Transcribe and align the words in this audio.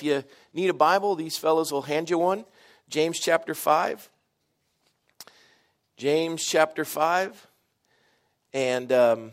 if 0.00 0.04
you 0.04 0.24
need 0.54 0.70
a 0.70 0.74
Bible, 0.74 1.14
these 1.14 1.36
fellows 1.36 1.70
will 1.70 1.82
hand 1.82 2.08
you 2.08 2.18
one. 2.18 2.46
James 2.88 3.18
chapter 3.18 3.54
5. 3.54 4.08
James 5.96 6.44
chapter 6.44 6.84
5. 6.84 7.46
And 8.54 8.90
um, 8.92 9.32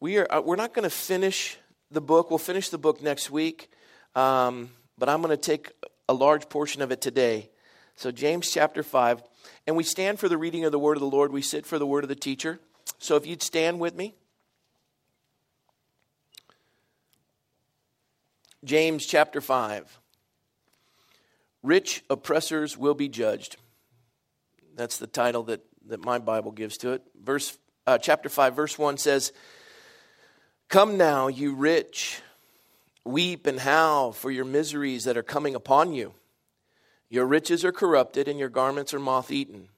we 0.00 0.18
are, 0.18 0.26
uh, 0.30 0.40
we're 0.40 0.56
not 0.56 0.74
going 0.74 0.82
to 0.82 0.90
finish 0.90 1.56
the 1.90 2.00
book. 2.00 2.30
We'll 2.30 2.38
finish 2.38 2.68
the 2.68 2.78
book 2.78 3.00
next 3.00 3.30
week. 3.30 3.70
Um, 4.16 4.70
but 4.98 5.08
I'm 5.08 5.22
going 5.22 5.30
to 5.30 5.36
take 5.36 5.70
a 6.08 6.14
large 6.14 6.48
portion 6.48 6.82
of 6.82 6.90
it 6.90 7.00
today. 7.00 7.50
So, 7.94 8.10
James 8.10 8.50
chapter 8.50 8.82
5. 8.82 9.22
And 9.68 9.76
we 9.76 9.84
stand 9.84 10.18
for 10.18 10.28
the 10.28 10.36
reading 10.36 10.64
of 10.64 10.72
the 10.72 10.78
word 10.78 10.96
of 10.96 11.00
the 11.00 11.06
Lord. 11.06 11.32
We 11.32 11.42
sit 11.42 11.64
for 11.64 11.78
the 11.78 11.86
word 11.86 12.02
of 12.04 12.08
the 12.08 12.16
teacher. 12.16 12.58
So, 12.98 13.14
if 13.14 13.26
you'd 13.26 13.42
stand 13.42 13.78
with 13.78 13.94
me. 13.94 14.14
James 18.66 19.06
chapter 19.06 19.40
5. 19.40 20.00
Rich 21.62 22.02
oppressors 22.10 22.76
will 22.76 22.94
be 22.94 23.08
judged. 23.08 23.56
That's 24.74 24.98
the 24.98 25.06
title 25.06 25.44
that, 25.44 25.60
that 25.86 26.04
my 26.04 26.18
Bible 26.18 26.50
gives 26.50 26.76
to 26.78 26.90
it. 26.90 27.02
Verse, 27.22 27.56
uh, 27.86 27.98
chapter 27.98 28.28
5, 28.28 28.56
verse 28.56 28.76
1 28.76 28.98
says, 28.98 29.32
Come 30.68 30.98
now, 30.98 31.28
you 31.28 31.54
rich, 31.54 32.20
weep 33.04 33.46
and 33.46 33.60
howl 33.60 34.10
for 34.10 34.32
your 34.32 34.44
miseries 34.44 35.04
that 35.04 35.16
are 35.16 35.22
coming 35.22 35.54
upon 35.54 35.94
you. 35.94 36.14
Your 37.08 37.24
riches 37.24 37.64
are 37.64 37.70
corrupted, 37.70 38.26
and 38.26 38.36
your 38.36 38.48
garments 38.48 38.92
are 38.92 38.98
moth 38.98 39.30
eaten. 39.30 39.68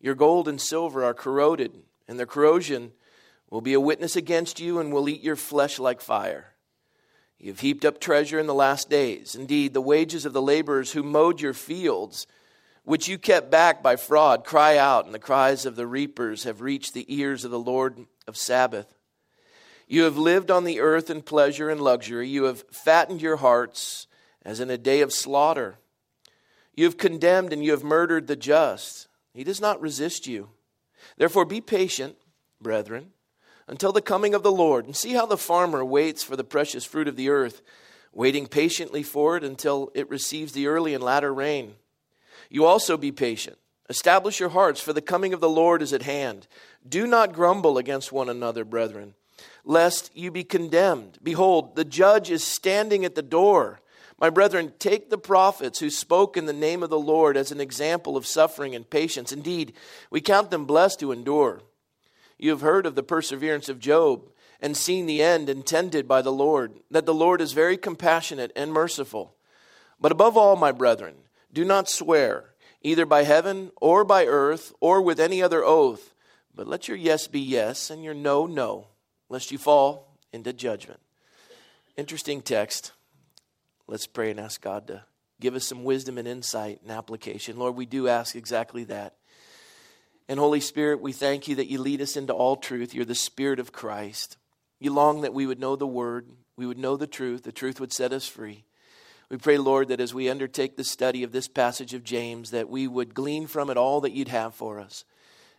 Your 0.00 0.14
gold 0.14 0.46
and 0.46 0.60
silver 0.60 1.04
are 1.04 1.12
corroded, 1.12 1.72
and 2.06 2.20
their 2.20 2.26
corrosion 2.26 2.92
will 3.50 3.62
be 3.62 3.74
a 3.74 3.80
witness 3.80 4.14
against 4.14 4.60
you 4.60 4.78
and 4.78 4.92
will 4.92 5.08
eat 5.08 5.22
your 5.22 5.34
flesh 5.34 5.80
like 5.80 6.00
fire. 6.00 6.52
You 7.38 7.52
have 7.52 7.60
heaped 7.60 7.84
up 7.84 8.00
treasure 8.00 8.38
in 8.38 8.46
the 8.46 8.54
last 8.54 8.90
days. 8.90 9.34
Indeed, 9.34 9.72
the 9.72 9.80
wages 9.80 10.26
of 10.26 10.32
the 10.32 10.42
laborers 10.42 10.92
who 10.92 11.02
mowed 11.04 11.40
your 11.40 11.54
fields, 11.54 12.26
which 12.82 13.06
you 13.06 13.16
kept 13.16 13.50
back 13.50 13.82
by 13.82 13.96
fraud, 13.96 14.44
cry 14.44 14.76
out, 14.76 15.04
and 15.04 15.14
the 15.14 15.20
cries 15.20 15.64
of 15.64 15.76
the 15.76 15.86
reapers 15.86 16.44
have 16.44 16.60
reached 16.60 16.94
the 16.94 17.06
ears 17.14 17.44
of 17.44 17.52
the 17.52 17.58
Lord 17.58 18.06
of 18.26 18.36
Sabaoth. 18.36 18.92
You 19.86 20.02
have 20.02 20.18
lived 20.18 20.50
on 20.50 20.64
the 20.64 20.80
earth 20.80 21.10
in 21.10 21.22
pleasure 21.22 21.70
and 21.70 21.80
luxury. 21.80 22.28
You 22.28 22.44
have 22.44 22.64
fattened 22.70 23.22
your 23.22 23.36
hearts 23.36 24.06
as 24.42 24.60
in 24.60 24.68
a 24.68 24.76
day 24.76 25.00
of 25.00 25.12
slaughter. 25.12 25.78
You 26.74 26.84
have 26.84 26.98
condemned 26.98 27.52
and 27.52 27.64
you 27.64 27.70
have 27.70 27.84
murdered 27.84 28.26
the 28.26 28.36
just. 28.36 29.08
He 29.32 29.44
does 29.44 29.60
not 29.60 29.80
resist 29.80 30.26
you. 30.26 30.50
Therefore, 31.16 31.44
be 31.44 31.60
patient, 31.60 32.16
brethren 32.60 33.12
until 33.68 33.92
the 33.92 34.02
coming 34.02 34.34
of 34.34 34.42
the 34.42 34.50
Lord. 34.50 34.86
And 34.86 34.96
see 34.96 35.12
how 35.12 35.26
the 35.26 35.36
farmer 35.36 35.84
waits 35.84 36.24
for 36.24 36.34
the 36.34 36.44
precious 36.44 36.84
fruit 36.84 37.06
of 37.06 37.16
the 37.16 37.28
earth, 37.28 37.62
waiting 38.12 38.46
patiently 38.46 39.02
for 39.02 39.36
it 39.36 39.44
until 39.44 39.92
it 39.94 40.10
receives 40.10 40.52
the 40.52 40.66
early 40.66 40.94
and 40.94 41.04
latter 41.04 41.32
rain. 41.32 41.74
You 42.50 42.64
also 42.64 42.96
be 42.96 43.12
patient. 43.12 43.58
Establish 43.90 44.40
your 44.40 44.50
hearts, 44.50 44.80
for 44.80 44.92
the 44.92 45.00
coming 45.00 45.32
of 45.32 45.40
the 45.40 45.48
Lord 45.48 45.80
is 45.80 45.92
at 45.92 46.02
hand. 46.02 46.46
Do 46.86 47.06
not 47.06 47.32
grumble 47.32 47.78
against 47.78 48.12
one 48.12 48.28
another, 48.28 48.64
brethren, 48.64 49.14
lest 49.64 50.10
you 50.14 50.30
be 50.30 50.44
condemned. 50.44 51.18
Behold, 51.22 51.74
the 51.74 51.84
judge 51.84 52.30
is 52.30 52.44
standing 52.44 53.04
at 53.04 53.14
the 53.14 53.22
door. 53.22 53.80
My 54.20 54.30
brethren, 54.30 54.72
take 54.78 55.08
the 55.08 55.18
prophets 55.18 55.78
who 55.78 55.90
spoke 55.90 56.36
in 56.36 56.46
the 56.46 56.52
name 56.52 56.82
of 56.82 56.90
the 56.90 56.98
Lord 56.98 57.36
as 57.36 57.52
an 57.52 57.60
example 57.60 58.16
of 58.16 58.26
suffering 58.26 58.74
and 58.74 58.88
patience. 58.88 59.32
Indeed, 59.32 59.74
we 60.10 60.20
count 60.20 60.50
them 60.50 60.66
blessed 60.66 61.00
who 61.00 61.12
endure. 61.12 61.62
You 62.38 62.50
have 62.50 62.60
heard 62.60 62.86
of 62.86 62.94
the 62.94 63.02
perseverance 63.02 63.68
of 63.68 63.80
Job 63.80 64.30
and 64.60 64.76
seen 64.76 65.06
the 65.06 65.22
end 65.22 65.48
intended 65.48 66.06
by 66.08 66.22
the 66.22 66.32
Lord, 66.32 66.72
that 66.90 67.06
the 67.06 67.14
Lord 67.14 67.40
is 67.40 67.52
very 67.52 67.76
compassionate 67.76 68.52
and 68.56 68.72
merciful. 68.72 69.34
But 70.00 70.12
above 70.12 70.36
all, 70.36 70.56
my 70.56 70.72
brethren, 70.72 71.14
do 71.52 71.64
not 71.64 71.88
swear, 71.88 72.50
either 72.82 73.06
by 73.06 73.24
heaven 73.24 73.72
or 73.80 74.04
by 74.04 74.26
earth 74.26 74.72
or 74.80 75.02
with 75.02 75.20
any 75.20 75.42
other 75.42 75.64
oath, 75.64 76.14
but 76.54 76.68
let 76.68 76.88
your 76.88 76.96
yes 76.96 77.26
be 77.26 77.40
yes 77.40 77.90
and 77.90 78.02
your 78.02 78.14
no, 78.14 78.46
no, 78.46 78.88
lest 79.28 79.52
you 79.52 79.58
fall 79.58 80.16
into 80.32 80.52
judgment. 80.52 81.00
Interesting 81.96 82.42
text. 82.42 82.92
Let's 83.86 84.06
pray 84.06 84.30
and 84.30 84.40
ask 84.40 84.60
God 84.60 84.86
to 84.88 85.04
give 85.40 85.54
us 85.54 85.64
some 85.64 85.84
wisdom 85.84 86.18
and 86.18 86.28
insight 86.28 86.80
and 86.82 86.90
application. 86.90 87.58
Lord, 87.58 87.76
we 87.76 87.86
do 87.86 88.08
ask 88.08 88.36
exactly 88.36 88.84
that. 88.84 89.14
And 90.28 90.38
Holy 90.38 90.60
Spirit, 90.60 91.00
we 91.00 91.12
thank 91.12 91.48
you 91.48 91.54
that 91.56 91.68
you 91.68 91.80
lead 91.80 92.02
us 92.02 92.16
into 92.16 92.34
all 92.34 92.56
truth. 92.56 92.94
You're 92.94 93.04
the 93.06 93.14
Spirit 93.14 93.58
of 93.58 93.72
Christ. 93.72 94.36
You 94.78 94.92
long 94.92 95.22
that 95.22 95.32
we 95.32 95.46
would 95.46 95.58
know 95.58 95.74
the 95.74 95.86
Word, 95.86 96.28
we 96.56 96.66
would 96.66 96.78
know 96.78 96.96
the 96.96 97.06
truth, 97.06 97.44
the 97.44 97.52
truth 97.52 97.80
would 97.80 97.92
set 97.92 98.12
us 98.12 98.28
free. 98.28 98.64
We 99.30 99.36
pray, 99.36 99.58
Lord, 99.58 99.88
that 99.88 100.00
as 100.00 100.14
we 100.14 100.30
undertake 100.30 100.76
the 100.76 100.84
study 100.84 101.22
of 101.22 101.32
this 101.32 101.48
passage 101.48 101.94
of 101.94 102.04
James, 102.04 102.50
that 102.50 102.68
we 102.68 102.86
would 102.86 103.14
glean 103.14 103.46
from 103.46 103.68
it 103.70 103.76
all 103.76 104.00
that 104.02 104.12
you'd 104.12 104.28
have 104.28 104.54
for 104.54 104.80
us. 104.80 105.04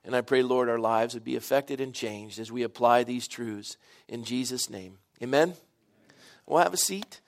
And 0.04 0.16
I 0.16 0.22
pray, 0.22 0.42
Lord, 0.42 0.70
our 0.70 0.80
lives 0.80 1.14
would 1.14 1.24
be 1.24 1.36
affected 1.36 1.82
and 1.82 1.94
changed 1.94 2.40
as 2.40 2.52
we 2.52 2.64
apply 2.64 3.04
these 3.04 3.28
truths 3.28 3.78
in 4.08 4.24
Jesus' 4.24 4.70
name. 4.70 4.98
Amen. 5.22 5.54
We'll 6.48 6.64
have 6.64 6.74
a 6.74 6.78
seat. 6.78 7.22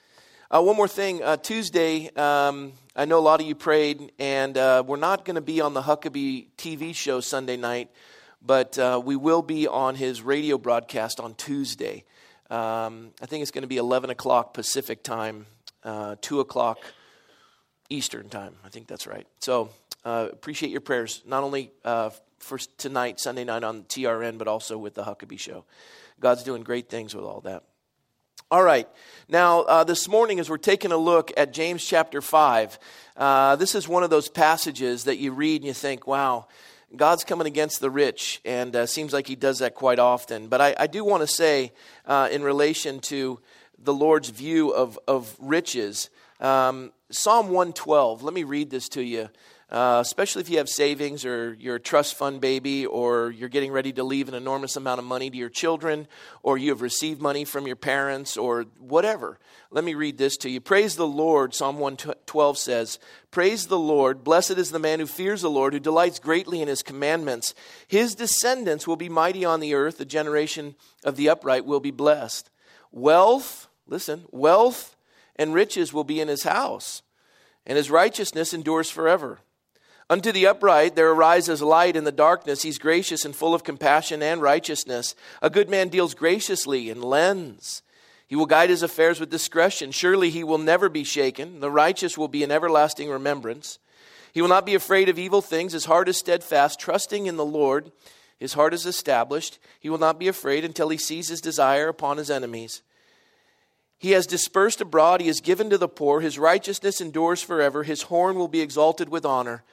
Uh, 0.53 0.61
one 0.61 0.75
more 0.75 0.85
thing. 0.85 1.23
Uh, 1.23 1.37
Tuesday, 1.37 2.09
um, 2.17 2.73
I 2.93 3.05
know 3.05 3.19
a 3.19 3.21
lot 3.21 3.39
of 3.39 3.47
you 3.47 3.55
prayed, 3.55 4.11
and 4.19 4.57
uh, 4.57 4.83
we're 4.85 4.97
not 4.97 5.23
going 5.23 5.35
to 5.35 5.41
be 5.41 5.61
on 5.61 5.73
the 5.73 5.81
Huckabee 5.81 6.47
TV 6.57 6.93
show 6.93 7.21
Sunday 7.21 7.55
night, 7.55 7.89
but 8.41 8.77
uh, 8.77 9.01
we 9.01 9.15
will 9.15 9.41
be 9.41 9.69
on 9.69 9.95
his 9.95 10.21
radio 10.21 10.57
broadcast 10.57 11.21
on 11.21 11.35
Tuesday. 11.35 12.03
Um, 12.49 13.11
I 13.21 13.27
think 13.27 13.43
it's 13.43 13.51
going 13.51 13.61
to 13.61 13.69
be 13.69 13.77
11 13.77 14.09
o'clock 14.09 14.53
Pacific 14.53 15.03
time, 15.03 15.45
uh, 15.85 16.17
2 16.19 16.41
o'clock 16.41 16.79
Eastern 17.89 18.27
time. 18.27 18.55
I 18.65 18.67
think 18.67 18.87
that's 18.87 19.07
right. 19.07 19.27
So 19.39 19.69
uh, 20.03 20.27
appreciate 20.33 20.73
your 20.73 20.81
prayers, 20.81 21.23
not 21.25 21.45
only 21.45 21.71
for 21.85 22.57
tonight, 22.77 23.21
Sunday 23.21 23.45
night 23.45 23.63
on 23.63 23.83
TRN, 23.83 24.37
but 24.37 24.49
also 24.49 24.77
with 24.77 24.95
the 24.95 25.03
Huckabee 25.03 25.39
show. 25.39 25.63
God's 26.19 26.43
doing 26.43 26.63
great 26.63 26.89
things 26.89 27.15
with 27.15 27.23
all 27.23 27.39
that. 27.41 27.63
All 28.51 28.63
right. 28.63 28.87
Now, 29.29 29.61
uh, 29.61 29.83
this 29.83 30.07
morning, 30.07 30.39
as 30.39 30.49
we're 30.49 30.57
taking 30.57 30.91
a 30.91 30.97
look 30.97 31.31
at 31.37 31.53
James 31.53 31.85
chapter 31.85 32.21
5, 32.21 32.79
uh, 33.15 33.55
this 33.55 33.75
is 33.75 33.87
one 33.87 34.03
of 34.03 34.09
those 34.09 34.27
passages 34.27 35.05
that 35.05 35.17
you 35.17 35.31
read 35.31 35.61
and 35.61 35.67
you 35.67 35.73
think, 35.73 36.05
wow, 36.05 36.47
God's 36.95 37.23
coming 37.23 37.47
against 37.47 37.79
the 37.79 37.89
rich, 37.89 38.41
and 38.43 38.75
uh, 38.75 38.85
seems 38.85 39.13
like 39.13 39.27
he 39.27 39.35
does 39.35 39.59
that 39.59 39.75
quite 39.75 39.99
often. 39.99 40.47
But 40.47 40.59
I, 40.59 40.75
I 40.77 40.87
do 40.87 41.05
want 41.05 41.21
to 41.21 41.27
say, 41.27 41.71
uh, 42.05 42.27
in 42.29 42.43
relation 42.43 42.99
to 43.01 43.39
the 43.77 43.93
Lord's 43.93 44.29
view 44.29 44.71
of, 44.71 44.99
of 45.07 45.35
riches, 45.39 46.09
um, 46.41 46.91
Psalm 47.09 47.47
112, 47.47 48.23
let 48.23 48.33
me 48.33 48.43
read 48.43 48.69
this 48.69 48.89
to 48.89 49.01
you. 49.01 49.29
Uh, 49.71 49.99
especially 50.01 50.41
if 50.41 50.49
you 50.49 50.57
have 50.57 50.67
savings 50.67 51.23
or 51.23 51.53
you're 51.53 51.77
a 51.77 51.79
trust 51.79 52.15
fund 52.15 52.41
baby 52.41 52.85
or 52.85 53.31
you're 53.31 53.47
getting 53.47 53.71
ready 53.71 53.93
to 53.93 54.03
leave 54.03 54.27
an 54.27 54.33
enormous 54.33 54.75
amount 54.75 54.99
of 54.99 55.05
money 55.05 55.29
to 55.29 55.37
your 55.37 55.49
children 55.49 56.09
or 56.43 56.57
you 56.57 56.69
have 56.71 56.81
received 56.81 57.21
money 57.21 57.45
from 57.45 57.65
your 57.65 57.77
parents 57.77 58.35
or 58.35 58.65
whatever. 58.79 59.39
Let 59.69 59.85
me 59.85 59.93
read 59.93 60.17
this 60.17 60.35
to 60.37 60.49
you. 60.49 60.59
Praise 60.59 60.97
the 60.97 61.07
Lord, 61.07 61.55
Psalm 61.55 61.79
112 61.79 62.57
says, 62.57 62.99
Praise 63.31 63.67
the 63.67 63.79
Lord. 63.79 64.25
Blessed 64.25 64.57
is 64.57 64.71
the 64.71 64.79
man 64.79 64.99
who 64.99 65.05
fears 65.05 65.41
the 65.41 65.49
Lord, 65.49 65.71
who 65.71 65.79
delights 65.79 66.19
greatly 66.19 66.61
in 66.61 66.67
his 66.67 66.83
commandments. 66.83 67.53
His 67.87 68.13
descendants 68.13 68.85
will 68.85 68.97
be 68.97 69.07
mighty 69.07 69.45
on 69.45 69.61
the 69.61 69.73
earth. 69.73 69.97
The 69.97 70.05
generation 70.05 70.75
of 71.05 71.15
the 71.15 71.29
upright 71.29 71.65
will 71.65 71.79
be 71.79 71.91
blessed. 71.91 72.49
Wealth, 72.91 73.69
listen, 73.87 74.25
wealth 74.31 74.97
and 75.37 75.53
riches 75.53 75.93
will 75.93 76.03
be 76.03 76.19
in 76.19 76.27
his 76.27 76.43
house, 76.43 77.03
and 77.65 77.77
his 77.77 77.89
righteousness 77.89 78.53
endures 78.53 78.89
forever. 78.89 79.39
Unto 80.11 80.33
the 80.33 80.45
upright 80.45 80.97
there 80.97 81.09
arises 81.09 81.61
light 81.61 81.95
in 81.95 82.03
the 82.03 82.11
darkness. 82.11 82.63
He's 82.63 82.77
gracious 82.77 83.23
and 83.23 83.33
full 83.33 83.55
of 83.55 83.63
compassion 83.63 84.21
and 84.21 84.41
righteousness. 84.41 85.15
A 85.41 85.49
good 85.49 85.69
man 85.69 85.87
deals 85.87 86.13
graciously 86.15 86.89
and 86.89 87.01
lends. 87.01 87.81
He 88.27 88.35
will 88.35 88.45
guide 88.45 88.69
his 88.69 88.83
affairs 88.83 89.21
with 89.21 89.29
discretion. 89.29 89.91
Surely 89.91 90.29
he 90.29 90.43
will 90.43 90.57
never 90.57 90.89
be 90.89 91.05
shaken. 91.05 91.61
The 91.61 91.71
righteous 91.71 92.17
will 92.17 92.27
be 92.27 92.43
in 92.43 92.51
everlasting 92.51 93.09
remembrance. 93.09 93.79
He 94.33 94.41
will 94.41 94.49
not 94.49 94.65
be 94.65 94.75
afraid 94.75 95.07
of 95.07 95.17
evil 95.17 95.41
things. 95.41 95.71
His 95.71 95.85
heart 95.85 96.09
is 96.09 96.17
steadfast, 96.17 96.77
trusting 96.77 97.25
in 97.25 97.37
the 97.37 97.45
Lord. 97.45 97.93
His 98.37 98.51
heart 98.51 98.73
is 98.73 98.85
established. 98.85 99.59
He 99.79 99.89
will 99.89 99.97
not 99.97 100.19
be 100.19 100.27
afraid 100.27 100.65
until 100.65 100.89
he 100.89 100.97
sees 100.97 101.29
his 101.29 101.39
desire 101.39 101.87
upon 101.87 102.17
his 102.17 102.29
enemies. 102.29 102.81
He 103.97 104.11
has 104.11 104.27
dispersed 104.27 104.81
abroad. 104.81 105.21
He 105.21 105.27
has 105.27 105.39
given 105.39 105.69
to 105.69 105.77
the 105.77 105.87
poor. 105.87 106.19
His 106.19 106.37
righteousness 106.37 106.99
endures 106.99 107.41
forever. 107.41 107.83
His 107.83 108.01
horn 108.03 108.35
will 108.35 108.49
be 108.49 108.59
exalted 108.59 109.07
with 109.07 109.25
honor. 109.25 109.63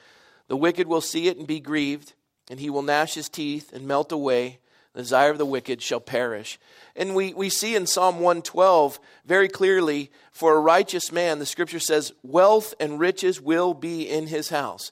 The 0.49 0.57
wicked 0.57 0.87
will 0.87 0.99
see 0.99 1.27
it 1.27 1.37
and 1.37 1.47
be 1.47 1.59
grieved, 1.59 2.13
and 2.49 2.59
he 2.59 2.69
will 2.69 2.81
gnash 2.81 3.13
his 3.13 3.29
teeth 3.29 3.71
and 3.71 3.87
melt 3.87 4.11
away. 4.11 4.59
The 4.93 5.01
desire 5.01 5.29
of 5.29 5.37
the 5.37 5.45
wicked 5.45 5.81
shall 5.81 5.99
perish. 5.99 6.59
And 6.95 7.15
we, 7.15 7.33
we 7.35 7.49
see 7.49 7.75
in 7.75 7.85
Psalm 7.85 8.15
112 8.15 8.99
very 9.23 9.47
clearly 9.47 10.11
for 10.31 10.55
a 10.55 10.59
righteous 10.59 11.11
man, 11.11 11.37
the 11.37 11.45
scripture 11.45 11.79
says, 11.79 12.11
wealth 12.23 12.73
and 12.79 12.99
riches 12.99 13.39
will 13.39 13.75
be 13.75 14.09
in 14.09 14.25
his 14.25 14.49
house. 14.49 14.91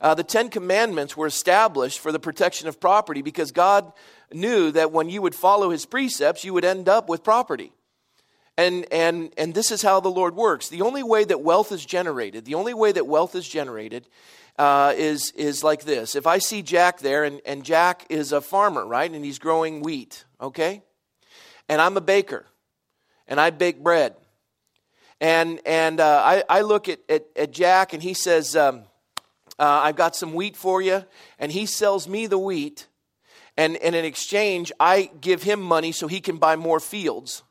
Uh, 0.00 0.14
the 0.14 0.24
Ten 0.24 0.50
Commandments 0.50 1.16
were 1.16 1.28
established 1.28 2.00
for 2.00 2.10
the 2.10 2.18
protection 2.18 2.68
of 2.68 2.80
property 2.80 3.22
because 3.22 3.52
God 3.52 3.92
knew 4.32 4.72
that 4.72 4.90
when 4.90 5.08
you 5.08 5.22
would 5.22 5.34
follow 5.34 5.70
his 5.70 5.86
precepts, 5.86 6.44
you 6.44 6.52
would 6.52 6.64
end 6.64 6.88
up 6.88 7.08
with 7.08 7.22
property. 7.22 7.72
And, 8.58 8.86
and, 8.90 9.32
and 9.36 9.54
this 9.54 9.70
is 9.70 9.82
how 9.82 10.00
the 10.00 10.08
Lord 10.08 10.34
works. 10.34 10.68
The 10.68 10.82
only 10.82 11.02
way 11.02 11.24
that 11.24 11.42
wealth 11.42 11.72
is 11.72 11.84
generated, 11.84 12.46
the 12.46 12.54
only 12.54 12.72
way 12.72 12.90
that 12.92 13.06
wealth 13.06 13.34
is 13.34 13.46
generated 13.46 14.08
uh, 14.58 14.94
is, 14.96 15.30
is 15.32 15.62
like 15.62 15.84
this. 15.84 16.16
If 16.16 16.26
I 16.26 16.38
see 16.38 16.62
Jack 16.62 17.00
there, 17.00 17.24
and, 17.24 17.40
and 17.44 17.64
Jack 17.64 18.06
is 18.08 18.32
a 18.32 18.40
farmer, 18.40 18.86
right? 18.86 19.10
And 19.10 19.24
he's 19.24 19.38
growing 19.38 19.82
wheat, 19.82 20.24
okay? 20.40 20.82
And 21.68 21.82
I'm 21.82 21.96
a 21.96 22.00
baker, 22.00 22.46
and 23.28 23.38
I 23.38 23.50
bake 23.50 23.82
bread. 23.82 24.16
And, 25.20 25.60
and 25.66 26.00
uh, 26.00 26.22
I, 26.24 26.44
I 26.48 26.60
look 26.62 26.88
at, 26.88 27.00
at, 27.08 27.26
at, 27.36 27.50
Jack, 27.50 27.92
and 27.92 28.02
he 28.02 28.14
says, 28.14 28.54
um, 28.54 28.84
uh, 29.58 29.80
I've 29.84 29.96
got 29.96 30.14
some 30.14 30.34
wheat 30.34 30.56
for 30.56 30.82
you. 30.82 31.04
And 31.38 31.50
he 31.50 31.66
sells 31.66 32.06
me 32.06 32.26
the 32.26 32.38
wheat. 32.38 32.86
And, 33.56 33.76
and 33.78 33.94
in 33.94 34.04
exchange, 34.04 34.72
I 34.78 35.10
give 35.20 35.42
him 35.42 35.60
money 35.60 35.92
so 35.92 36.06
he 36.06 36.20
can 36.20 36.36
buy 36.36 36.56
more 36.56 36.80
fields. 36.80 37.42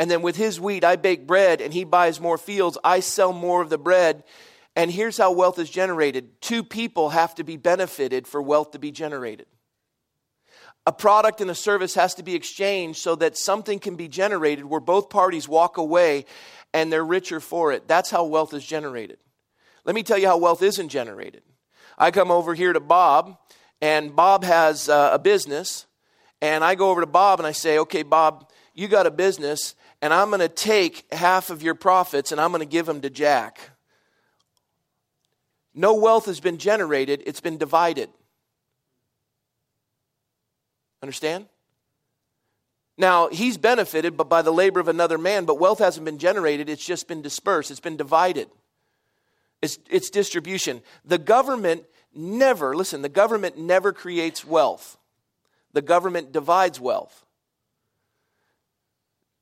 And 0.00 0.10
then 0.10 0.22
with 0.22 0.36
his 0.36 0.58
wheat, 0.58 0.82
I 0.82 0.96
bake 0.96 1.26
bread 1.26 1.60
and 1.60 1.74
he 1.74 1.84
buys 1.84 2.22
more 2.22 2.38
fields. 2.38 2.78
I 2.82 3.00
sell 3.00 3.34
more 3.34 3.60
of 3.60 3.68
the 3.68 3.76
bread. 3.76 4.24
And 4.74 4.90
here's 4.90 5.18
how 5.18 5.30
wealth 5.32 5.58
is 5.58 5.68
generated 5.68 6.40
two 6.40 6.64
people 6.64 7.10
have 7.10 7.34
to 7.34 7.44
be 7.44 7.58
benefited 7.58 8.26
for 8.26 8.40
wealth 8.40 8.70
to 8.70 8.78
be 8.78 8.92
generated. 8.92 9.44
A 10.86 10.92
product 10.92 11.42
and 11.42 11.50
a 11.50 11.54
service 11.54 11.96
has 11.96 12.14
to 12.14 12.22
be 12.22 12.34
exchanged 12.34 12.98
so 12.98 13.14
that 13.16 13.36
something 13.36 13.78
can 13.78 13.96
be 13.96 14.08
generated 14.08 14.64
where 14.64 14.80
both 14.80 15.10
parties 15.10 15.46
walk 15.46 15.76
away 15.76 16.24
and 16.72 16.90
they're 16.90 17.04
richer 17.04 17.38
for 17.38 17.70
it. 17.70 17.86
That's 17.86 18.08
how 18.08 18.24
wealth 18.24 18.54
is 18.54 18.64
generated. 18.64 19.18
Let 19.84 19.94
me 19.94 20.02
tell 20.02 20.16
you 20.16 20.28
how 20.28 20.38
wealth 20.38 20.62
isn't 20.62 20.88
generated. 20.88 21.42
I 21.98 22.10
come 22.10 22.30
over 22.30 22.54
here 22.54 22.72
to 22.72 22.80
Bob, 22.80 23.36
and 23.82 24.16
Bob 24.16 24.44
has 24.44 24.88
uh, 24.88 25.10
a 25.12 25.18
business, 25.18 25.84
and 26.40 26.64
I 26.64 26.74
go 26.74 26.88
over 26.88 27.02
to 27.02 27.06
Bob 27.06 27.38
and 27.38 27.46
I 27.46 27.52
say, 27.52 27.78
Okay, 27.80 28.02
Bob, 28.02 28.50
you 28.72 28.88
got 28.88 29.06
a 29.06 29.10
business, 29.10 29.74
and 30.02 30.14
I'm 30.14 30.28
going 30.28 30.40
to 30.40 30.48
take 30.48 31.12
half 31.12 31.50
of 31.50 31.62
your 31.62 31.74
profits 31.74 32.32
and 32.32 32.40
I'm 32.40 32.50
going 32.50 32.60
to 32.60 32.66
give 32.66 32.86
them 32.86 33.00
to 33.02 33.10
Jack. 33.10 33.60
No 35.74 35.94
wealth 35.94 36.26
has 36.26 36.40
been 36.40 36.58
generated, 36.58 37.22
it's 37.26 37.40
been 37.40 37.58
divided. 37.58 38.10
Understand? 41.02 41.46
Now, 42.98 43.28
he's 43.28 43.56
benefited 43.56 44.16
but 44.16 44.28
by 44.28 44.42
the 44.42 44.50
labor 44.50 44.80
of 44.80 44.88
another 44.88 45.16
man, 45.16 45.44
but 45.44 45.58
wealth 45.58 45.78
hasn't 45.78 46.04
been 46.04 46.18
generated, 46.18 46.68
it's 46.68 46.84
just 46.84 47.08
been 47.08 47.22
dispersed, 47.22 47.70
it's 47.70 47.80
been 47.80 47.96
divided. 47.96 48.50
It's, 49.62 49.78
it's 49.90 50.10
distribution. 50.10 50.82
The 51.04 51.18
government 51.18 51.84
never, 52.14 52.74
listen, 52.74 53.02
the 53.02 53.08
government 53.08 53.58
never 53.58 53.92
creates 53.92 54.44
wealth. 54.44 54.98
The 55.72 55.82
government 55.82 56.32
divides 56.32 56.80
wealth. 56.80 57.24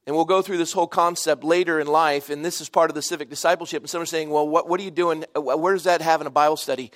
And 0.08 0.16
we'll 0.16 0.24
go 0.24 0.40
through 0.40 0.56
this 0.56 0.72
whole 0.72 0.86
concept 0.86 1.44
later 1.44 1.78
in 1.78 1.86
life, 1.86 2.30
and 2.30 2.42
this 2.42 2.62
is 2.62 2.70
part 2.70 2.90
of 2.90 2.94
the 2.94 3.02
civic 3.02 3.28
discipleship. 3.28 3.82
And 3.82 3.90
some 3.90 4.00
are 4.00 4.06
saying, 4.06 4.30
well, 4.30 4.48
what, 4.48 4.66
what 4.66 4.80
are 4.80 4.82
you 4.82 4.90
doing? 4.90 5.26
Uh, 5.36 5.42
where 5.42 5.74
does 5.74 5.84
that 5.84 6.00
have 6.00 6.22
in 6.22 6.26
a 6.26 6.30
Bible 6.30 6.56
study? 6.56 6.90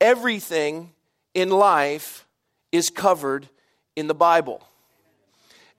Everything 0.00 0.92
in 1.34 1.50
life 1.50 2.26
is 2.72 2.88
covered 2.88 3.50
in 3.94 4.06
the 4.06 4.14
Bible. 4.14 4.66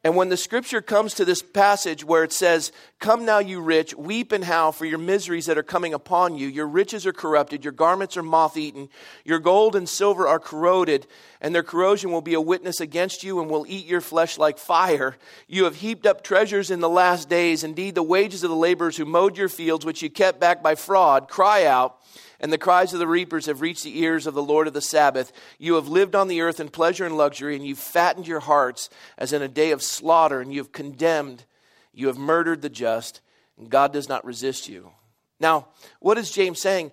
And 0.07 0.15
when 0.15 0.29
the 0.29 0.37
scripture 0.37 0.81
comes 0.81 1.15
to 1.15 1.25
this 1.25 1.41
passage 1.41 2.05
where 2.05 2.23
it 2.23 2.31
says, 2.31 2.71
Come 2.97 3.25
now, 3.25 3.39
you 3.39 3.59
rich, 3.59 3.93
weep 3.93 4.31
and 4.31 4.41
howl 4.41 4.71
for 4.71 4.85
your 4.85 4.99
miseries 4.99 5.47
that 5.47 5.57
are 5.57 5.63
coming 5.63 5.93
upon 5.93 6.37
you. 6.37 6.47
Your 6.47 6.65
riches 6.65 7.05
are 7.05 7.11
corrupted, 7.11 7.65
your 7.65 7.73
garments 7.73 8.15
are 8.15 8.23
moth 8.23 8.55
eaten, 8.55 8.87
your 9.25 9.39
gold 9.39 9.75
and 9.75 9.89
silver 9.89 10.25
are 10.25 10.39
corroded, 10.39 11.07
and 11.41 11.53
their 11.53 11.61
corrosion 11.61 12.09
will 12.09 12.21
be 12.21 12.35
a 12.35 12.39
witness 12.39 12.79
against 12.79 13.21
you 13.21 13.41
and 13.41 13.51
will 13.51 13.65
eat 13.67 13.85
your 13.85 13.99
flesh 13.99 14.37
like 14.37 14.57
fire. 14.57 15.17
You 15.45 15.65
have 15.65 15.75
heaped 15.75 16.05
up 16.05 16.23
treasures 16.23 16.71
in 16.71 16.79
the 16.79 16.87
last 16.87 17.27
days. 17.27 17.65
Indeed, 17.65 17.95
the 17.95 18.01
wages 18.01 18.45
of 18.45 18.49
the 18.49 18.55
laborers 18.55 18.95
who 18.95 19.03
mowed 19.03 19.37
your 19.37 19.49
fields, 19.49 19.85
which 19.85 20.01
you 20.01 20.09
kept 20.09 20.39
back 20.39 20.63
by 20.63 20.75
fraud, 20.75 21.27
cry 21.27 21.65
out 21.65 21.99
and 22.39 22.51
the 22.51 22.57
cries 22.57 22.93
of 22.93 22.99
the 22.99 23.07
reapers 23.07 23.47
have 23.47 23.61
reached 23.61 23.83
the 23.83 23.99
ears 23.99 24.27
of 24.27 24.33
the 24.33 24.43
Lord 24.43 24.67
of 24.67 24.73
the 24.73 24.81
Sabbath. 24.81 25.31
You 25.57 25.75
have 25.75 25.87
lived 25.87 26.15
on 26.15 26.27
the 26.27 26.41
earth 26.41 26.59
in 26.59 26.69
pleasure 26.69 27.05
and 27.05 27.17
luxury, 27.17 27.55
and 27.55 27.65
you've 27.65 27.79
fattened 27.79 28.27
your 28.27 28.39
hearts 28.39 28.89
as 29.17 29.33
in 29.33 29.41
a 29.41 29.47
day 29.47 29.71
of 29.71 29.81
slaughter, 29.81 30.41
and 30.41 30.53
you 30.53 30.59
have 30.59 30.71
condemned, 30.71 31.45
you 31.93 32.07
have 32.07 32.17
murdered 32.17 32.61
the 32.61 32.69
just, 32.69 33.21
and 33.57 33.69
God 33.69 33.91
does 33.91 34.07
not 34.07 34.25
resist 34.25 34.69
you. 34.69 34.91
Now, 35.39 35.67
what 35.99 36.17
is 36.17 36.31
James 36.31 36.61
saying? 36.61 36.91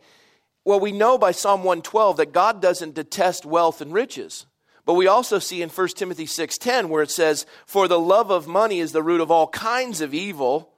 Well, 0.64 0.81
we 0.81 0.93
know 0.93 1.19
by 1.19 1.32
Psalm 1.32 1.61
112 1.61 2.17
that 2.17 2.32
God 2.32 2.62
doesn't 2.62 2.94
detest 2.94 3.44
wealth 3.44 3.81
and 3.81 3.93
riches. 3.93 4.46
But 4.87 4.94
we 4.94 5.06
also 5.06 5.38
see 5.38 5.62
in 5.62 5.70
1 5.70 5.96
Timothy 5.96 6.26
6:10 6.26 6.88
where 6.88 7.02
it 7.02 7.11
says, 7.11 7.46
"For 7.67 7.88
the 7.88 7.99
love 7.99 8.31
of 8.31 8.46
money 8.46 8.81
is 8.81 8.93
the 8.93 9.02
root 9.02 9.20
of 9.20 9.31
all 9.31 9.49
kinds 9.49 10.00
of 10.00 10.12
evil, 10.12 10.75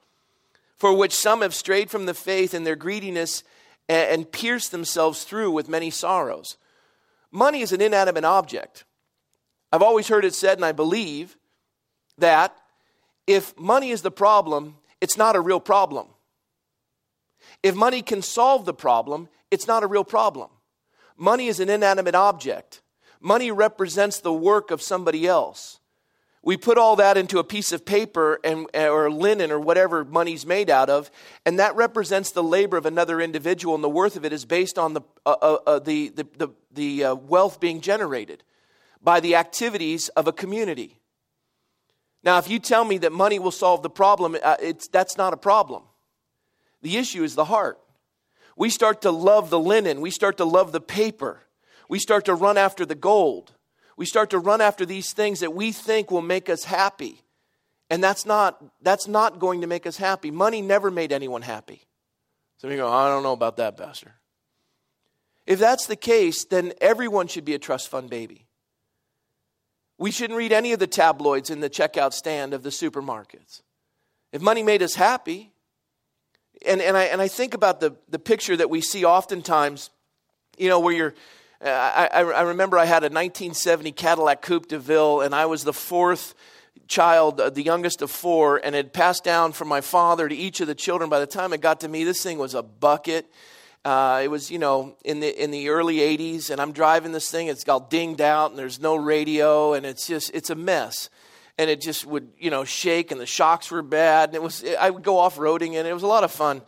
for 0.77 0.93
which 0.93 1.13
some 1.13 1.41
have 1.43 1.55
strayed 1.55 1.91
from 1.91 2.07
the 2.07 2.15
faith 2.15 2.55
in 2.55 2.65
their 2.65 2.77
greediness 2.77 3.43
and, 3.89 4.11
and 4.11 4.33
pierce 4.33 4.69
themselves 4.69 5.25
through 5.25 5.51
with 5.51 5.69
many 5.69 5.91
sorrows. 5.91 6.57
Money 7.31 7.61
is 7.61 7.73
an 7.73 7.81
inanimate 7.81 8.25
object. 8.25 8.85
I've 9.73 9.83
always 9.83 10.09
heard 10.09 10.25
it 10.25 10.35
said, 10.35 10.59
and 10.59 10.65
I 10.65 10.73
believe 10.73 11.37
that 12.19 12.57
if 13.27 13.59
money 13.59 13.91
is 13.91 14.03
the 14.03 14.11
problem, 14.11 14.77
it's 15.01 15.17
not 15.17 15.37
a 15.37 15.41
real 15.41 15.61
problem. 15.61 16.09
If 17.63 17.75
money 17.75 18.03
can 18.03 18.23
solve 18.23 18.65
the 18.65 18.75
problem, 18.75 19.29
it's 19.51 19.67
not 19.67 19.83
a 19.83 19.87
real 19.87 20.05
problem. 20.05 20.51
Money 21.17 21.49
is 21.49 21.61
an 21.61 21.69
inanimate 21.69 22.15
object. 22.15 22.83
Money 23.21 23.51
represents 23.51 24.21
the 24.21 24.33
work 24.33 24.71
of 24.71 24.83
somebody 24.83 25.27
else 25.27 25.81
we 26.47 26.57
put 26.57 26.79
all 26.79 26.95
that 26.95 27.17
into 27.17 27.41
a 27.41 27.45
piece 27.45 27.73
of 27.73 27.85
paper 27.85 28.39
and, 28.45 28.69
or 28.73 29.11
linen 29.11 29.51
or 29.51 29.59
whatever 29.59 30.05
money's 30.05 30.47
made 30.47 30.71
out 30.71 30.89
of, 30.89 31.11
and 31.45 31.59
that 31.59 31.75
represents 31.75 32.31
the 32.31 32.43
labor 32.43 32.77
of 32.77 32.87
another 32.87 33.21
individual, 33.21 33.75
and 33.75 33.83
the 33.83 33.89
worth 33.89 34.15
of 34.15 34.25
it 34.25 34.33
is 34.33 34.45
based 34.45 34.79
on 34.79 34.95
the, 34.95 35.01
uh, 35.27 35.35
uh, 35.43 35.59
uh, 35.67 35.79
the, 35.81 36.11
the, 36.11 36.25
the, 36.39 36.49
the 36.73 37.05
uh, 37.05 37.15
wealth 37.17 37.59
being 37.59 37.81
generated 37.81 38.45
by 39.03 39.19
the 39.19 39.35
activities 39.35 40.09
of 40.11 40.29
a 40.29 40.33
community. 40.33 41.01
Now, 42.23 42.39
if 42.39 42.49
you 42.49 42.61
tell 42.61 42.85
me 42.85 42.99
that 42.99 43.11
money 43.11 43.41
will 43.41 43.51
solve 43.51 43.83
the 43.83 43.91
problem, 43.91 44.37
uh, 44.41 44.55
it's, 44.63 44.87
that's 44.87 45.17
not 45.17 45.33
a 45.33 45.37
problem. 45.37 45.83
The 46.81 46.97
issue 46.97 47.25
is 47.25 47.35
the 47.35 47.47
heart. 47.47 47.81
We 48.57 48.71
start 48.71 49.03
to 49.03 49.11
love 49.11 49.51
the 49.51 49.59
linen, 49.59 50.01
we 50.01 50.13
start 50.13 50.37
to 50.37 50.45
love 50.45 50.71
the 50.71 50.81
paper, 50.81 51.41
we 51.89 51.99
start 51.99 52.25
to 52.27 52.37
run 52.37 52.57
after 52.57 52.87
the 52.87 52.95
gold 52.95 53.56
we 53.97 54.07
start 54.07 54.31
to 54.31 54.39
run 54.39 54.61
after 54.61 54.85
these 54.85 55.13
things 55.13 55.41
that 55.41 55.55
we 55.55 55.73
think 55.73 56.11
will 56.11 56.23
make 56.23 56.49
us 56.49 56.65
happy. 56.65 57.21
And 57.89 58.03
that's 58.03 58.27
not, 58.27 58.63
that's 58.83 59.09
not 59.09 59.39
going 59.39 59.61
to 59.63 59.67
make 59.67 59.87
us 59.87 59.97
happy. 59.97 60.31
Money 60.31 60.61
never 60.61 60.91
made 60.91 61.13
anyone 61.13 61.43
happy. 61.43 61.83
Of 62.63 62.71
you 62.71 62.79
go, 62.79 62.89
I 62.89 63.09
don't 63.09 63.23
know 63.23 63.33
about 63.33 63.59
that, 63.59 63.77
Pastor. 63.77 64.15
If 65.47 65.61
that's 65.61 65.87
the 65.87 65.97
case, 65.97 66.45
then 66.45 66.73
everyone 66.81 67.29
should 67.29 67.45
be 67.45 67.55
a 67.55 67.59
trust 67.59 67.89
fund 67.89 68.11
baby. 68.11 68.47
We 69.99 70.11
shouldn't 70.11 70.37
read 70.37 70.53
any 70.53 70.73
of 70.73 70.81
the 70.81 70.87
tabloids 70.87 71.49
in 71.49 71.61
the 71.61 71.71
checkout 71.71 72.13
stand 72.13 72.53
of 72.53 72.63
the 72.63 72.71
supermarkets. 72.71 73.63
If 74.33 74.43
money 74.43 74.63
made 74.63 74.83
us 74.83 74.95
happy, 74.95 75.53
and, 76.67 76.83
and, 76.83 76.97
I, 76.97 77.05
and 77.05 77.21
I 77.21 77.29
think 77.29 77.55
about 77.55 77.81
the, 77.81 77.95
the 78.09 78.19
picture 78.19 78.57
that 78.57 78.69
we 78.69 78.81
see 78.81 79.05
oftentimes, 79.05 79.91
you 80.59 80.69
know, 80.69 80.81
where 80.81 80.95
you're, 80.95 81.15
I, 81.61 82.09
I, 82.13 82.21
I 82.21 82.43
remember 82.43 82.79
I 82.79 82.85
had 82.85 83.03
a 83.03 83.09
1970 83.09 83.93
Cadillac 83.93 84.43
Coupe 84.43 84.69
de 84.69 84.79
Ville, 84.79 85.23
and 85.23 85.35
I 85.35 85.47
was 85.47 85.65
the 85.65 85.73
fourth 85.73 86.35
child, 86.87 87.41
uh, 87.41 87.51
the 87.51 87.63
youngest 87.63 88.03
of 88.03 88.11
four, 88.11 88.61
and 88.63 88.75
it 88.75 88.93
passed 88.93 89.25
down 89.25 89.53
from 89.53 89.69
my 89.69 89.81
father 89.81 90.29
to 90.29 90.35
each 90.35 90.61
of 90.61 90.67
the 90.67 90.75
children. 90.75 91.11
By 91.11 91.21
the 91.21 91.27
time 91.27 91.53
it 91.53 91.61
got 91.61 91.81
to 91.81 91.89
me, 91.89 92.05
this 92.05 92.23
thing 92.23 92.39
was 92.39 92.55
a 92.55 92.63
bucket. 92.63 93.31
Uh, 93.85 94.21
it 94.25 94.29
was, 94.29 94.51
you 94.51 94.59
know, 94.59 94.97
in 95.05 95.21
the 95.21 95.43
in 95.43 95.51
the 95.51 95.69
early 95.69 95.99
'80s, 95.99 96.51
and 96.51 96.61
I'm 96.61 96.73
driving 96.73 97.13
this 97.13 97.31
thing. 97.31 97.47
It's 97.47 97.67
all 97.69 97.81
dinged 97.81 98.21
out, 98.21 98.51
and 98.51 98.59
there's 98.59 98.81
no 98.81 98.97
radio, 98.97 99.75
and 99.75 99.87
it's 99.87 100.07
just 100.07 100.35
it's 100.35 100.51
a 100.51 100.55
mess. 100.55 101.09
And 101.59 101.71
it 101.71 101.81
just 101.81 102.05
would, 102.05 102.29
you 102.39 102.51
know, 102.51 102.65
shake, 102.65 103.13
and 103.13 103.19
the 103.19 103.27
shocks 103.27 103.71
were 103.71 103.81
bad. 103.81 104.31
And 104.31 104.37
it 104.37 104.43
was 104.43 104.65
I 104.79 104.91
would 104.91 105.05
go 105.05 105.19
off 105.19 105.37
roading, 105.37 105.77
and 105.77 105.89
it 105.89 105.95
was 105.95 106.03
a 106.03 106.09
lot 106.09 106.25
of 106.25 106.31
fun. 106.31 106.63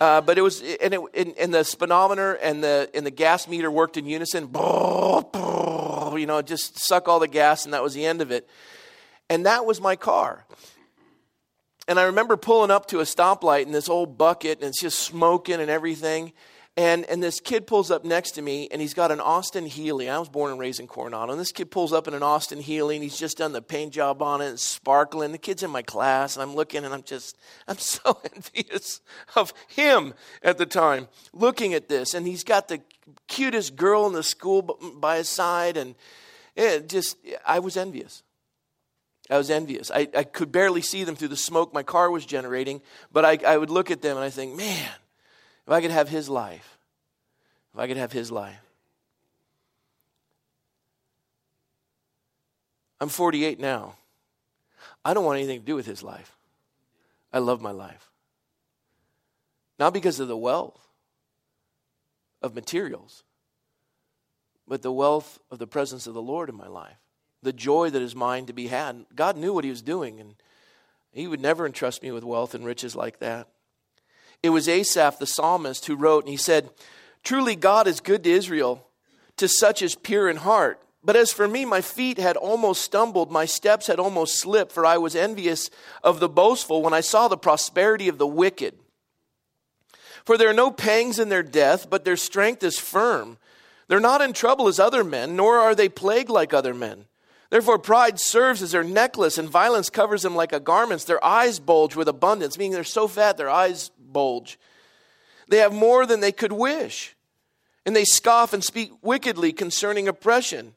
Uh, 0.00 0.20
but 0.20 0.38
it 0.38 0.42
was, 0.42 0.62
and, 0.80 0.94
it, 0.94 1.50
the 1.50 1.64
speedometer 1.64 2.34
and 2.34 2.62
the, 2.62 2.88
and 2.94 3.04
the 3.04 3.10
gas 3.10 3.48
meter 3.48 3.70
worked 3.70 3.96
in 3.96 4.06
unison. 4.06 4.48
You 4.54 6.26
know, 6.26 6.42
just 6.42 6.78
suck 6.78 7.08
all 7.08 7.18
the 7.18 7.28
gas, 7.28 7.64
and 7.64 7.74
that 7.74 7.82
was 7.82 7.94
the 7.94 8.04
end 8.06 8.20
of 8.20 8.30
it. 8.30 8.48
And 9.28 9.46
that 9.46 9.66
was 9.66 9.80
my 9.80 9.96
car. 9.96 10.44
And 11.88 11.98
I 11.98 12.04
remember 12.04 12.36
pulling 12.36 12.70
up 12.70 12.86
to 12.86 13.00
a 13.00 13.04
stoplight 13.04 13.62
in 13.62 13.72
this 13.72 13.88
old 13.88 14.18
bucket, 14.18 14.60
and 14.60 14.68
it's 14.68 14.80
just 14.80 15.00
smoking 15.00 15.60
and 15.60 15.70
everything. 15.70 16.32
And, 16.78 17.06
and 17.06 17.20
this 17.20 17.40
kid 17.40 17.66
pulls 17.66 17.90
up 17.90 18.04
next 18.04 18.32
to 18.32 18.42
me, 18.42 18.68
and 18.70 18.80
he's 18.80 18.94
got 18.94 19.10
an 19.10 19.18
Austin 19.18 19.66
Healey. 19.66 20.08
I 20.08 20.16
was 20.16 20.28
born 20.28 20.52
and 20.52 20.60
raised 20.60 20.78
in 20.78 20.86
Coronado. 20.86 21.32
And 21.32 21.40
this 21.40 21.50
kid 21.50 21.72
pulls 21.72 21.92
up 21.92 22.06
in 22.06 22.14
an 22.14 22.22
Austin 22.22 22.60
Healey, 22.60 22.94
and 22.94 23.02
he's 23.02 23.18
just 23.18 23.38
done 23.38 23.52
the 23.52 23.60
paint 23.60 23.92
job 23.92 24.22
on 24.22 24.40
it, 24.40 24.46
and 24.46 24.60
sparkling. 24.60 25.32
The 25.32 25.38
kid's 25.38 25.64
in 25.64 25.72
my 25.72 25.82
class, 25.82 26.36
and 26.36 26.42
I'm 26.44 26.54
looking, 26.54 26.84
and 26.84 26.94
I'm 26.94 27.02
just, 27.02 27.36
I'm 27.66 27.78
so 27.78 28.20
envious 28.32 29.00
of 29.34 29.52
him 29.66 30.14
at 30.40 30.56
the 30.58 30.66
time, 30.66 31.08
looking 31.32 31.74
at 31.74 31.88
this. 31.88 32.14
And 32.14 32.28
he's 32.28 32.44
got 32.44 32.68
the 32.68 32.80
cutest 33.26 33.74
girl 33.74 34.06
in 34.06 34.12
the 34.12 34.22
school 34.22 34.62
by 34.62 35.16
his 35.16 35.28
side, 35.28 35.76
and 35.76 35.96
it 36.54 36.88
just, 36.88 37.16
I 37.44 37.58
was 37.58 37.76
envious. 37.76 38.22
I 39.28 39.36
was 39.36 39.50
envious. 39.50 39.90
I, 39.90 40.06
I 40.16 40.22
could 40.22 40.52
barely 40.52 40.82
see 40.82 41.02
them 41.02 41.16
through 41.16 41.28
the 41.28 41.36
smoke 41.36 41.74
my 41.74 41.82
car 41.82 42.08
was 42.08 42.24
generating, 42.24 42.82
but 43.12 43.24
I, 43.24 43.38
I 43.44 43.56
would 43.56 43.70
look 43.70 43.90
at 43.90 44.00
them 44.00 44.16
and 44.16 44.24
I 44.24 44.30
think, 44.30 44.56
man, 44.56 44.88
if 45.68 45.72
I 45.72 45.82
could 45.82 45.90
have 45.90 46.08
his 46.08 46.30
life, 46.30 46.78
if 47.74 47.78
I 47.78 47.86
could 47.86 47.98
have 47.98 48.10
his 48.10 48.32
life. 48.32 48.56
I'm 53.02 53.10
48 53.10 53.60
now. 53.60 53.96
I 55.04 55.12
don't 55.12 55.26
want 55.26 55.36
anything 55.36 55.60
to 55.60 55.66
do 55.66 55.74
with 55.74 55.84
his 55.84 56.02
life. 56.02 56.38
I 57.34 57.40
love 57.40 57.60
my 57.60 57.70
life. 57.70 58.10
Not 59.78 59.92
because 59.92 60.18
of 60.20 60.28
the 60.28 60.38
wealth 60.38 60.88
of 62.40 62.54
materials, 62.54 63.22
but 64.66 64.80
the 64.80 64.90
wealth 64.90 65.38
of 65.50 65.58
the 65.58 65.66
presence 65.66 66.06
of 66.06 66.14
the 66.14 66.22
Lord 66.22 66.48
in 66.48 66.54
my 66.54 66.66
life. 66.66 66.96
The 67.42 67.52
joy 67.52 67.90
that 67.90 68.00
is 68.00 68.16
mine 68.16 68.46
to 68.46 68.54
be 68.54 68.68
had. 68.68 69.04
God 69.14 69.36
knew 69.36 69.52
what 69.52 69.64
he 69.64 69.70
was 69.70 69.82
doing, 69.82 70.18
and 70.18 70.34
he 71.12 71.26
would 71.26 71.42
never 71.42 71.66
entrust 71.66 72.02
me 72.02 72.10
with 72.10 72.24
wealth 72.24 72.54
and 72.54 72.64
riches 72.64 72.96
like 72.96 73.18
that. 73.18 73.48
It 74.42 74.50
was 74.50 74.68
Asaph, 74.68 75.18
the 75.18 75.26
psalmist, 75.26 75.86
who 75.86 75.96
wrote, 75.96 76.24
and 76.24 76.30
he 76.30 76.36
said, 76.36 76.70
Truly 77.24 77.56
God 77.56 77.86
is 77.86 78.00
good 78.00 78.24
to 78.24 78.30
Israel, 78.30 78.86
to 79.36 79.48
such 79.48 79.82
as 79.82 79.94
pure 79.94 80.28
in 80.28 80.36
heart. 80.36 80.80
But 81.02 81.16
as 81.16 81.32
for 81.32 81.48
me, 81.48 81.64
my 81.64 81.80
feet 81.80 82.18
had 82.18 82.36
almost 82.36 82.82
stumbled, 82.82 83.30
my 83.30 83.44
steps 83.44 83.86
had 83.86 83.98
almost 83.98 84.36
slipped, 84.36 84.72
for 84.72 84.84
I 84.84 84.98
was 84.98 85.14
envious 85.14 85.70
of 86.02 86.20
the 86.20 86.28
boastful 86.28 86.82
when 86.82 86.92
I 86.92 87.00
saw 87.00 87.28
the 87.28 87.36
prosperity 87.36 88.08
of 88.08 88.18
the 88.18 88.26
wicked. 88.26 88.74
For 90.24 90.36
there 90.36 90.50
are 90.50 90.54
no 90.54 90.70
pangs 90.70 91.18
in 91.18 91.28
their 91.28 91.42
death, 91.42 91.88
but 91.88 92.04
their 92.04 92.16
strength 92.16 92.62
is 92.62 92.78
firm. 92.78 93.38
They're 93.86 94.00
not 94.00 94.20
in 94.20 94.32
trouble 94.32 94.68
as 94.68 94.78
other 94.78 95.02
men, 95.02 95.36
nor 95.36 95.58
are 95.58 95.74
they 95.74 95.88
plagued 95.88 96.28
like 96.28 96.52
other 96.52 96.74
men. 96.74 97.06
Therefore, 97.50 97.78
pride 97.78 98.20
serves 98.20 98.60
as 98.60 98.72
their 98.72 98.84
necklace, 98.84 99.38
and 99.38 99.48
violence 99.48 99.88
covers 99.88 100.22
them 100.22 100.36
like 100.36 100.52
a 100.52 100.60
garment. 100.60 101.06
Their 101.06 101.24
eyes 101.24 101.58
bulge 101.58 101.96
with 101.96 102.08
abundance, 102.08 102.58
meaning 102.58 102.72
they're 102.72 102.84
so 102.84 103.08
fat 103.08 103.38
their 103.38 103.48
eyes 103.48 103.90
bulge. 104.12 104.58
They 105.48 105.58
have 105.58 105.72
more 105.72 106.06
than 106.06 106.20
they 106.20 106.32
could 106.32 106.52
wish, 106.52 107.16
and 107.86 107.94
they 107.94 108.04
scoff 108.04 108.52
and 108.52 108.62
speak 108.62 108.92
wickedly 109.02 109.52
concerning 109.52 110.08
oppression 110.08 110.74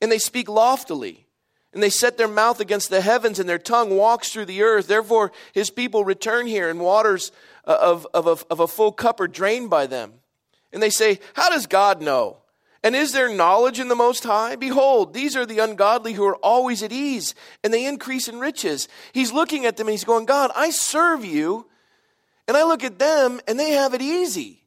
and 0.00 0.12
they 0.12 0.18
speak 0.18 0.48
loftily, 0.48 1.26
and 1.72 1.82
they 1.82 1.90
set 1.90 2.16
their 2.16 2.28
mouth 2.28 2.60
against 2.60 2.90
the 2.90 3.00
heavens, 3.00 3.38
and 3.38 3.48
their 3.48 3.58
tongue 3.58 3.96
walks 3.96 4.32
through 4.32 4.46
the 4.46 4.62
earth. 4.62 4.86
Therefore, 4.86 5.32
his 5.52 5.70
people 5.70 6.04
return 6.04 6.46
here, 6.46 6.68
and 6.68 6.80
waters 6.80 7.32
uh, 7.66 7.76
of, 7.80 8.06
of, 8.14 8.26
of, 8.26 8.46
of 8.50 8.60
a 8.60 8.68
full 8.68 8.92
cup 8.92 9.20
are 9.20 9.28
drained 9.28 9.70
by 9.70 9.86
them. 9.86 10.14
And 10.72 10.82
they 10.82 10.90
say, 10.90 11.20
How 11.34 11.50
does 11.50 11.66
God 11.66 12.02
know? 12.02 12.38
And 12.82 12.94
is 12.94 13.12
there 13.12 13.34
knowledge 13.34 13.80
in 13.80 13.88
the 13.88 13.96
Most 13.96 14.22
High? 14.24 14.54
Behold, 14.54 15.12
these 15.12 15.34
are 15.34 15.46
the 15.46 15.58
ungodly 15.58 16.12
who 16.12 16.24
are 16.24 16.36
always 16.36 16.82
at 16.82 16.92
ease, 16.92 17.34
and 17.64 17.72
they 17.72 17.84
increase 17.84 18.28
in 18.28 18.38
riches. 18.38 18.86
He's 19.12 19.32
looking 19.32 19.66
at 19.66 19.76
them 19.76 19.88
and 19.88 19.92
he's 19.92 20.04
going, 20.04 20.24
God, 20.24 20.52
I 20.54 20.70
serve 20.70 21.24
you. 21.24 21.66
And 22.48 22.56
I 22.56 22.64
look 22.64 22.84
at 22.84 22.98
them 22.98 23.40
and 23.48 23.58
they 23.58 23.72
have 23.72 23.94
it 23.94 24.02
easy. 24.02 24.62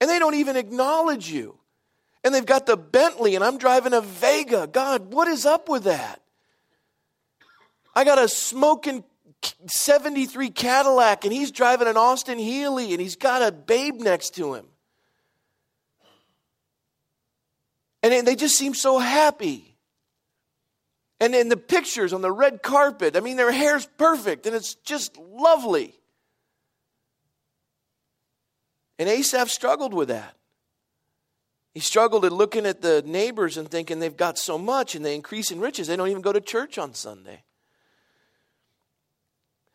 And 0.00 0.10
they 0.10 0.18
don't 0.18 0.34
even 0.34 0.56
acknowledge 0.56 1.30
you 1.30 1.58
and 2.24 2.34
they've 2.34 2.46
got 2.46 2.64
the 2.64 2.78
Bentley, 2.78 3.34
and 3.34 3.44
I'm 3.44 3.58
driving 3.58 3.92
a 3.92 4.00
Vega. 4.00 4.66
God, 4.66 5.12
what 5.12 5.28
is 5.28 5.44
up 5.44 5.68
with 5.68 5.84
that? 5.84 6.22
I 7.94 8.04
got 8.04 8.18
a 8.18 8.28
smoking 8.28 9.04
73 9.66 10.48
Cadillac, 10.50 11.24
and 11.24 11.32
he's 11.32 11.50
driving 11.50 11.86
an 11.86 11.98
Austin 11.98 12.38
Healey, 12.38 12.92
and 12.92 13.00
he's 13.00 13.16
got 13.16 13.42
a 13.42 13.52
babe 13.52 13.96
next 13.96 14.30
to 14.36 14.54
him. 14.54 14.66
And 18.02 18.26
they 18.26 18.36
just 18.36 18.56
seem 18.56 18.74
so 18.74 18.98
happy. 18.98 19.76
And 21.20 21.34
in 21.34 21.50
the 21.50 21.56
pictures 21.56 22.12
on 22.12 22.22
the 22.22 22.32
red 22.32 22.62
carpet, 22.62 23.16
I 23.16 23.20
mean, 23.20 23.36
their 23.36 23.52
hair's 23.52 23.86
perfect, 23.98 24.46
and 24.46 24.56
it's 24.56 24.74
just 24.76 25.16
lovely. 25.18 25.94
And 28.98 29.08
Asaph 29.08 29.50
struggled 29.50 29.94
with 29.94 30.08
that. 30.08 30.34
He 31.74 31.80
struggled 31.80 32.24
at 32.24 32.32
looking 32.32 32.66
at 32.66 32.82
the 32.82 33.02
neighbors 33.04 33.56
and 33.56 33.68
thinking 33.68 33.98
they've 33.98 34.16
got 34.16 34.38
so 34.38 34.56
much 34.56 34.94
and 34.94 35.04
they 35.04 35.14
increase 35.14 35.50
in 35.50 35.60
riches. 35.60 35.88
They 35.88 35.96
don't 35.96 36.08
even 36.08 36.22
go 36.22 36.32
to 36.32 36.40
church 36.40 36.78
on 36.78 36.94
Sunday. 36.94 37.42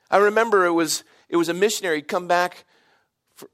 I 0.10 0.18
remember 0.18 0.66
it 0.66 0.72
was, 0.72 1.04
it 1.28 1.36
was 1.36 1.50
a 1.50 1.54
missionary 1.54 2.02
come 2.02 2.28
back 2.28 2.64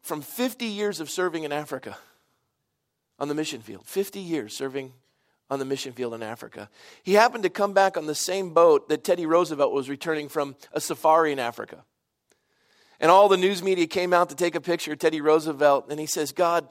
from 0.03 0.21
50 0.21 0.65
years 0.65 0.99
of 0.99 1.09
serving 1.09 1.43
in 1.43 1.51
Africa 1.51 1.97
on 3.17 3.27
the 3.27 3.35
mission 3.35 3.61
field. 3.61 3.85
50 3.85 4.19
years 4.19 4.55
serving 4.55 4.93
on 5.49 5.59
the 5.59 5.65
mission 5.65 5.93
field 5.93 6.13
in 6.13 6.23
Africa. 6.23 6.69
He 7.03 7.13
happened 7.13 7.43
to 7.43 7.49
come 7.49 7.73
back 7.73 7.97
on 7.97 8.05
the 8.05 8.15
same 8.15 8.53
boat 8.53 8.89
that 8.89 9.03
Teddy 9.03 9.25
Roosevelt 9.25 9.73
was 9.73 9.89
returning 9.89 10.29
from 10.29 10.55
a 10.71 10.79
safari 10.79 11.31
in 11.31 11.39
Africa. 11.39 11.83
And 12.99 13.11
all 13.11 13.27
the 13.27 13.37
news 13.37 13.61
media 13.61 13.87
came 13.87 14.13
out 14.13 14.29
to 14.29 14.35
take 14.35 14.55
a 14.55 14.61
picture 14.61 14.93
of 14.93 14.99
Teddy 14.99 15.21
Roosevelt, 15.21 15.87
and 15.89 15.99
he 15.99 16.05
says, 16.05 16.31
God, 16.31 16.67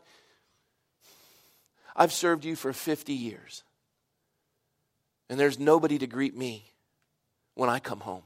I've 1.94 2.12
served 2.12 2.44
you 2.44 2.56
for 2.56 2.72
50 2.72 3.12
years. 3.12 3.62
And 5.28 5.38
there's 5.38 5.58
nobody 5.58 5.98
to 5.98 6.06
greet 6.06 6.36
me 6.36 6.72
when 7.54 7.70
I 7.70 7.78
come 7.78 8.00
home. 8.00 8.22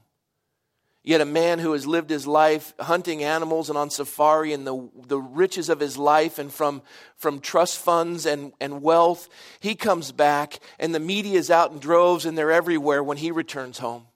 Yet 1.01 1.21
a 1.21 1.25
man 1.25 1.59
who 1.59 1.71
has 1.71 1.87
lived 1.87 2.09
his 2.09 2.27
life 2.27 2.73
hunting 2.79 3.23
animals 3.23 3.69
and 3.69 3.77
on 3.77 3.89
safari 3.89 4.51
and 4.51 4.67
the, 4.67 4.89
the 5.07 5.19
riches 5.19 5.69
of 5.69 5.79
his 5.79 5.97
life 5.97 6.39
and 6.39 6.51
from, 6.51 6.81
from 7.15 7.39
trust 7.39 7.77
funds 7.77 8.25
and, 8.25 8.51
and 8.59 8.81
wealth, 8.81 9.29
he 9.61 9.75
comes 9.75 10.11
back 10.11 10.59
and 10.77 10.93
the 10.93 10.99
media 10.99 11.39
is 11.39 11.49
out 11.49 11.71
in 11.71 11.79
droves 11.79 12.25
and 12.25 12.37
they're 12.37 12.51
everywhere 12.51 13.01
when 13.01 13.17
he 13.17 13.31
returns 13.31 13.77
home. 13.77 14.07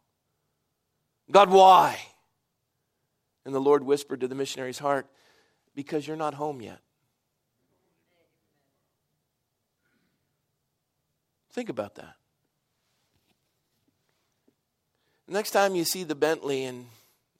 God, 1.31 1.49
why? 1.49 1.97
And 3.45 3.53
the 3.53 3.59
Lord 3.59 3.83
whispered 3.83 4.21
to 4.21 4.27
the 4.27 4.35
missionary's 4.35 4.79
heart, 4.79 5.07
Because 5.75 6.07
you're 6.07 6.17
not 6.17 6.35
home 6.35 6.61
yet. 6.61 6.79
Think 11.51 11.69
about 11.69 11.95
that. 11.95 12.15
next 15.27 15.51
time 15.51 15.73
you 15.73 15.83
see 15.83 16.03
the 16.03 16.15
Bentley 16.15 16.63
and, 16.63 16.85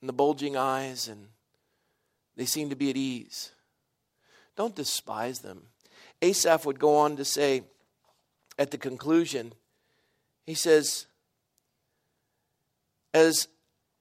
and 0.01 0.09
the 0.09 0.13
bulging 0.13 0.57
eyes 0.57 1.07
and 1.07 1.27
they 2.35 2.45
seem 2.45 2.69
to 2.69 2.75
be 2.75 2.89
at 2.89 2.97
ease, 2.97 3.51
don't 4.55 4.75
despise 4.75 5.39
them. 5.39 5.67
Asaph 6.21 6.65
would 6.65 6.79
go 6.79 6.95
on 6.95 7.17
to 7.17 7.25
say 7.25 7.63
at 8.57 8.71
the 8.71 8.77
conclusion, 8.77 9.53
he 10.45 10.53
says, 10.53 11.05
As 13.13 13.47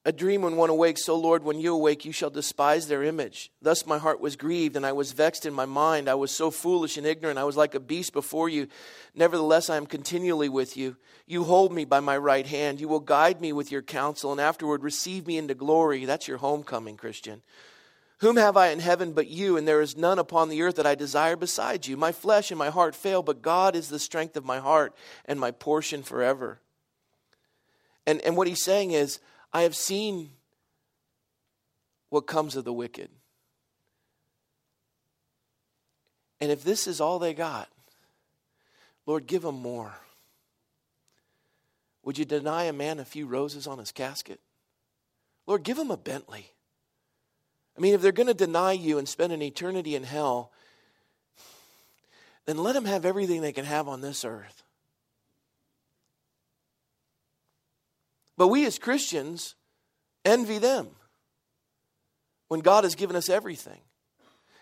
a 0.04 0.12
dream 0.12 0.42
when 0.42 0.56
one 0.56 0.70
awakes, 0.70 1.04
so 1.04 1.16
Lord, 1.16 1.44
when 1.44 1.60
you 1.60 1.72
awake, 1.72 2.04
you 2.04 2.10
shall 2.10 2.30
despise 2.30 2.88
their 2.88 3.04
image. 3.04 3.52
Thus 3.62 3.86
my 3.86 3.98
heart 3.98 4.20
was 4.20 4.34
grieved, 4.34 4.74
and 4.74 4.84
I 4.84 4.92
was 4.92 5.12
vexed 5.12 5.46
in 5.46 5.54
my 5.54 5.64
mind. 5.64 6.08
I 6.08 6.14
was 6.14 6.32
so 6.32 6.50
foolish 6.50 6.96
and 6.96 7.06
ignorant. 7.06 7.38
I 7.38 7.44
was 7.44 7.56
like 7.56 7.76
a 7.76 7.80
beast 7.80 8.12
before 8.12 8.48
you. 8.48 8.66
Nevertheless, 9.14 9.70
I 9.70 9.76
am 9.76 9.86
continually 9.86 10.48
with 10.48 10.76
you. 10.76 10.96
You 11.26 11.44
hold 11.44 11.72
me 11.72 11.84
by 11.84 12.00
my 12.00 12.16
right 12.16 12.46
hand. 12.46 12.80
You 12.80 12.88
will 12.88 13.00
guide 13.00 13.40
me 13.40 13.52
with 13.52 13.70
your 13.70 13.82
counsel, 13.82 14.32
and 14.32 14.40
afterward 14.40 14.82
receive 14.82 15.26
me 15.28 15.38
into 15.38 15.54
glory. 15.54 16.04
That's 16.04 16.26
your 16.26 16.38
homecoming, 16.38 16.96
Christian. 16.96 17.42
Whom 18.18 18.36
have 18.36 18.56
I 18.56 18.68
in 18.68 18.80
heaven 18.80 19.12
but 19.12 19.28
you, 19.28 19.56
and 19.56 19.68
there 19.68 19.80
is 19.80 19.96
none 19.96 20.18
upon 20.18 20.48
the 20.48 20.62
earth 20.62 20.76
that 20.76 20.86
I 20.86 20.96
desire 20.96 21.36
besides 21.36 21.86
you? 21.86 21.96
My 21.96 22.10
flesh 22.10 22.50
and 22.50 22.58
my 22.58 22.70
heart 22.70 22.96
fail, 22.96 23.22
but 23.22 23.42
God 23.42 23.76
is 23.76 23.88
the 23.88 24.00
strength 24.00 24.36
of 24.36 24.44
my 24.44 24.58
heart 24.58 24.96
and 25.24 25.38
my 25.38 25.52
portion 25.52 26.02
forever. 26.02 26.60
And, 28.04 28.20
and 28.22 28.36
what 28.36 28.48
he's 28.48 28.64
saying 28.64 28.92
is, 28.92 29.20
I 29.52 29.62
have 29.62 29.76
seen 29.76 30.30
what 32.08 32.26
comes 32.26 32.56
of 32.56 32.64
the 32.64 32.72
wicked. 32.72 33.10
And 36.40 36.50
if 36.50 36.64
this 36.64 36.86
is 36.86 37.00
all 37.00 37.18
they 37.18 37.34
got, 37.34 37.68
Lord, 39.06 39.26
give 39.26 39.42
them 39.42 39.60
more. 39.60 39.94
Would 42.02 42.18
you 42.18 42.24
deny 42.24 42.64
a 42.64 42.72
man 42.72 42.98
a 42.98 43.04
few 43.04 43.26
roses 43.26 43.66
on 43.66 43.78
his 43.78 43.92
casket? 43.92 44.40
Lord, 45.46 45.62
give 45.62 45.78
him 45.78 45.90
a 45.90 45.96
Bentley. 45.96 46.46
I 47.76 47.80
mean, 47.80 47.94
if 47.94 48.02
they're 48.02 48.12
going 48.12 48.26
to 48.26 48.34
deny 48.34 48.72
you 48.72 48.98
and 48.98 49.08
spend 49.08 49.32
an 49.32 49.42
eternity 49.42 49.94
in 49.94 50.04
hell, 50.04 50.52
then 52.44 52.58
let 52.58 52.74
them 52.74 52.84
have 52.84 53.04
everything 53.04 53.40
they 53.40 53.52
can 53.52 53.64
have 53.64 53.88
on 53.88 54.00
this 54.00 54.24
earth. 54.24 54.61
But 58.42 58.48
we 58.48 58.66
as 58.66 58.76
Christians 58.76 59.54
envy 60.24 60.58
them 60.58 60.88
when 62.48 62.58
God 62.58 62.82
has 62.82 62.96
given 62.96 63.14
us 63.14 63.28
everything. 63.28 63.78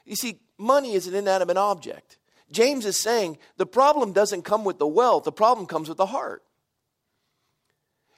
You 0.05 0.17
see, 0.17 0.39
money 0.59 0.93
is 0.93 1.07
an 1.07 1.15
inanimate 1.15 1.57
object. 1.57 2.19
James 2.53 2.85
is 2.85 3.01
saying 3.01 3.39
the 3.57 3.65
problem 3.65 4.13
doesn't 4.13 4.43
come 4.43 4.65
with 4.65 4.79
the 4.79 4.87
wealth, 4.87 5.25
the 5.25 5.33
problem 5.33 5.67
comes 5.67 5.89
with 5.89 5.97
the 5.97 6.05
heart. 6.05 6.43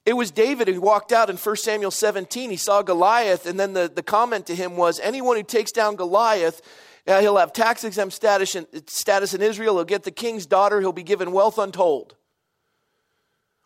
It 0.04 0.14
was 0.14 0.33
David 0.33 0.66
who 0.66 0.81
walked 0.81 1.12
out 1.12 1.31
in 1.31 1.37
1 1.37 1.57
Samuel 1.59 1.92
17. 1.92 2.50
He 2.50 2.57
saw 2.57 2.83
Goliath, 2.83 3.47
and 3.47 3.61
then 3.61 3.73
the, 3.73 3.88
the 3.88 4.02
comment 4.02 4.47
to 4.49 4.57
him 4.57 4.76
was 4.76 4.99
anyone 4.99 5.37
who 5.37 5.45
takes 5.45 5.71
down 5.71 5.95
Goliath, 5.95 6.61
uh, 7.07 7.21
he'll 7.21 7.37
have 7.37 7.52
tax 7.52 7.85
exempt 7.85 8.14
status 8.14 8.57
in, 8.57 8.66
status 8.88 9.33
in 9.33 9.40
Israel, 9.40 9.76
he'll 9.76 9.85
get 9.85 10.02
the 10.02 10.11
king's 10.11 10.45
daughter, 10.45 10.81
he'll 10.81 10.90
be 10.90 11.04
given 11.04 11.31
wealth 11.31 11.57
untold. 11.57 12.16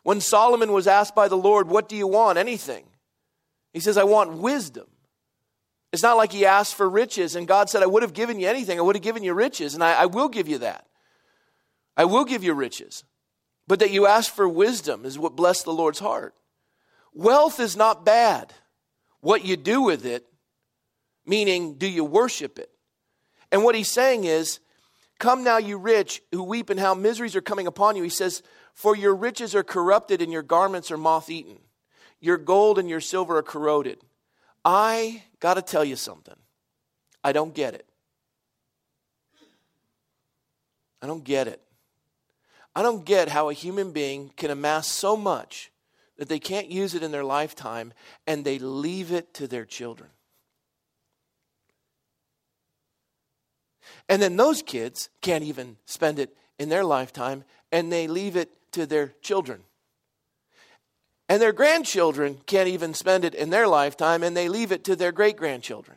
When 0.06 0.20
Solomon 0.20 0.70
was 0.70 0.86
asked 0.86 1.16
by 1.16 1.26
the 1.26 1.36
Lord, 1.36 1.66
What 1.66 1.88
do 1.88 1.96
you 1.96 2.06
want? 2.06 2.38
Anything. 2.38 2.84
He 3.72 3.80
says, 3.80 3.98
I 3.98 4.04
want 4.04 4.34
wisdom. 4.34 4.86
It's 5.92 6.04
not 6.04 6.16
like 6.16 6.30
he 6.30 6.46
asked 6.46 6.76
for 6.76 6.88
riches 6.88 7.34
and 7.34 7.48
God 7.48 7.68
said, 7.68 7.82
I 7.82 7.86
would 7.86 8.04
have 8.04 8.12
given 8.12 8.38
you 8.38 8.46
anything. 8.46 8.78
I 8.78 8.82
would 8.82 8.94
have 8.94 9.02
given 9.02 9.24
you 9.24 9.34
riches, 9.34 9.74
and 9.74 9.82
I, 9.82 9.94
I 9.94 10.06
will 10.06 10.28
give 10.28 10.46
you 10.46 10.58
that. 10.58 10.86
I 11.96 12.04
will 12.04 12.24
give 12.24 12.44
you 12.44 12.54
riches. 12.54 13.02
But 13.66 13.80
that 13.80 13.90
you 13.90 14.06
ask 14.06 14.32
for 14.32 14.48
wisdom 14.48 15.04
is 15.04 15.18
what 15.18 15.34
blessed 15.34 15.64
the 15.64 15.72
Lord's 15.72 15.98
heart. 15.98 16.36
Wealth 17.12 17.58
is 17.58 17.76
not 17.76 18.04
bad. 18.04 18.54
What 19.22 19.44
you 19.44 19.56
do 19.56 19.82
with 19.82 20.06
it, 20.06 20.24
meaning, 21.26 21.78
do 21.78 21.88
you 21.88 22.04
worship 22.04 22.60
it? 22.60 22.70
And 23.50 23.64
what 23.64 23.74
he's 23.74 23.90
saying 23.90 24.22
is, 24.22 24.60
Come 25.18 25.42
now, 25.42 25.56
you 25.56 25.78
rich 25.78 26.22
who 26.30 26.44
weep, 26.44 26.70
and 26.70 26.78
how 26.78 26.94
miseries 26.94 27.34
are 27.34 27.40
coming 27.40 27.66
upon 27.66 27.96
you. 27.96 28.04
He 28.04 28.08
says, 28.08 28.44
For 28.76 28.94
your 28.94 29.16
riches 29.16 29.54
are 29.54 29.64
corrupted, 29.64 30.20
and 30.20 30.30
your 30.30 30.42
garments 30.42 30.90
are 30.90 30.98
moth 30.98 31.30
eaten. 31.30 31.58
Your 32.20 32.36
gold 32.36 32.78
and 32.78 32.90
your 32.90 33.00
silver 33.00 33.38
are 33.38 33.42
corroded. 33.42 33.98
I 34.66 35.22
got 35.40 35.54
to 35.54 35.62
tell 35.62 35.82
you 35.82 35.96
something. 35.96 36.36
I 37.24 37.32
don't 37.32 37.54
get 37.54 37.72
it. 37.72 37.86
I 41.00 41.06
don't 41.06 41.24
get 41.24 41.48
it. 41.48 41.62
I 42.74 42.82
don't 42.82 43.06
get 43.06 43.30
how 43.30 43.48
a 43.48 43.54
human 43.54 43.92
being 43.92 44.30
can 44.36 44.50
amass 44.50 44.86
so 44.86 45.16
much 45.16 45.72
that 46.18 46.28
they 46.28 46.38
can't 46.38 46.70
use 46.70 46.94
it 46.94 47.02
in 47.02 47.12
their 47.12 47.24
lifetime 47.24 47.94
and 48.26 48.44
they 48.44 48.58
leave 48.58 49.10
it 49.10 49.32
to 49.34 49.48
their 49.48 49.64
children. 49.64 50.10
And 54.08 54.20
then 54.20 54.36
those 54.36 54.60
kids 54.60 55.08
can't 55.22 55.44
even 55.44 55.78
spend 55.86 56.18
it 56.18 56.36
in 56.58 56.68
their 56.68 56.84
lifetime 56.84 57.44
and 57.72 57.90
they 57.90 58.06
leave 58.06 58.36
it 58.36 58.50
to 58.76 58.84
their 58.84 59.14
children. 59.22 59.62
And 61.30 61.40
their 61.40 61.52
grandchildren 61.52 62.38
can't 62.46 62.68
even 62.68 62.92
spend 62.92 63.24
it 63.24 63.34
in 63.34 63.48
their 63.48 63.66
lifetime 63.66 64.22
and 64.22 64.36
they 64.36 64.50
leave 64.50 64.70
it 64.70 64.84
to 64.84 64.94
their 64.94 65.12
great 65.12 65.36
grandchildren. 65.36 65.96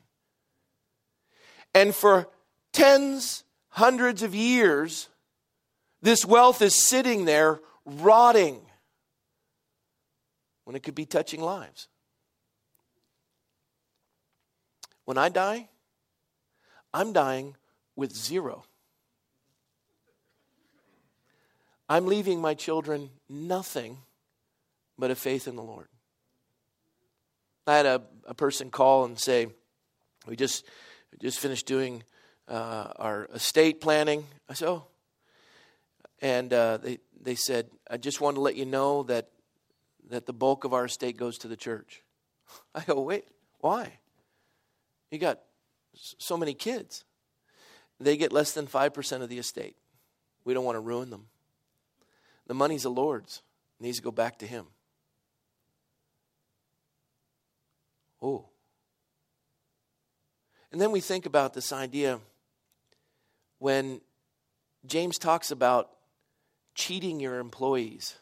And 1.75 1.93
for 1.93 2.29
tens, 2.71 3.43
hundreds 3.67 4.24
of 4.24 4.33
years, 4.33 5.09
this 6.01 6.25
wealth 6.25 6.62
is 6.62 6.74
sitting 6.74 7.25
there 7.25 7.59
rotting 7.86 8.62
when 10.63 10.77
it 10.77 10.81
could 10.81 10.95
be 10.95 11.05
touching 11.05 11.41
lives. 11.41 11.89
When 15.03 15.17
I 15.17 15.27
die, 15.27 15.67
I'm 16.93 17.12
dying 17.12 17.57
with 17.98 18.15
zero. 18.15 18.63
I'm 21.89 22.05
leaving 22.05 22.39
my 22.39 22.53
children 22.53 23.10
nothing 23.27 23.98
but 25.00 25.10
a 25.10 25.15
faith 25.15 25.48
in 25.48 25.55
the 25.55 25.63
Lord. 25.63 25.88
I 27.65 27.77
had 27.77 27.86
a, 27.88 28.03
a 28.25 28.36
person 28.36 28.69
call 28.69 29.05
and 29.05 29.19
say, 29.19 29.48
We 30.27 30.36
just, 30.36 30.65
just 31.19 31.39
finished 31.39 31.65
doing 31.65 32.03
uh, 32.48 32.93
our 32.96 33.27
estate 33.34 33.81
planning. 33.81 34.25
I 34.48 34.53
said, 34.53 34.67
Oh. 34.67 34.86
And 36.22 36.53
uh, 36.53 36.77
they, 36.77 37.00
they 37.19 37.36
said, 37.36 37.69
I 37.89 37.98
just 37.98 38.22
want 38.22 38.36
to 38.36 38.41
let 38.41 38.55
you 38.55 38.65
know 38.65 39.03
that, 39.03 39.29
that 40.10 40.25
the 40.25 40.34
bulk 40.34 40.65
of 40.65 40.74
our 40.74 40.86
estate 40.86 41.17
goes 41.17 41.38
to 41.39 41.48
the 41.48 41.58
church. 41.58 42.03
I 42.75 42.81
go, 42.81 43.01
Wait, 43.01 43.25
why? 43.62 43.93
You 45.10 45.17
got 45.17 45.39
so 45.96 46.38
many 46.38 46.53
kids. 46.53 47.03
They 48.00 48.15
get 48.15 48.31
less 48.31 48.53
than 48.53 48.67
5% 48.67 49.22
of 49.22 49.29
the 49.29 49.39
estate. 49.39 49.75
We 50.46 50.53
don't 50.53 50.63
want 50.63 50.75
to 50.75 50.81
ruin 50.81 51.10
them. 51.10 51.25
The 52.50 52.56
money's 52.56 52.82
the 52.82 52.89
Lord's, 52.89 53.44
it 53.79 53.84
needs 53.84 53.98
to 53.98 54.03
go 54.03 54.12
back 54.12 54.39
to 54.39 54.48
Him. 54.48 54.65
Oh. 58.24 58.46
And 60.72 60.82
then 60.82 60.91
we 60.91 61.00
think 61.00 61.27
about 61.27 61.53
this 61.53 61.72
idea 61.72 62.20
when 63.60 64.01
James 64.88 65.19
talks 65.19 65.52
about 65.52 65.91
cheating 66.73 67.19
your 67.19 67.38
employees. 67.38 68.17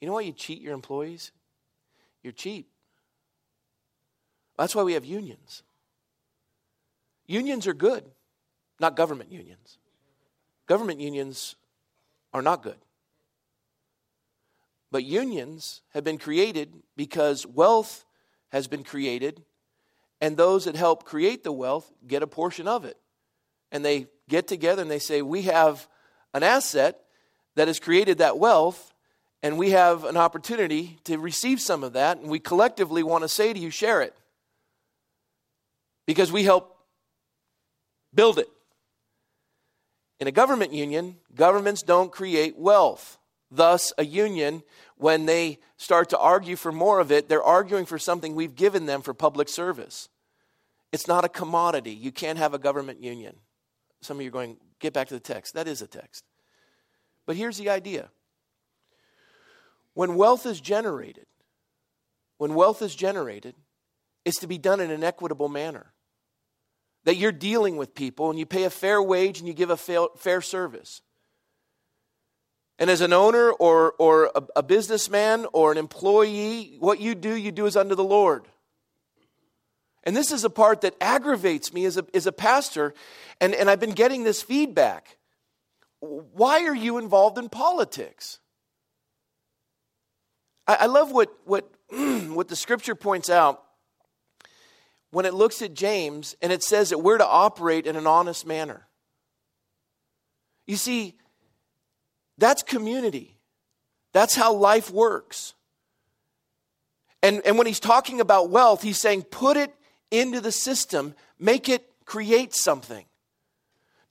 You 0.00 0.06
know 0.06 0.14
why 0.14 0.20
you 0.20 0.32
cheat 0.32 0.62
your 0.62 0.74
employees? 0.74 1.32
You're 2.22 2.32
cheap. 2.32 2.68
That's 4.56 4.76
why 4.76 4.84
we 4.84 4.92
have 4.92 5.04
unions. 5.04 5.64
Unions 7.26 7.66
are 7.66 7.74
good, 7.74 8.04
not 8.78 8.94
government 8.94 9.32
unions. 9.32 9.78
Government 10.66 11.00
unions 11.00 11.56
are 12.38 12.42
not 12.42 12.62
good. 12.62 12.78
But 14.90 15.04
unions 15.04 15.82
have 15.92 16.04
been 16.04 16.18
created 16.18 16.72
because 16.96 17.46
wealth 17.46 18.04
has 18.50 18.66
been 18.66 18.84
created, 18.84 19.42
and 20.20 20.36
those 20.36 20.64
that 20.64 20.76
help 20.76 21.04
create 21.04 21.44
the 21.44 21.52
wealth 21.52 21.90
get 22.06 22.22
a 22.22 22.26
portion 22.26 22.66
of 22.66 22.84
it. 22.84 22.96
And 23.70 23.84
they 23.84 24.06
get 24.28 24.46
together 24.48 24.80
and 24.80 24.90
they 24.90 24.98
say, 24.98 25.20
We 25.20 25.42
have 25.42 25.86
an 26.32 26.42
asset 26.42 27.00
that 27.56 27.68
has 27.68 27.78
created 27.78 28.18
that 28.18 28.38
wealth, 28.38 28.94
and 29.42 29.58
we 29.58 29.70
have 29.70 30.04
an 30.04 30.16
opportunity 30.16 30.98
to 31.04 31.18
receive 31.18 31.60
some 31.60 31.84
of 31.84 31.92
that, 31.92 32.18
and 32.18 32.30
we 32.30 32.38
collectively 32.38 33.02
want 33.02 33.24
to 33.24 33.28
say 33.28 33.52
to 33.52 33.58
you, 33.58 33.70
share 33.70 34.00
it. 34.00 34.14
Because 36.06 36.32
we 36.32 36.44
help 36.44 36.78
build 38.14 38.38
it. 38.38 38.48
In 40.20 40.26
a 40.26 40.32
government 40.32 40.72
union, 40.72 41.16
governments 41.34 41.82
don't 41.82 42.10
create 42.10 42.56
wealth. 42.58 43.18
Thus, 43.50 43.92
a 43.96 44.04
union, 44.04 44.62
when 44.96 45.26
they 45.26 45.58
start 45.76 46.10
to 46.10 46.18
argue 46.18 46.56
for 46.56 46.72
more 46.72 47.00
of 47.00 47.12
it, 47.12 47.28
they're 47.28 47.42
arguing 47.42 47.86
for 47.86 47.98
something 47.98 48.34
we've 48.34 48.54
given 48.54 48.86
them 48.86 49.00
for 49.00 49.14
public 49.14 49.48
service. 49.48 50.08
It's 50.92 51.06
not 51.06 51.24
a 51.24 51.28
commodity. 51.28 51.92
You 51.92 52.12
can't 52.12 52.38
have 52.38 52.52
a 52.52 52.58
government 52.58 53.02
union. 53.02 53.36
Some 54.00 54.18
of 54.18 54.22
you 54.22 54.28
are 54.28 54.32
going, 54.32 54.56
get 54.80 54.92
back 54.92 55.08
to 55.08 55.14
the 55.14 55.20
text. 55.20 55.54
That 55.54 55.68
is 55.68 55.82
a 55.82 55.86
text. 55.86 56.24
But 57.26 57.36
here's 57.36 57.58
the 57.58 57.70
idea 57.70 58.10
when 59.94 60.14
wealth 60.14 60.46
is 60.46 60.60
generated, 60.60 61.26
when 62.38 62.54
wealth 62.54 62.82
is 62.82 62.94
generated, 62.94 63.54
it's 64.24 64.40
to 64.40 64.46
be 64.46 64.58
done 64.58 64.80
in 64.80 64.90
an 64.90 65.04
equitable 65.04 65.48
manner. 65.48 65.92
That 67.04 67.16
you're 67.16 67.32
dealing 67.32 67.76
with 67.76 67.94
people 67.94 68.30
and 68.30 68.38
you 68.38 68.46
pay 68.46 68.64
a 68.64 68.70
fair 68.70 69.02
wage 69.02 69.38
and 69.38 69.48
you 69.48 69.54
give 69.54 69.70
a 69.70 69.76
fair 69.76 70.40
service. 70.40 71.00
And 72.78 72.90
as 72.90 73.00
an 73.00 73.12
owner 73.12 73.50
or, 73.50 73.92
or 73.98 74.30
a, 74.34 74.42
a 74.56 74.62
businessman 74.62 75.46
or 75.52 75.72
an 75.72 75.78
employee, 75.78 76.76
what 76.78 77.00
you 77.00 77.14
do, 77.14 77.34
you 77.34 77.50
do 77.50 77.66
is 77.66 77.76
under 77.76 77.94
the 77.94 78.04
Lord. 78.04 78.46
And 80.04 80.16
this 80.16 80.30
is 80.30 80.44
a 80.44 80.50
part 80.50 80.82
that 80.82 80.94
aggravates 81.00 81.72
me 81.72 81.84
as 81.84 81.96
a, 81.96 82.06
as 82.14 82.26
a 82.26 82.32
pastor, 82.32 82.94
and, 83.40 83.54
and 83.54 83.68
I've 83.68 83.80
been 83.80 83.92
getting 83.92 84.22
this 84.22 84.42
feedback. 84.42 85.18
Why 86.00 86.64
are 86.64 86.74
you 86.74 86.98
involved 86.98 87.36
in 87.36 87.48
politics? 87.48 88.38
I, 90.68 90.78
I 90.80 90.86
love 90.86 91.10
what, 91.10 91.30
what, 91.44 91.68
what 91.90 92.46
the 92.46 92.56
scripture 92.56 92.94
points 92.94 93.28
out 93.28 93.62
when 95.10 95.24
it 95.26 95.34
looks 95.34 95.62
at 95.62 95.74
James 95.74 96.36
and 96.42 96.52
it 96.52 96.62
says 96.62 96.90
that 96.90 96.98
we're 96.98 97.18
to 97.18 97.26
operate 97.26 97.86
in 97.86 97.96
an 97.96 98.06
honest 98.06 98.46
manner. 98.46 98.86
You 100.66 100.76
see, 100.76 101.14
that's 102.36 102.62
community. 102.62 103.38
That's 104.12 104.34
how 104.34 104.54
life 104.54 104.90
works. 104.90 105.54
And, 107.22 107.42
and 107.44 107.58
when 107.58 107.66
he's 107.66 107.80
talking 107.80 108.20
about 108.20 108.50
wealth, 108.50 108.82
he's 108.82 109.00
saying 109.00 109.22
put 109.22 109.56
it 109.56 109.74
into 110.10 110.40
the 110.40 110.52
system, 110.52 111.14
make 111.38 111.68
it 111.68 111.88
create 112.04 112.54
something. 112.54 113.04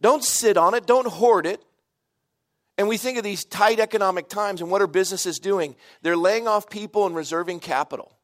Don't 0.01 0.23
sit 0.23 0.57
on 0.57 0.73
it, 0.73 0.85
don't 0.85 1.07
hoard 1.07 1.45
it. 1.45 1.63
And 2.77 2.87
we 2.87 2.97
think 2.97 3.17
of 3.17 3.23
these 3.23 3.43
tight 3.43 3.79
economic 3.79 4.29
times, 4.29 4.61
and 4.61 4.69
what 4.69 4.83
are 4.83 4.87
businesses 4.87 5.39
doing? 5.39 5.75
They're 6.03 6.17
laying 6.17 6.47
off 6.47 6.69
people 6.69 7.07
and 7.07 7.15
reserving 7.15 7.59
capital. 7.59 8.15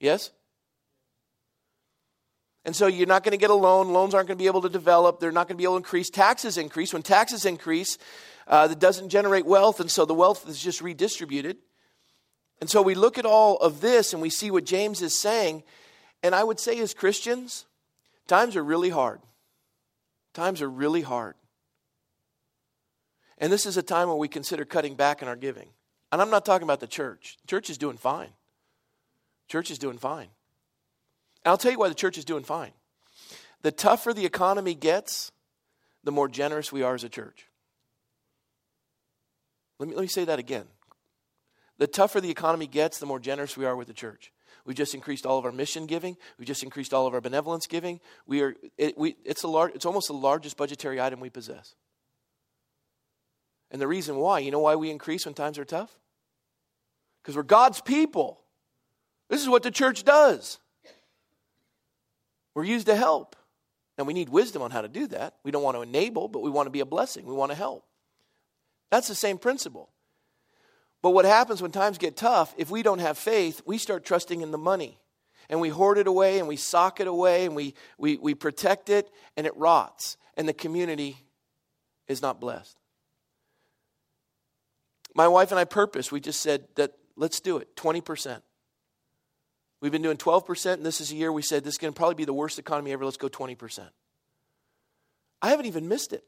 Yes? 0.00 0.32
And 2.64 2.76
so 2.76 2.86
you're 2.86 3.08
not 3.08 3.24
going 3.24 3.32
to 3.32 3.38
get 3.38 3.50
a 3.50 3.54
loan. 3.54 3.92
Loans 3.92 4.14
aren't 4.14 4.28
going 4.28 4.38
to 4.38 4.42
be 4.42 4.46
able 4.46 4.62
to 4.62 4.68
develop. 4.68 5.18
They're 5.18 5.32
not 5.32 5.48
going 5.48 5.56
to 5.56 5.58
be 5.58 5.64
able 5.64 5.74
to 5.74 5.78
increase. 5.78 6.10
Taxes 6.10 6.58
increase. 6.58 6.92
When 6.92 7.02
taxes 7.02 7.44
increase, 7.44 7.98
uh, 8.46 8.68
that 8.68 8.78
doesn't 8.78 9.08
generate 9.08 9.46
wealth, 9.46 9.80
and 9.80 9.90
so 9.90 10.04
the 10.04 10.14
wealth 10.14 10.48
is 10.48 10.60
just 10.60 10.80
redistributed. 10.80 11.56
And 12.60 12.70
so 12.70 12.82
we 12.82 12.94
look 12.94 13.18
at 13.18 13.26
all 13.26 13.56
of 13.56 13.80
this 13.80 14.12
and 14.12 14.22
we 14.22 14.30
see 14.30 14.50
what 14.50 14.64
James 14.64 15.02
is 15.02 15.18
saying. 15.18 15.64
And 16.22 16.34
I 16.34 16.44
would 16.44 16.60
say, 16.60 16.78
as 16.78 16.94
Christians, 16.94 17.66
times 18.28 18.54
are 18.54 18.62
really 18.62 18.90
hard. 18.90 19.20
Times 20.32 20.62
are 20.62 20.70
really 20.70 21.02
hard. 21.02 21.34
And 23.38 23.52
this 23.52 23.66
is 23.66 23.76
a 23.76 23.82
time 23.82 24.08
when 24.08 24.18
we 24.18 24.28
consider 24.28 24.64
cutting 24.64 24.94
back 24.94 25.22
in 25.22 25.28
our 25.28 25.34
giving. 25.34 25.70
And 26.12 26.22
I'm 26.22 26.30
not 26.30 26.44
talking 26.44 26.62
about 26.62 26.78
the 26.78 26.86
church. 26.86 27.36
Church 27.48 27.68
is 27.68 27.78
doing 27.78 27.96
fine. 27.96 28.30
Church 29.48 29.70
is 29.70 29.78
doing 29.78 29.98
fine. 29.98 30.28
I'll 31.44 31.58
tell 31.58 31.72
you 31.72 31.78
why 31.78 31.88
the 31.88 31.94
church 31.94 32.18
is 32.18 32.24
doing 32.24 32.44
fine. 32.44 32.72
The 33.62 33.72
tougher 33.72 34.12
the 34.12 34.26
economy 34.26 34.74
gets, 34.74 35.32
the 36.04 36.12
more 36.12 36.28
generous 36.28 36.72
we 36.72 36.82
are 36.82 36.94
as 36.94 37.04
a 37.04 37.08
church. 37.08 37.46
Let 39.78 39.88
me, 39.88 39.94
let 39.94 40.02
me 40.02 40.08
say 40.08 40.24
that 40.24 40.38
again. 40.38 40.66
The 41.78 41.86
tougher 41.86 42.20
the 42.20 42.30
economy 42.30 42.66
gets, 42.66 42.98
the 42.98 43.06
more 43.06 43.18
generous 43.18 43.56
we 43.56 43.64
are 43.64 43.74
with 43.74 43.88
the 43.88 43.94
church. 43.94 44.32
We've 44.64 44.76
just 44.76 44.94
increased 44.94 45.26
all 45.26 45.38
of 45.38 45.44
our 45.44 45.52
mission 45.52 45.86
giving. 45.86 46.16
We've 46.38 46.46
just 46.46 46.62
increased 46.62 46.94
all 46.94 47.06
of 47.06 47.14
our 47.14 47.20
benevolence 47.20 47.66
giving. 47.66 47.98
We 48.26 48.42
are, 48.42 48.54
it, 48.78 48.96
we, 48.96 49.16
it's, 49.24 49.42
a 49.42 49.48
large, 49.48 49.74
it's 49.74 49.86
almost 49.86 50.06
the 50.06 50.14
largest 50.14 50.56
budgetary 50.56 51.00
item 51.00 51.18
we 51.18 51.30
possess. 51.30 51.74
And 53.72 53.80
the 53.80 53.88
reason 53.88 54.16
why, 54.16 54.40
you 54.40 54.50
know 54.50 54.60
why 54.60 54.76
we 54.76 54.90
increase 54.90 55.24
when 55.24 55.34
times 55.34 55.58
are 55.58 55.64
tough? 55.64 55.98
Because 57.22 57.34
we're 57.34 57.42
God's 57.42 57.80
people. 57.80 58.40
This 59.28 59.42
is 59.42 59.48
what 59.48 59.62
the 59.62 59.70
church 59.70 60.04
does. 60.04 60.58
We're 62.54 62.64
used 62.64 62.86
to 62.86 62.96
help. 62.96 63.36
And 63.98 64.06
we 64.06 64.14
need 64.14 64.30
wisdom 64.30 64.62
on 64.62 64.70
how 64.70 64.80
to 64.80 64.88
do 64.88 65.06
that. 65.08 65.34
We 65.44 65.50
don't 65.50 65.62
want 65.62 65.76
to 65.76 65.82
enable, 65.82 66.28
but 66.28 66.42
we 66.42 66.50
want 66.50 66.66
to 66.66 66.70
be 66.70 66.80
a 66.80 66.86
blessing. 66.86 67.26
We 67.26 67.34
want 67.34 67.52
to 67.52 67.56
help. 67.56 67.84
That's 68.90 69.08
the 69.08 69.14
same 69.14 69.38
principle. 69.38 69.90
But 71.02 71.10
what 71.10 71.24
happens 71.24 71.60
when 71.60 71.72
times 71.72 71.98
get 71.98 72.16
tough, 72.16 72.54
if 72.56 72.70
we 72.70 72.82
don't 72.82 73.00
have 73.00 73.18
faith, 73.18 73.60
we 73.66 73.76
start 73.76 74.04
trusting 74.04 74.40
in 74.40 74.50
the 74.50 74.58
money. 74.58 74.98
And 75.50 75.60
we 75.60 75.68
hoard 75.68 75.98
it 75.98 76.06
away 76.06 76.38
and 76.38 76.48
we 76.48 76.56
sock 76.56 77.00
it 77.00 77.06
away 77.06 77.44
and 77.44 77.56
we, 77.56 77.74
we, 77.98 78.16
we 78.16 78.34
protect 78.34 78.88
it 78.88 79.10
and 79.36 79.46
it 79.46 79.56
rots. 79.56 80.16
And 80.36 80.48
the 80.48 80.52
community 80.52 81.16
is 82.06 82.22
not 82.22 82.40
blessed. 82.40 82.76
My 85.14 85.28
wife 85.28 85.50
and 85.50 85.58
I 85.58 85.64
purpose, 85.64 86.10
we 86.10 86.20
just 86.20 86.40
said 86.40 86.66
that 86.76 86.92
let's 87.16 87.40
do 87.40 87.58
it 87.58 87.76
20%. 87.76 88.40
We've 89.82 89.90
been 89.90 90.00
doing 90.00 90.16
12%, 90.16 90.74
and 90.74 90.86
this 90.86 91.00
is 91.00 91.10
a 91.10 91.16
year 91.16 91.32
we 91.32 91.42
said 91.42 91.64
this 91.64 91.74
is 91.74 91.78
going 91.78 91.92
to 91.92 91.96
probably 91.96 92.14
be 92.14 92.24
the 92.24 92.32
worst 92.32 92.60
economy 92.60 92.92
ever. 92.92 93.04
Let's 93.04 93.16
go 93.16 93.28
20%. 93.28 93.80
I 95.42 95.50
haven't 95.50 95.66
even 95.66 95.88
missed 95.88 96.12
it. 96.12 96.22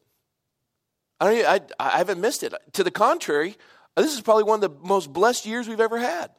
I, 1.21 1.33
don't, 1.33 1.71
I, 1.79 1.87
I 1.95 1.99
haven't 1.99 2.21
missed 2.21 2.43
it. 2.43 2.53
To 2.73 2.83
the 2.83 2.90
contrary, 2.90 3.57
uh, 3.97 4.03
this 4.03 4.12
is 4.12 4.21
probably 4.21 4.43
one 4.43 4.62
of 4.62 4.73
the 4.73 4.87
most 4.87 5.12
blessed 5.12 5.47
years 5.47 5.69
we've 5.69 5.81
ever 5.81 6.01
had. 6.01 6.33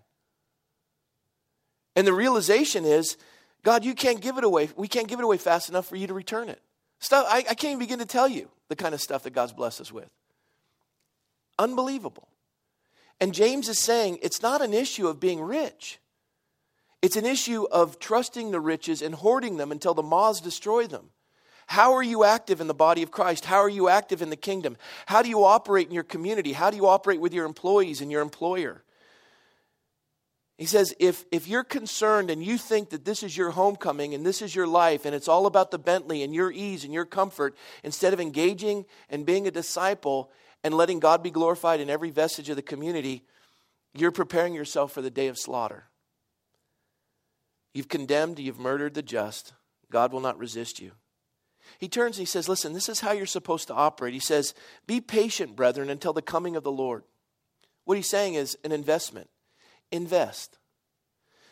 And 1.96 2.06
the 2.06 2.12
realization 2.12 2.84
is, 2.84 3.16
God, 3.64 3.86
you 3.86 3.96
can't 3.96 4.20
give 4.20 4.38
it 4.38 4.44
away. 4.44 4.68
We 4.76 4.90
can't 4.90 5.08
give 5.08 5.20
it 5.20 5.24
away 5.24 5.38
fast 5.38 5.70
enough 5.70 5.88
for 5.88 5.96
you 5.96 6.08
to 6.08 6.14
return 6.14 6.50
it. 6.50 6.62
Stuff 7.00 7.26
I, 7.30 7.38
I 7.38 7.42
can't 7.56 7.64
even 7.64 7.80
begin 7.80 8.00
to 8.00 8.06
tell 8.06 8.28
you 8.28 8.50
the 8.68 8.76
kind 8.76 8.94
of 8.94 9.00
stuff 9.00 9.24
that 9.24 9.32
God's 9.32 9.54
blessed 9.54 9.80
us 9.80 9.92
with. 9.92 10.10
Unbelievable. 11.58 12.28
And 13.22 13.34
James 13.34 13.70
is 13.70 13.80
saying 13.80 14.20
it's 14.22 14.42
not 14.42 14.62
an 14.62 14.74
issue 14.74 15.08
of 15.08 15.22
being 15.22 15.40
rich. 15.40 16.00
It's 17.02 17.16
an 17.16 17.26
issue 17.26 17.66
of 17.72 18.00
trusting 18.00 18.52
the 18.52 18.60
riches 18.60 19.02
and 19.02 19.16
hoarding 19.16 19.58
them 19.58 19.72
until 19.72 19.94
the 19.94 20.04
moths 20.04 20.42
destroy 20.42 20.88
them. 20.88 21.12
How 21.68 21.94
are 21.94 22.04
you 22.04 22.24
active 22.24 22.62
in 22.62 22.68
the 22.68 22.74
body 22.74 23.02
of 23.02 23.12
Christ? 23.12 23.46
How 23.46 23.58
are 23.58 23.70
you 23.70 23.90
active 23.90 24.22
in 24.22 24.30
the 24.30 24.36
kingdom? 24.36 24.78
How 25.08 25.22
do 25.22 25.30
you 25.30 25.44
operate 25.44 25.88
in 25.88 25.94
your 25.94 26.04
community? 26.04 26.54
How 26.54 26.70
do 26.70 26.78
you 26.78 26.88
operate 26.88 27.20
with 27.20 27.34
your 27.34 27.46
employees 27.46 28.02
and 28.02 28.12
your 28.12 28.22
employer? 28.22 28.84
He 30.58 30.66
says, 30.66 30.94
if, 31.00 31.26
if 31.32 31.48
you're 31.48 31.66
concerned 31.66 32.30
and 32.30 32.42
you 32.42 32.58
think 32.58 32.92
that 32.92 33.04
this 33.04 33.24
is 33.24 33.36
your 33.36 33.52
homecoming 33.52 34.14
and 34.14 34.26
this 34.26 34.42
is 34.42 34.56
your 34.56 34.68
life 34.68 35.06
and 35.06 35.14
it's 35.14 35.28
all 35.28 35.48
about 35.48 35.70
the 35.70 35.80
Bentley 35.80 36.24
and 36.24 36.34
your 36.34 36.50
ease 36.50 36.86
and 36.86 36.94
your 36.94 37.06
comfort, 37.06 37.58
instead 37.84 38.14
of 38.14 38.22
engaging 38.22 38.86
and 39.10 39.26
being 39.26 39.48
a 39.48 39.52
disciple 39.52 40.32
and 40.64 40.74
letting 40.74 41.00
God 41.00 41.22
be 41.22 41.32
glorified 41.32 41.82
in 41.82 41.90
every 41.90 42.10
vestige 42.10 42.50
of 42.50 42.56
the 42.56 42.62
community, 42.62 43.24
you're 43.94 44.12
preparing 44.12 44.54
yourself 44.54 44.94
for 44.94 45.02
the 45.02 45.10
day 45.10 45.28
of 45.28 45.38
slaughter. 45.38 45.90
You've 47.76 47.90
condemned, 47.90 48.40
you've 48.40 48.58
murdered 48.58 48.94
the 48.94 49.02
just. 49.02 49.52
God 49.92 50.14
will 50.14 50.22
not 50.22 50.40
resist 50.40 50.80
you. 50.80 50.94
He 51.78 51.90
turns 51.90 52.16
and 52.18 52.22
he 52.22 52.26
says, 52.26 52.48
Listen, 52.48 52.72
this 52.72 52.88
is 52.88 53.02
how 53.02 53.12
you're 53.12 53.26
supposed 53.26 53.68
to 53.68 53.74
operate. 53.74 54.14
He 54.14 54.20
says, 54.22 54.54
Be 54.88 55.02
patient, 55.02 55.58
brethren, 55.58 55.90
until 55.90 56.14
the 56.14 56.22
coming 56.22 56.56
of 56.56 56.64
the 56.64 56.72
Lord. 56.72 57.04
What 57.84 57.98
he's 57.98 58.10
saying 58.10 58.36
is 58.36 58.58
an 58.64 58.72
investment. 58.72 59.30
Invest. 59.92 60.58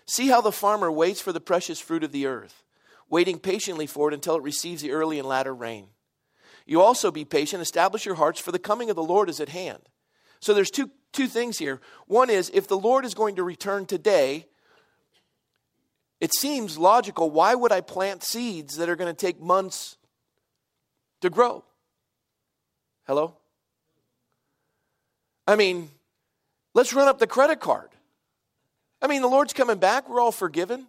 See 0.05 0.29
how 0.29 0.39
the 0.39 0.53
farmer 0.53 0.89
waits 0.89 1.19
for 1.19 1.33
the 1.33 1.41
precious 1.41 1.81
fruit 1.81 2.05
of 2.05 2.13
the 2.13 2.25
earth, 2.25 2.63
waiting 3.09 3.37
patiently 3.37 3.85
for 3.85 4.09
it 4.09 4.13
until 4.13 4.37
it 4.37 4.43
receives 4.43 4.81
the 4.81 4.91
early 4.91 5.19
and 5.19 5.27
latter 5.27 5.53
rain. 5.53 5.87
You 6.65 6.81
also 6.81 7.11
be 7.11 7.25
patient, 7.25 7.61
establish 7.61 8.05
your 8.05 8.15
hearts, 8.15 8.39
for 8.39 8.53
the 8.53 8.59
coming 8.59 8.89
of 8.89 8.95
the 8.95 9.03
Lord 9.03 9.27
is 9.27 9.41
at 9.41 9.49
hand. 9.49 9.89
So 10.39 10.53
there's 10.53 10.71
two, 10.71 10.89
two 11.11 11.27
things 11.27 11.57
here. 11.57 11.81
One 12.07 12.29
is 12.29 12.49
if 12.53 12.69
the 12.69 12.79
Lord 12.79 13.03
is 13.03 13.13
going 13.13 13.35
to 13.35 13.43
return 13.43 13.85
today, 13.85 14.45
it 16.23 16.33
seems 16.33 16.77
logical. 16.77 17.29
Why 17.29 17.53
would 17.53 17.73
I 17.73 17.81
plant 17.81 18.23
seeds 18.23 18.77
that 18.77 18.87
are 18.87 18.95
going 18.95 19.13
to 19.13 19.25
take 19.25 19.41
months 19.41 19.97
to 21.19 21.29
grow? 21.29 21.65
Hello? 23.05 23.35
I 25.45 25.57
mean, 25.57 25.89
let's 26.73 26.93
run 26.93 27.09
up 27.09 27.19
the 27.19 27.27
credit 27.27 27.59
card. 27.59 27.89
I 29.01 29.07
mean, 29.07 29.21
the 29.21 29.27
Lord's 29.27 29.51
coming 29.51 29.79
back. 29.79 30.07
We're 30.07 30.21
all 30.21 30.31
forgiven. 30.31 30.87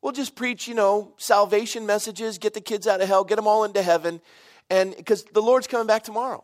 We'll 0.00 0.12
just 0.12 0.34
preach, 0.34 0.66
you 0.66 0.74
know, 0.74 1.12
salvation 1.18 1.84
messages, 1.84 2.38
get 2.38 2.54
the 2.54 2.62
kids 2.62 2.86
out 2.86 3.02
of 3.02 3.06
hell, 3.06 3.22
get 3.22 3.36
them 3.36 3.46
all 3.46 3.64
into 3.64 3.82
heaven. 3.82 4.22
And 4.70 4.96
because 4.96 5.24
the 5.24 5.42
Lord's 5.42 5.66
coming 5.66 5.86
back 5.86 6.04
tomorrow. 6.04 6.42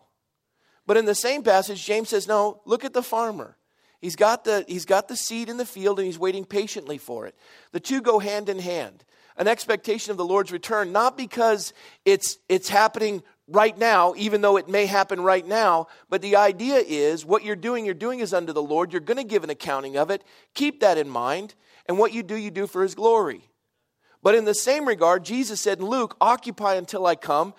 But 0.86 0.98
in 0.98 1.06
the 1.06 1.14
same 1.14 1.42
passage, 1.42 1.86
James 1.86 2.10
says, 2.10 2.28
no, 2.28 2.60
look 2.66 2.84
at 2.84 2.92
the 2.92 3.02
farmer. 3.02 3.56
He's 4.00 4.16
got 4.16 4.44
the, 4.44 4.64
he's 4.66 4.86
got 4.86 5.08
the 5.08 5.16
seed 5.16 5.48
in 5.48 5.56
the 5.56 5.66
field 5.66 5.98
and 5.98 6.06
he's 6.06 6.18
waiting 6.18 6.44
patiently 6.44 6.98
for 6.98 7.26
it. 7.26 7.34
The 7.72 7.80
two 7.80 8.00
go 8.00 8.18
hand 8.18 8.48
in 8.48 8.58
hand. 8.58 9.04
An 9.36 9.46
expectation 9.46 10.10
of 10.10 10.16
the 10.16 10.24
Lord's 10.24 10.52
return, 10.52 10.92
not 10.92 11.16
because 11.16 11.72
it's, 12.04 12.38
it's 12.48 12.68
happening 12.68 13.22
right 13.48 13.76
now, 13.76 14.14
even 14.16 14.40
though 14.40 14.56
it 14.56 14.68
may 14.68 14.86
happen 14.86 15.20
right 15.20 15.46
now, 15.46 15.86
but 16.08 16.22
the 16.22 16.36
idea 16.36 16.76
is 16.76 17.24
what 17.24 17.44
you're 17.44 17.56
doing, 17.56 17.84
you're 17.84 17.94
doing 17.94 18.20
is 18.20 18.32
unto 18.32 18.52
the 18.52 18.62
Lord. 18.62 18.92
You're 18.92 19.00
going 19.00 19.18
to 19.18 19.24
give 19.24 19.44
an 19.44 19.50
accounting 19.50 19.96
of 19.96 20.10
it. 20.10 20.24
Keep 20.54 20.80
that 20.80 20.98
in 20.98 21.08
mind. 21.08 21.54
And 21.86 21.98
what 21.98 22.12
you 22.12 22.22
do, 22.22 22.36
you 22.36 22.50
do 22.50 22.66
for 22.66 22.82
his 22.82 22.94
glory. 22.94 23.50
But 24.22 24.34
in 24.34 24.44
the 24.44 24.54
same 24.54 24.86
regard, 24.86 25.24
Jesus 25.24 25.60
said 25.60 25.78
in 25.78 25.86
Luke, 25.86 26.16
Occupy 26.20 26.74
until 26.74 27.06
I 27.06 27.16
come. 27.16 27.54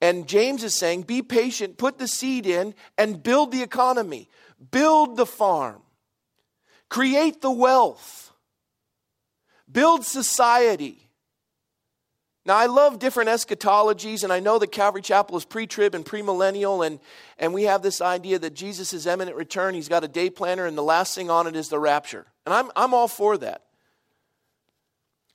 And 0.00 0.28
James 0.28 0.62
is 0.62 0.74
saying, 0.74 1.02
Be 1.02 1.22
patient, 1.22 1.76
put 1.76 1.98
the 1.98 2.08
seed 2.08 2.46
in, 2.46 2.74
and 2.96 3.22
build 3.22 3.50
the 3.52 3.62
economy. 3.62 4.28
Build 4.70 5.16
the 5.16 5.26
farm, 5.26 5.82
create 6.88 7.40
the 7.40 7.50
wealth, 7.50 8.32
build 9.70 10.04
society. 10.04 11.10
Now, 12.44 12.56
I 12.56 12.66
love 12.66 12.98
different 12.98 13.28
eschatologies, 13.28 14.24
and 14.24 14.32
I 14.32 14.40
know 14.40 14.58
that 14.58 14.72
Calvary 14.72 15.02
Chapel 15.02 15.36
is 15.36 15.44
pre 15.44 15.66
trib 15.66 15.94
and 15.94 16.04
premillennial, 16.04 16.86
and, 16.86 16.98
and 17.38 17.52
we 17.52 17.64
have 17.64 17.82
this 17.82 18.00
idea 18.00 18.38
that 18.38 18.54
Jesus 18.54 18.92
is 18.92 19.06
imminent 19.06 19.36
return. 19.36 19.74
He's 19.74 19.88
got 19.88 20.02
a 20.02 20.08
day 20.08 20.30
planner, 20.30 20.64
and 20.64 20.76
the 20.76 20.82
last 20.82 21.14
thing 21.14 21.30
on 21.30 21.46
it 21.46 21.54
is 21.54 21.68
the 21.68 21.78
rapture. 21.78 22.26
And 22.46 22.54
I'm, 22.54 22.70
I'm 22.74 22.94
all 22.94 23.08
for 23.08 23.36
that. 23.38 23.62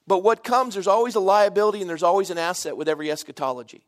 But 0.08 0.24
what 0.24 0.44
comes, 0.44 0.74
there's 0.74 0.88
always 0.88 1.16
a 1.16 1.20
liability 1.20 1.82
and 1.82 1.90
there's 1.90 2.04
always 2.04 2.30
an 2.30 2.38
asset 2.38 2.76
with 2.76 2.90
every 2.90 3.10
eschatology. 3.12 3.86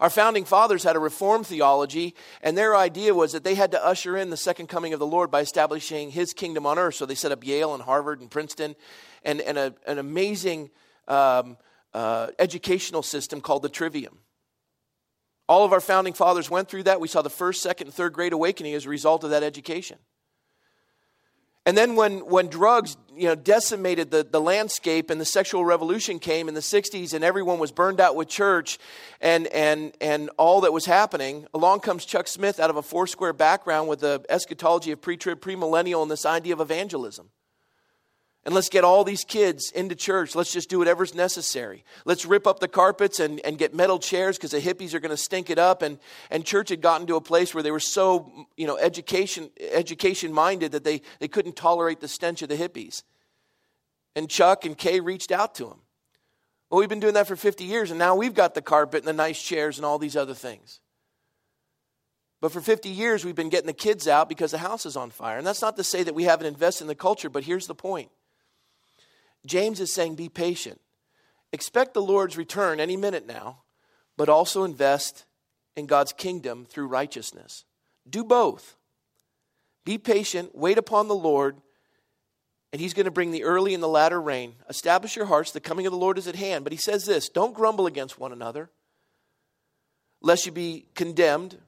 Our 0.00 0.10
founding 0.10 0.44
fathers 0.44 0.82
had 0.82 0.96
a 0.96 0.98
reformed 0.98 1.46
theology, 1.46 2.14
and 2.42 2.58
their 2.58 2.76
idea 2.76 3.14
was 3.14 3.32
that 3.32 3.44
they 3.44 3.54
had 3.54 3.70
to 3.72 3.84
usher 3.84 4.16
in 4.16 4.30
the 4.30 4.36
second 4.36 4.66
coming 4.66 4.92
of 4.92 4.98
the 4.98 5.06
Lord 5.06 5.30
by 5.30 5.40
establishing 5.40 6.10
his 6.10 6.32
kingdom 6.32 6.66
on 6.66 6.78
earth. 6.78 6.96
So 6.96 7.06
they 7.06 7.14
set 7.14 7.32
up 7.32 7.44
Yale 7.44 7.74
and 7.74 7.82
Harvard 7.82 8.20
and 8.20 8.30
Princeton 8.30 8.74
and, 9.24 9.40
and 9.40 9.56
a, 9.58 9.74
an 9.86 9.98
amazing 9.98 10.70
um, 11.06 11.56
uh, 11.94 12.28
educational 12.38 13.02
system 13.02 13.40
called 13.40 13.62
the 13.62 13.68
Trivium. 13.68 14.18
All 15.48 15.64
of 15.64 15.72
our 15.72 15.80
founding 15.80 16.14
fathers 16.14 16.50
went 16.50 16.68
through 16.68 16.84
that. 16.84 17.00
We 17.00 17.08
saw 17.08 17.22
the 17.22 17.30
first, 17.30 17.62
second, 17.62 17.88
and 17.88 17.94
third 17.94 18.12
great 18.12 18.32
awakening 18.32 18.74
as 18.74 18.86
a 18.86 18.88
result 18.88 19.22
of 19.24 19.30
that 19.30 19.42
education. 19.42 19.98
And 21.64 21.76
then 21.76 21.94
when, 21.94 22.20
when 22.26 22.48
drugs 22.48 22.96
you 23.14 23.28
know, 23.28 23.34
decimated 23.36 24.10
the, 24.10 24.24
the 24.24 24.40
landscape 24.40 25.10
and 25.10 25.20
the 25.20 25.24
sexual 25.24 25.64
revolution 25.64 26.18
came 26.18 26.48
in 26.48 26.54
the 26.54 26.60
60s 26.60 27.14
and 27.14 27.22
everyone 27.22 27.58
was 27.58 27.70
burned 27.70 28.00
out 28.00 28.16
with 28.16 28.28
church 28.28 28.78
and, 29.20 29.46
and, 29.48 29.92
and 30.00 30.30
all 30.38 30.62
that 30.62 30.72
was 30.72 30.86
happening, 30.86 31.46
along 31.54 31.80
comes 31.80 32.04
Chuck 32.04 32.26
Smith 32.26 32.58
out 32.58 32.70
of 32.70 32.76
a 32.76 32.82
Foursquare 32.82 33.32
background 33.32 33.88
with 33.88 34.00
the 34.00 34.24
eschatology 34.28 34.90
of 34.90 35.00
pre-trib, 35.00 35.40
premillennial, 35.40 36.02
and 36.02 36.10
this 36.10 36.26
idea 36.26 36.52
of 36.52 36.60
evangelism. 36.60 37.30
And 38.44 38.54
let's 38.54 38.68
get 38.68 38.82
all 38.82 39.04
these 39.04 39.22
kids 39.22 39.70
into 39.70 39.94
church. 39.94 40.34
Let's 40.34 40.52
just 40.52 40.68
do 40.68 40.78
whatever's 40.78 41.14
necessary. 41.14 41.84
Let's 42.04 42.26
rip 42.26 42.46
up 42.46 42.58
the 42.58 42.66
carpets 42.66 43.20
and, 43.20 43.38
and 43.40 43.56
get 43.56 43.72
metal 43.72 44.00
chairs 44.00 44.36
because 44.36 44.50
the 44.50 44.60
hippies 44.60 44.94
are 44.94 45.00
going 45.00 45.10
to 45.10 45.16
stink 45.16 45.48
it 45.48 45.58
up. 45.58 45.80
And, 45.80 45.98
and 46.28 46.44
church 46.44 46.70
had 46.70 46.80
gotten 46.80 47.06
to 47.06 47.14
a 47.14 47.20
place 47.20 47.54
where 47.54 47.62
they 47.62 47.70
were 47.70 47.78
so, 47.78 48.46
you 48.56 48.66
know, 48.66 48.76
education, 48.76 49.50
education 49.70 50.32
minded 50.32 50.72
that 50.72 50.82
they, 50.82 51.02
they 51.20 51.28
couldn't 51.28 51.54
tolerate 51.54 52.00
the 52.00 52.08
stench 52.08 52.42
of 52.42 52.48
the 52.48 52.56
hippies. 52.56 53.04
And 54.16 54.28
Chuck 54.28 54.64
and 54.64 54.76
Kay 54.76 54.98
reached 54.98 55.30
out 55.30 55.54
to 55.56 55.68
him. 55.68 55.78
Well, 56.68 56.80
we've 56.80 56.88
been 56.88 57.00
doing 57.00 57.14
that 57.14 57.28
for 57.28 57.36
50 57.36 57.64
years, 57.64 57.90
and 57.90 57.98
now 57.98 58.16
we've 58.16 58.34
got 58.34 58.54
the 58.54 58.62
carpet 58.62 59.00
and 59.00 59.08
the 59.08 59.12
nice 59.12 59.40
chairs 59.40 59.78
and 59.78 59.84
all 59.84 59.98
these 59.98 60.16
other 60.16 60.34
things. 60.34 60.80
But 62.40 62.50
for 62.50 62.60
50 62.60 62.88
years, 62.88 63.24
we've 63.24 63.36
been 63.36 63.50
getting 63.50 63.68
the 63.68 63.72
kids 63.72 64.08
out 64.08 64.28
because 64.28 64.50
the 64.50 64.58
house 64.58 64.84
is 64.84 64.96
on 64.96 65.10
fire. 65.10 65.38
And 65.38 65.46
that's 65.46 65.62
not 65.62 65.76
to 65.76 65.84
say 65.84 66.02
that 66.02 66.14
we 66.14 66.24
haven't 66.24 66.46
invested 66.46 66.84
in 66.84 66.88
the 66.88 66.96
culture, 66.96 67.30
but 67.30 67.44
here's 67.44 67.68
the 67.68 67.74
point 67.74 68.10
James 69.46 69.80
is 69.80 69.92
saying, 69.92 70.14
be 70.14 70.28
patient. 70.28 70.80
Expect 71.52 71.94
the 71.94 72.02
Lord's 72.02 72.36
return 72.36 72.80
any 72.80 72.96
minute 72.96 73.26
now, 73.26 73.62
but 74.16 74.28
also 74.28 74.64
invest 74.64 75.24
in 75.76 75.86
God's 75.86 76.12
kingdom 76.12 76.64
through 76.64 76.86
righteousness. 76.86 77.64
Do 78.08 78.24
both. 78.24 78.76
Be 79.84 79.98
patient, 79.98 80.54
wait 80.54 80.78
upon 80.78 81.08
the 81.08 81.14
Lord, 81.14 81.56
and 82.72 82.80
he's 82.80 82.94
going 82.94 83.04
to 83.04 83.10
bring 83.10 83.32
the 83.32 83.44
early 83.44 83.74
and 83.74 83.82
the 83.82 83.88
latter 83.88 84.20
rain. 84.20 84.54
Establish 84.68 85.16
your 85.16 85.26
hearts, 85.26 85.50
the 85.50 85.60
coming 85.60 85.86
of 85.86 85.92
the 85.92 85.98
Lord 85.98 86.16
is 86.16 86.26
at 86.26 86.36
hand. 86.36 86.64
But 86.64 86.72
he 86.72 86.78
says 86.78 87.04
this 87.04 87.28
don't 87.28 87.54
grumble 87.54 87.86
against 87.86 88.18
one 88.18 88.32
another, 88.32 88.70
lest 90.22 90.46
you 90.46 90.52
be 90.52 90.86
condemned. 90.94 91.58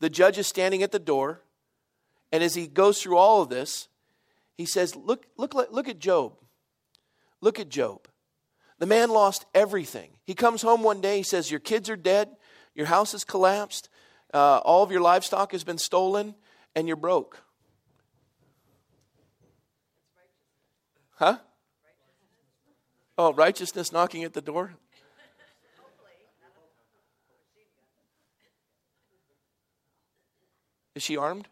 The 0.00 0.10
judge 0.10 0.38
is 0.38 0.46
standing 0.46 0.82
at 0.82 0.92
the 0.92 0.98
door. 0.98 1.40
And 2.30 2.42
as 2.42 2.54
he 2.54 2.66
goes 2.66 3.00
through 3.02 3.16
all 3.16 3.42
of 3.42 3.50
this, 3.50 3.88
he 4.56 4.66
says, 4.66 4.96
Look, 4.96 5.26
look, 5.36 5.54
look 5.54 5.88
at 5.88 5.98
Job. 5.98 6.32
Look 7.42 7.60
at 7.60 7.68
Job. 7.68 8.08
The 8.78 8.86
man 8.86 9.10
lost 9.10 9.44
everything. 9.54 10.12
He 10.24 10.34
comes 10.34 10.62
home 10.62 10.82
one 10.82 11.02
day, 11.02 11.18
he 11.18 11.22
says, 11.22 11.50
Your 11.50 11.60
kids 11.60 11.90
are 11.90 11.96
dead, 11.96 12.30
your 12.74 12.86
house 12.86 13.12
has 13.12 13.24
collapsed, 13.24 13.90
uh, 14.32 14.58
all 14.58 14.82
of 14.82 14.90
your 14.90 15.02
livestock 15.02 15.52
has 15.52 15.62
been 15.62 15.76
stolen, 15.76 16.34
and 16.74 16.88
you're 16.88 16.96
broke. 16.96 17.42
Huh? 21.16 21.38
Oh, 23.18 23.32
righteousness 23.34 23.92
knocking 23.92 24.24
at 24.24 24.32
the 24.32 24.40
door? 24.40 24.72
Is 30.94 31.02
she 31.02 31.16
armed? 31.16 31.48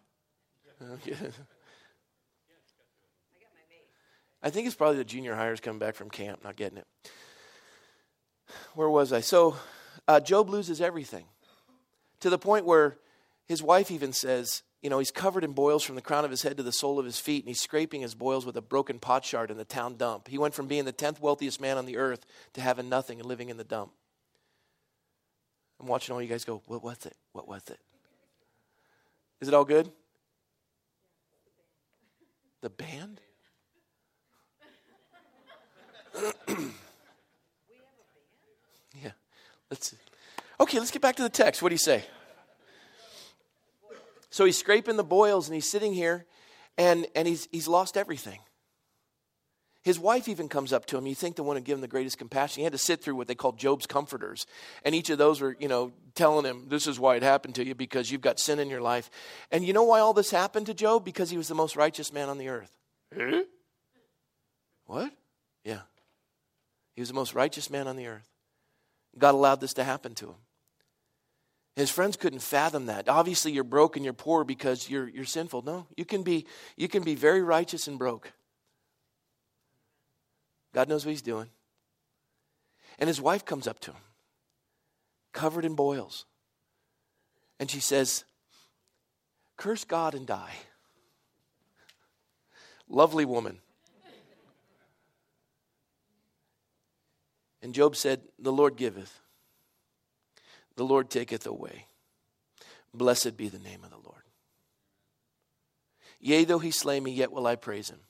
I 4.42 4.50
think 4.50 4.66
it's 4.66 4.76
probably 4.76 4.96
the 4.96 5.04
junior 5.04 5.34
highers 5.34 5.60
coming 5.60 5.78
back 5.78 5.94
from 5.94 6.10
camp, 6.10 6.42
not 6.42 6.56
getting 6.56 6.78
it. 6.78 6.86
Where 8.74 8.88
was 8.88 9.12
I? 9.12 9.20
So, 9.20 9.56
uh, 10.08 10.20
Job 10.20 10.48
loses 10.48 10.80
everything 10.80 11.24
to 12.20 12.30
the 12.30 12.38
point 12.38 12.64
where 12.64 12.98
his 13.46 13.62
wife 13.62 13.90
even 13.90 14.12
says, 14.12 14.62
you 14.82 14.88
know, 14.88 14.98
he's 14.98 15.10
covered 15.10 15.44
in 15.44 15.52
boils 15.52 15.84
from 15.84 15.94
the 15.94 16.02
crown 16.02 16.24
of 16.24 16.30
his 16.30 16.42
head 16.42 16.56
to 16.56 16.62
the 16.62 16.72
sole 16.72 16.98
of 16.98 17.04
his 17.04 17.18
feet, 17.18 17.44
and 17.44 17.48
he's 17.48 17.60
scraping 17.60 18.00
his 18.00 18.14
boils 18.14 18.46
with 18.46 18.56
a 18.56 18.62
broken 18.62 18.98
potsherd 18.98 19.50
in 19.50 19.58
the 19.58 19.64
town 19.64 19.96
dump. 19.96 20.28
He 20.28 20.38
went 20.38 20.54
from 20.54 20.68
being 20.68 20.84
the 20.84 20.92
10th 20.92 21.20
wealthiest 21.20 21.60
man 21.60 21.76
on 21.76 21.84
the 21.84 21.98
earth 21.98 22.24
to 22.54 22.60
having 22.60 22.88
nothing 22.88 23.20
and 23.20 23.28
living 23.28 23.50
in 23.50 23.58
the 23.58 23.64
dump. 23.64 23.92
I'm 25.78 25.86
watching 25.86 26.14
all 26.14 26.22
you 26.22 26.28
guys 26.28 26.44
go, 26.44 26.62
what 26.66 26.82
was 26.82 27.04
it? 27.04 27.16
What 27.32 27.46
was 27.46 27.62
it? 27.68 27.78
Is 29.40 29.48
it 29.48 29.54
all 29.54 29.64
good? 29.64 29.90
The 32.62 32.70
band? 32.70 33.20
Yeah. 39.02 39.12
Let's 39.70 39.90
see. 39.90 39.96
Okay, 40.58 40.78
let's 40.78 40.90
get 40.90 41.02
back 41.02 41.16
to 41.16 41.22
the 41.22 41.28
text. 41.28 41.62
What 41.62 41.70
do 41.70 41.74
you 41.74 41.78
say? 41.78 42.04
So 44.30 44.44
he's 44.44 44.58
scraping 44.58 44.96
the 44.96 45.04
boils 45.04 45.48
and 45.48 45.54
he's 45.54 45.68
sitting 45.68 45.92
here 45.92 46.26
and, 46.78 47.06
and 47.14 47.26
he's, 47.26 47.48
he's 47.50 47.66
lost 47.66 47.96
everything. 47.96 48.38
His 49.82 49.98
wife 49.98 50.28
even 50.28 50.48
comes 50.48 50.74
up 50.74 50.84
to 50.86 50.98
him. 50.98 51.06
You 51.06 51.14
think 51.14 51.36
the 51.36 51.42
one 51.42 51.56
to 51.56 51.62
give 51.62 51.78
him 51.78 51.80
the 51.80 51.88
greatest 51.88 52.18
compassion. 52.18 52.60
He 52.60 52.64
had 52.64 52.72
to 52.72 52.78
sit 52.78 53.02
through 53.02 53.14
what 53.14 53.28
they 53.28 53.34
called 53.34 53.58
Job's 53.58 53.86
comforters. 53.86 54.46
And 54.84 54.94
each 54.94 55.08
of 55.08 55.16
those 55.16 55.40
were, 55.40 55.56
you 55.58 55.68
know, 55.68 55.92
telling 56.14 56.44
him, 56.44 56.66
this 56.68 56.86
is 56.86 57.00
why 57.00 57.16
it 57.16 57.22
happened 57.22 57.54
to 57.54 57.64
you 57.64 57.74
because 57.74 58.10
you've 58.10 58.20
got 58.20 58.38
sin 58.38 58.58
in 58.58 58.68
your 58.68 58.82
life. 58.82 59.10
And 59.50 59.64
you 59.64 59.72
know 59.72 59.84
why 59.84 60.00
all 60.00 60.12
this 60.12 60.30
happened 60.30 60.66
to 60.66 60.74
Job? 60.74 61.04
Because 61.04 61.30
he 61.30 61.38
was 61.38 61.48
the 61.48 61.54
most 61.54 61.76
righteous 61.76 62.12
man 62.12 62.28
on 62.28 62.36
the 62.36 62.48
earth. 62.48 62.70
Eh? 63.18 63.42
What? 64.84 65.12
Yeah. 65.64 65.80
He 66.94 67.00
was 67.00 67.08
the 67.08 67.14
most 67.14 67.34
righteous 67.34 67.70
man 67.70 67.86
on 67.86 67.96
the 67.96 68.06
earth. 68.06 68.28
God 69.18 69.34
allowed 69.34 69.60
this 69.60 69.74
to 69.74 69.84
happen 69.84 70.14
to 70.16 70.26
him. 70.26 70.36
His 71.76 71.90
friends 71.90 72.16
couldn't 72.16 72.40
fathom 72.40 72.86
that. 72.86 73.08
Obviously, 73.08 73.52
you're 73.52 73.64
broke 73.64 73.96
and 73.96 74.04
you're 74.04 74.12
poor 74.12 74.44
because 74.44 74.90
you're, 74.90 75.08
you're 75.08 75.24
sinful. 75.24 75.62
No, 75.62 75.86
you 75.96 76.04
can, 76.04 76.22
be, 76.22 76.46
you 76.76 76.88
can 76.88 77.02
be 77.02 77.14
very 77.14 77.42
righteous 77.42 77.86
and 77.86 77.98
broke. 77.98 78.32
God 80.74 80.88
knows 80.88 81.04
what 81.04 81.10
he's 81.10 81.22
doing. 81.22 81.48
And 82.98 83.08
his 83.08 83.20
wife 83.20 83.44
comes 83.44 83.66
up 83.66 83.80
to 83.80 83.92
him, 83.92 84.00
covered 85.32 85.64
in 85.64 85.74
boils. 85.74 86.26
And 87.58 87.70
she 87.70 87.80
says, 87.80 88.24
Curse 89.56 89.84
God 89.84 90.14
and 90.14 90.26
die. 90.26 90.54
Lovely 92.88 93.24
woman. 93.24 93.60
And 97.62 97.74
Job 97.74 97.96
said, 97.96 98.22
The 98.38 98.52
Lord 98.52 98.76
giveth, 98.76 99.20
the 100.76 100.84
Lord 100.84 101.10
taketh 101.10 101.46
away. 101.46 101.86
Blessed 102.92 103.36
be 103.36 103.48
the 103.48 103.58
name 103.58 103.84
of 103.84 103.90
the 103.90 103.96
Lord. 103.96 104.22
Yea, 106.20 106.44
though 106.44 106.58
he 106.58 106.70
slay 106.70 107.00
me, 107.00 107.12
yet 107.12 107.32
will 107.32 107.46
I 107.46 107.56
praise 107.56 107.88
him. 107.88 108.00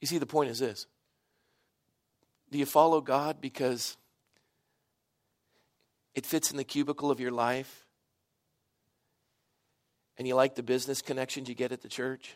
You 0.00 0.06
see, 0.06 0.18
the 0.18 0.26
point 0.26 0.50
is 0.50 0.58
this 0.58 0.86
Do 2.50 2.58
you 2.58 2.66
follow 2.66 3.00
God 3.00 3.40
because 3.40 3.96
it 6.14 6.26
fits 6.26 6.50
in 6.50 6.56
the 6.56 6.64
cubicle 6.64 7.10
of 7.10 7.20
your 7.20 7.30
life 7.30 7.86
and 10.18 10.26
you 10.26 10.34
like 10.34 10.54
the 10.54 10.62
business 10.62 11.00
connections 11.00 11.48
you 11.48 11.54
get 11.54 11.72
at 11.72 11.82
the 11.82 11.88
church 11.88 12.34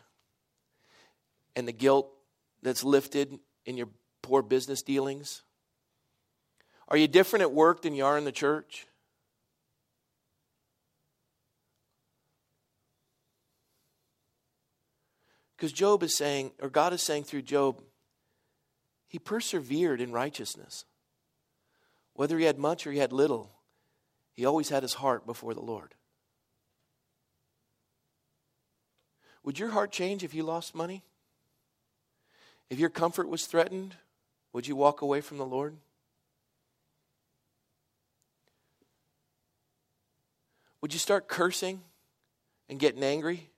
and 1.56 1.66
the 1.66 1.72
guilt 1.72 2.08
that's 2.62 2.84
lifted 2.84 3.38
in 3.66 3.76
your 3.76 3.88
poor 4.22 4.42
business 4.42 4.82
dealings? 4.82 5.42
Are 6.88 6.96
you 6.96 7.08
different 7.08 7.42
at 7.42 7.52
work 7.52 7.82
than 7.82 7.94
you 7.94 8.04
are 8.04 8.18
in 8.18 8.24
the 8.24 8.32
church? 8.32 8.86
Because 15.56 15.72
Job 15.72 16.02
is 16.02 16.14
saying, 16.14 16.52
or 16.60 16.68
God 16.68 16.92
is 16.92 17.00
saying 17.00 17.24
through 17.24 17.42
Job, 17.42 17.80
he 19.08 19.18
persevered 19.18 20.00
in 20.00 20.12
righteousness. 20.12 20.84
Whether 22.12 22.38
he 22.38 22.44
had 22.44 22.58
much 22.58 22.86
or 22.86 22.92
he 22.92 22.98
had 22.98 23.12
little, 23.12 23.50
he 24.32 24.44
always 24.44 24.68
had 24.68 24.82
his 24.82 24.94
heart 24.94 25.26
before 25.26 25.54
the 25.54 25.62
Lord. 25.62 25.94
Would 29.42 29.58
your 29.58 29.70
heart 29.70 29.92
change 29.92 30.24
if 30.24 30.34
you 30.34 30.42
lost 30.42 30.74
money? 30.74 31.02
If 32.74 32.80
your 32.80 32.90
comfort 32.90 33.28
was 33.28 33.46
threatened, 33.46 33.94
would 34.52 34.66
you 34.66 34.74
walk 34.74 35.00
away 35.00 35.20
from 35.20 35.38
the 35.38 35.46
Lord? 35.46 35.76
Would 40.80 40.92
you 40.92 40.98
start 40.98 41.28
cursing 41.28 41.82
and 42.68 42.80
getting 42.80 43.04
angry? 43.04 43.48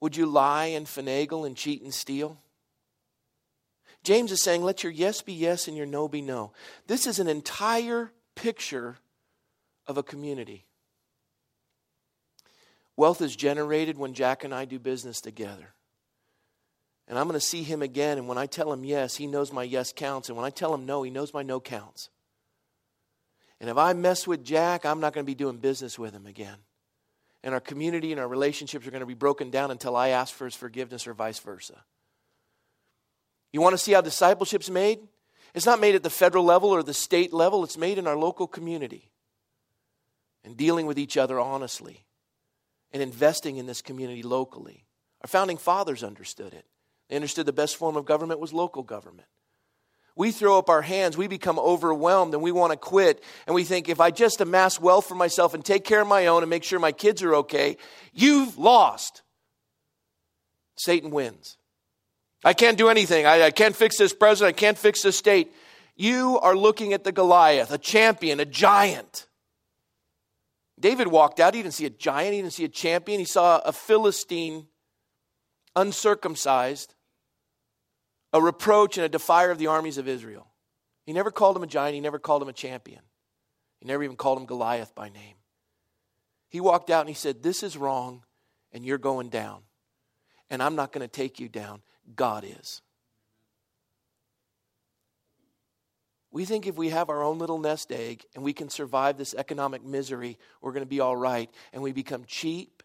Would 0.00 0.16
you 0.16 0.26
lie 0.26 0.64
and 0.64 0.84
finagle 0.84 1.46
and 1.46 1.56
cheat 1.56 1.80
and 1.80 1.94
steal? 1.94 2.38
James 4.02 4.32
is 4.32 4.42
saying, 4.42 4.64
let 4.64 4.82
your 4.82 4.90
yes 4.90 5.22
be 5.22 5.32
yes 5.32 5.68
and 5.68 5.76
your 5.76 5.86
no 5.86 6.08
be 6.08 6.20
no. 6.20 6.52
This 6.88 7.06
is 7.06 7.20
an 7.20 7.28
entire 7.28 8.10
picture 8.34 8.96
of 9.86 9.96
a 9.96 10.02
community. 10.02 10.66
Wealth 12.96 13.22
is 13.22 13.36
generated 13.36 13.96
when 13.96 14.12
Jack 14.12 14.42
and 14.42 14.52
I 14.52 14.64
do 14.64 14.80
business 14.80 15.20
together. 15.20 15.72
And 17.10 17.18
I'm 17.18 17.26
going 17.26 17.38
to 17.38 17.44
see 17.44 17.64
him 17.64 17.82
again. 17.82 18.18
And 18.18 18.28
when 18.28 18.38
I 18.38 18.46
tell 18.46 18.72
him 18.72 18.84
yes, 18.84 19.16
he 19.16 19.26
knows 19.26 19.52
my 19.52 19.64
yes 19.64 19.92
counts. 19.92 20.28
And 20.28 20.36
when 20.36 20.46
I 20.46 20.50
tell 20.50 20.72
him 20.72 20.86
no, 20.86 21.02
he 21.02 21.10
knows 21.10 21.34
my 21.34 21.42
no 21.42 21.58
counts. 21.58 22.08
And 23.60 23.68
if 23.68 23.76
I 23.76 23.92
mess 23.94 24.28
with 24.28 24.44
Jack, 24.44 24.86
I'm 24.86 25.00
not 25.00 25.12
going 25.12 25.24
to 25.24 25.30
be 25.30 25.34
doing 25.34 25.56
business 25.56 25.98
with 25.98 26.14
him 26.14 26.24
again. 26.24 26.56
And 27.42 27.52
our 27.52 27.60
community 27.60 28.12
and 28.12 28.20
our 28.20 28.28
relationships 28.28 28.86
are 28.86 28.92
going 28.92 29.00
to 29.00 29.06
be 29.06 29.14
broken 29.14 29.50
down 29.50 29.72
until 29.72 29.96
I 29.96 30.10
ask 30.10 30.32
for 30.32 30.44
his 30.44 30.54
forgiveness 30.54 31.08
or 31.08 31.12
vice 31.12 31.40
versa. 31.40 31.82
You 33.52 33.60
want 33.60 33.72
to 33.72 33.78
see 33.78 33.92
how 33.92 34.02
discipleship's 34.02 34.70
made? 34.70 35.00
It's 35.52 35.66
not 35.66 35.80
made 35.80 35.96
at 35.96 36.04
the 36.04 36.10
federal 36.10 36.44
level 36.44 36.70
or 36.70 36.84
the 36.84 36.94
state 36.94 37.32
level, 37.32 37.64
it's 37.64 37.76
made 37.76 37.98
in 37.98 38.06
our 38.06 38.16
local 38.16 38.46
community. 38.46 39.10
And 40.44 40.56
dealing 40.56 40.86
with 40.86 40.98
each 40.98 41.16
other 41.16 41.40
honestly 41.40 42.04
and 42.92 43.02
investing 43.02 43.56
in 43.56 43.66
this 43.66 43.82
community 43.82 44.22
locally. 44.22 44.84
Our 45.22 45.28
founding 45.28 45.56
fathers 45.56 46.04
understood 46.04 46.54
it. 46.54 46.66
They 47.10 47.16
understood 47.16 47.44
the 47.44 47.52
best 47.52 47.76
form 47.76 47.96
of 47.96 48.06
government 48.06 48.40
was 48.40 48.52
local 48.52 48.84
government. 48.84 49.26
We 50.16 50.30
throw 50.30 50.58
up 50.58 50.70
our 50.70 50.82
hands, 50.82 51.16
we 51.16 51.26
become 51.26 51.58
overwhelmed, 51.58 52.34
and 52.34 52.42
we 52.42 52.52
want 52.52 52.72
to 52.72 52.76
quit. 52.76 53.22
And 53.46 53.54
we 53.54 53.64
think, 53.64 53.88
if 53.88 54.00
I 54.00 54.10
just 54.10 54.40
amass 54.40 54.80
wealth 54.80 55.06
for 55.06 55.14
myself 55.14 55.54
and 55.54 55.64
take 55.64 55.84
care 55.84 56.00
of 56.00 56.08
my 56.08 56.28
own 56.28 56.42
and 56.42 56.50
make 56.50 56.62
sure 56.62 56.78
my 56.78 56.92
kids 56.92 57.22
are 57.22 57.34
okay, 57.36 57.76
you've 58.12 58.58
lost. 58.58 59.22
Satan 60.76 61.10
wins. 61.10 61.56
I 62.44 62.52
can't 62.52 62.78
do 62.78 62.88
anything. 62.88 63.26
I, 63.26 63.42
I 63.42 63.50
can't 63.50 63.74
fix 63.74 63.98
this 63.98 64.14
president. 64.14 64.56
I 64.56 64.58
can't 64.58 64.78
fix 64.78 65.02
this 65.02 65.16
state. 65.16 65.52
You 65.96 66.38
are 66.40 66.56
looking 66.56 66.92
at 66.92 67.04
the 67.04 67.12
Goliath, 67.12 67.72
a 67.72 67.78
champion, 67.78 68.40
a 68.40 68.44
giant. 68.44 69.26
David 70.78 71.08
walked 71.08 71.40
out. 71.40 71.54
He 71.54 71.62
didn't 71.62 71.74
see 71.74 71.86
a 71.86 71.90
giant. 71.90 72.34
He 72.34 72.40
didn't 72.40 72.54
see 72.54 72.64
a 72.64 72.68
champion. 72.68 73.18
He 73.18 73.26
saw 73.26 73.58
a 73.58 73.72
Philistine, 73.72 74.68
uncircumcised, 75.76 76.94
a 78.32 78.40
reproach 78.40 78.96
and 78.96 79.04
a 79.04 79.08
defier 79.08 79.50
of 79.50 79.58
the 79.58 79.66
armies 79.66 79.98
of 79.98 80.08
Israel. 80.08 80.46
He 81.04 81.12
never 81.12 81.30
called 81.30 81.56
him 81.56 81.62
a 81.62 81.66
giant, 81.66 81.94
he 81.94 82.00
never 82.00 82.18
called 82.18 82.42
him 82.42 82.48
a 82.48 82.52
champion. 82.52 83.02
He 83.80 83.86
never 83.86 84.02
even 84.02 84.16
called 84.16 84.38
him 84.38 84.46
Goliath 84.46 84.94
by 84.94 85.08
name. 85.08 85.36
He 86.48 86.60
walked 86.60 86.90
out 86.90 87.00
and 87.00 87.08
he 87.08 87.14
said, 87.14 87.42
This 87.42 87.62
is 87.62 87.76
wrong, 87.76 88.24
and 88.72 88.84
you're 88.84 88.98
going 88.98 89.30
down. 89.30 89.62
And 90.50 90.62
I'm 90.62 90.76
not 90.76 90.92
going 90.92 91.02
to 91.02 91.08
take 91.08 91.40
you 91.40 91.48
down. 91.48 91.82
God 92.14 92.44
is. 92.44 92.82
We 96.32 96.44
think 96.44 96.66
if 96.66 96.76
we 96.76 96.90
have 96.90 97.10
our 97.10 97.22
own 97.22 97.38
little 97.38 97.58
nest 97.58 97.90
egg 97.90 98.24
and 98.34 98.44
we 98.44 98.52
can 98.52 98.68
survive 98.68 99.16
this 99.16 99.34
economic 99.34 99.84
misery, 99.84 100.38
we're 100.60 100.72
going 100.72 100.84
to 100.84 100.88
be 100.88 101.00
all 101.00 101.16
right. 101.16 101.50
And 101.72 101.82
we 101.82 101.92
become 101.92 102.24
cheap 102.24 102.82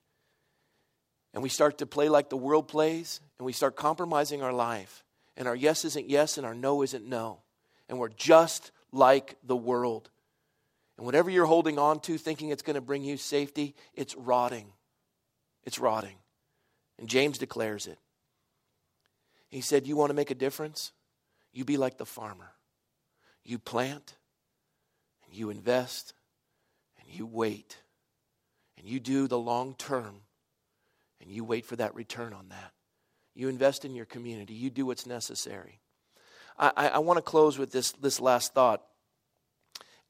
and 1.33 1.43
we 1.43 1.49
start 1.49 1.77
to 1.79 1.85
play 1.85 2.09
like 2.09 2.29
the 2.29 2.37
world 2.37 2.67
plays 2.67 3.19
and 3.37 3.45
we 3.45 3.53
start 3.53 3.75
compromising 3.75 4.41
our 4.41 4.53
life. 4.53 5.04
And 5.37 5.47
our 5.47 5.55
yes 5.55 5.85
isn't 5.85 6.09
yes 6.09 6.37
and 6.37 6.45
our 6.45 6.55
no 6.55 6.81
isn't 6.81 7.05
no. 7.05 7.39
And 7.89 7.99
we're 7.99 8.09
just 8.09 8.71
like 8.91 9.35
the 9.43 9.55
world. 9.55 10.09
And 10.97 11.05
whatever 11.05 11.29
you're 11.29 11.45
holding 11.45 11.77
on 11.77 11.99
to, 12.01 12.17
thinking 12.17 12.49
it's 12.49 12.61
going 12.63 12.75
to 12.75 12.81
bring 12.81 13.03
you 13.03 13.17
safety, 13.17 13.75
it's 13.93 14.15
rotting. 14.15 14.71
It's 15.65 15.79
rotting. 15.79 16.15
And 16.97 17.09
James 17.09 17.37
declares 17.37 17.87
it. 17.87 17.99
He 19.49 19.61
said, 19.61 19.87
You 19.87 19.95
want 19.95 20.09
to 20.09 20.15
make 20.15 20.31
a 20.31 20.35
difference? 20.35 20.91
You 21.51 21.65
be 21.65 21.77
like 21.77 21.97
the 21.97 22.05
farmer. 22.05 22.51
You 23.43 23.59
plant, 23.59 24.15
and 25.25 25.35
you 25.35 25.49
invest, 25.49 26.13
and 26.99 27.07
you 27.13 27.25
wait, 27.25 27.77
and 28.77 28.87
you 28.87 28.99
do 28.99 29.27
the 29.27 29.37
long 29.37 29.75
term, 29.75 30.21
and 31.21 31.29
you 31.29 31.43
wait 31.43 31.65
for 31.65 31.75
that 31.75 31.95
return 31.95 32.33
on 32.33 32.49
that. 32.49 32.71
You 33.35 33.49
invest 33.49 33.83
in 33.83 33.93
your 33.93 34.05
community, 34.05 34.53
you 34.53 34.69
do 34.69 34.85
what's 34.85 35.05
necessary. 35.05 35.79
I, 36.57 36.71
I, 36.75 36.87
I 36.87 36.97
want 36.99 37.17
to 37.17 37.21
close 37.21 37.57
with 37.57 37.71
this, 37.71 37.91
this 37.93 38.19
last 38.21 38.53
thought, 38.53 38.81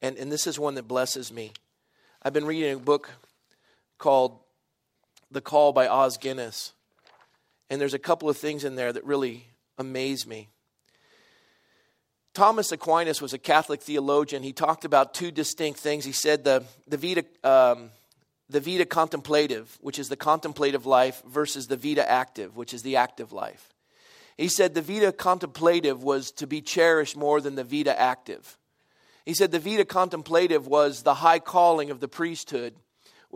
and, 0.00 0.16
and 0.16 0.30
this 0.30 0.46
is 0.46 0.58
one 0.58 0.74
that 0.76 0.86
blesses 0.86 1.32
me. 1.32 1.52
I've 2.22 2.32
been 2.32 2.46
reading 2.46 2.74
a 2.74 2.78
book 2.78 3.10
called 3.98 4.38
The 5.30 5.40
Call 5.40 5.72
by 5.72 5.88
Os 5.88 6.16
Guinness, 6.16 6.72
and 7.68 7.80
there's 7.80 7.94
a 7.94 7.98
couple 7.98 8.28
of 8.28 8.36
things 8.36 8.62
in 8.64 8.76
there 8.76 8.92
that 8.92 9.04
really 9.04 9.46
amaze 9.76 10.26
me. 10.26 10.48
Thomas 12.36 12.70
Aquinas 12.70 13.22
was 13.22 13.32
a 13.32 13.38
Catholic 13.38 13.80
theologian. 13.80 14.42
He 14.42 14.52
talked 14.52 14.84
about 14.84 15.14
two 15.14 15.30
distinct 15.30 15.80
things. 15.80 16.04
He 16.04 16.12
said 16.12 16.44
the, 16.44 16.64
the, 16.86 16.98
vita, 16.98 17.24
um, 17.42 17.90
the 18.48 18.60
vita 18.60 18.84
contemplative, 18.84 19.78
which 19.80 19.98
is 19.98 20.08
the 20.08 20.16
contemplative 20.16 20.86
life, 20.86 21.22
versus 21.26 21.66
the 21.66 21.76
vita 21.76 22.08
active, 22.08 22.56
which 22.56 22.72
is 22.72 22.82
the 22.82 22.96
active 22.96 23.32
life. 23.32 23.74
He 24.36 24.48
said 24.48 24.74
the 24.74 24.82
vita 24.82 25.12
contemplative 25.12 26.02
was 26.02 26.30
to 26.32 26.46
be 26.46 26.60
cherished 26.60 27.16
more 27.16 27.40
than 27.40 27.54
the 27.54 27.64
vita 27.64 27.98
active. 27.98 28.58
He 29.24 29.34
said 29.34 29.50
the 29.50 29.58
vita 29.58 29.84
contemplative 29.84 30.66
was 30.66 31.02
the 31.02 31.14
high 31.14 31.40
calling 31.40 31.90
of 31.90 32.00
the 32.00 32.08
priesthood 32.08 32.74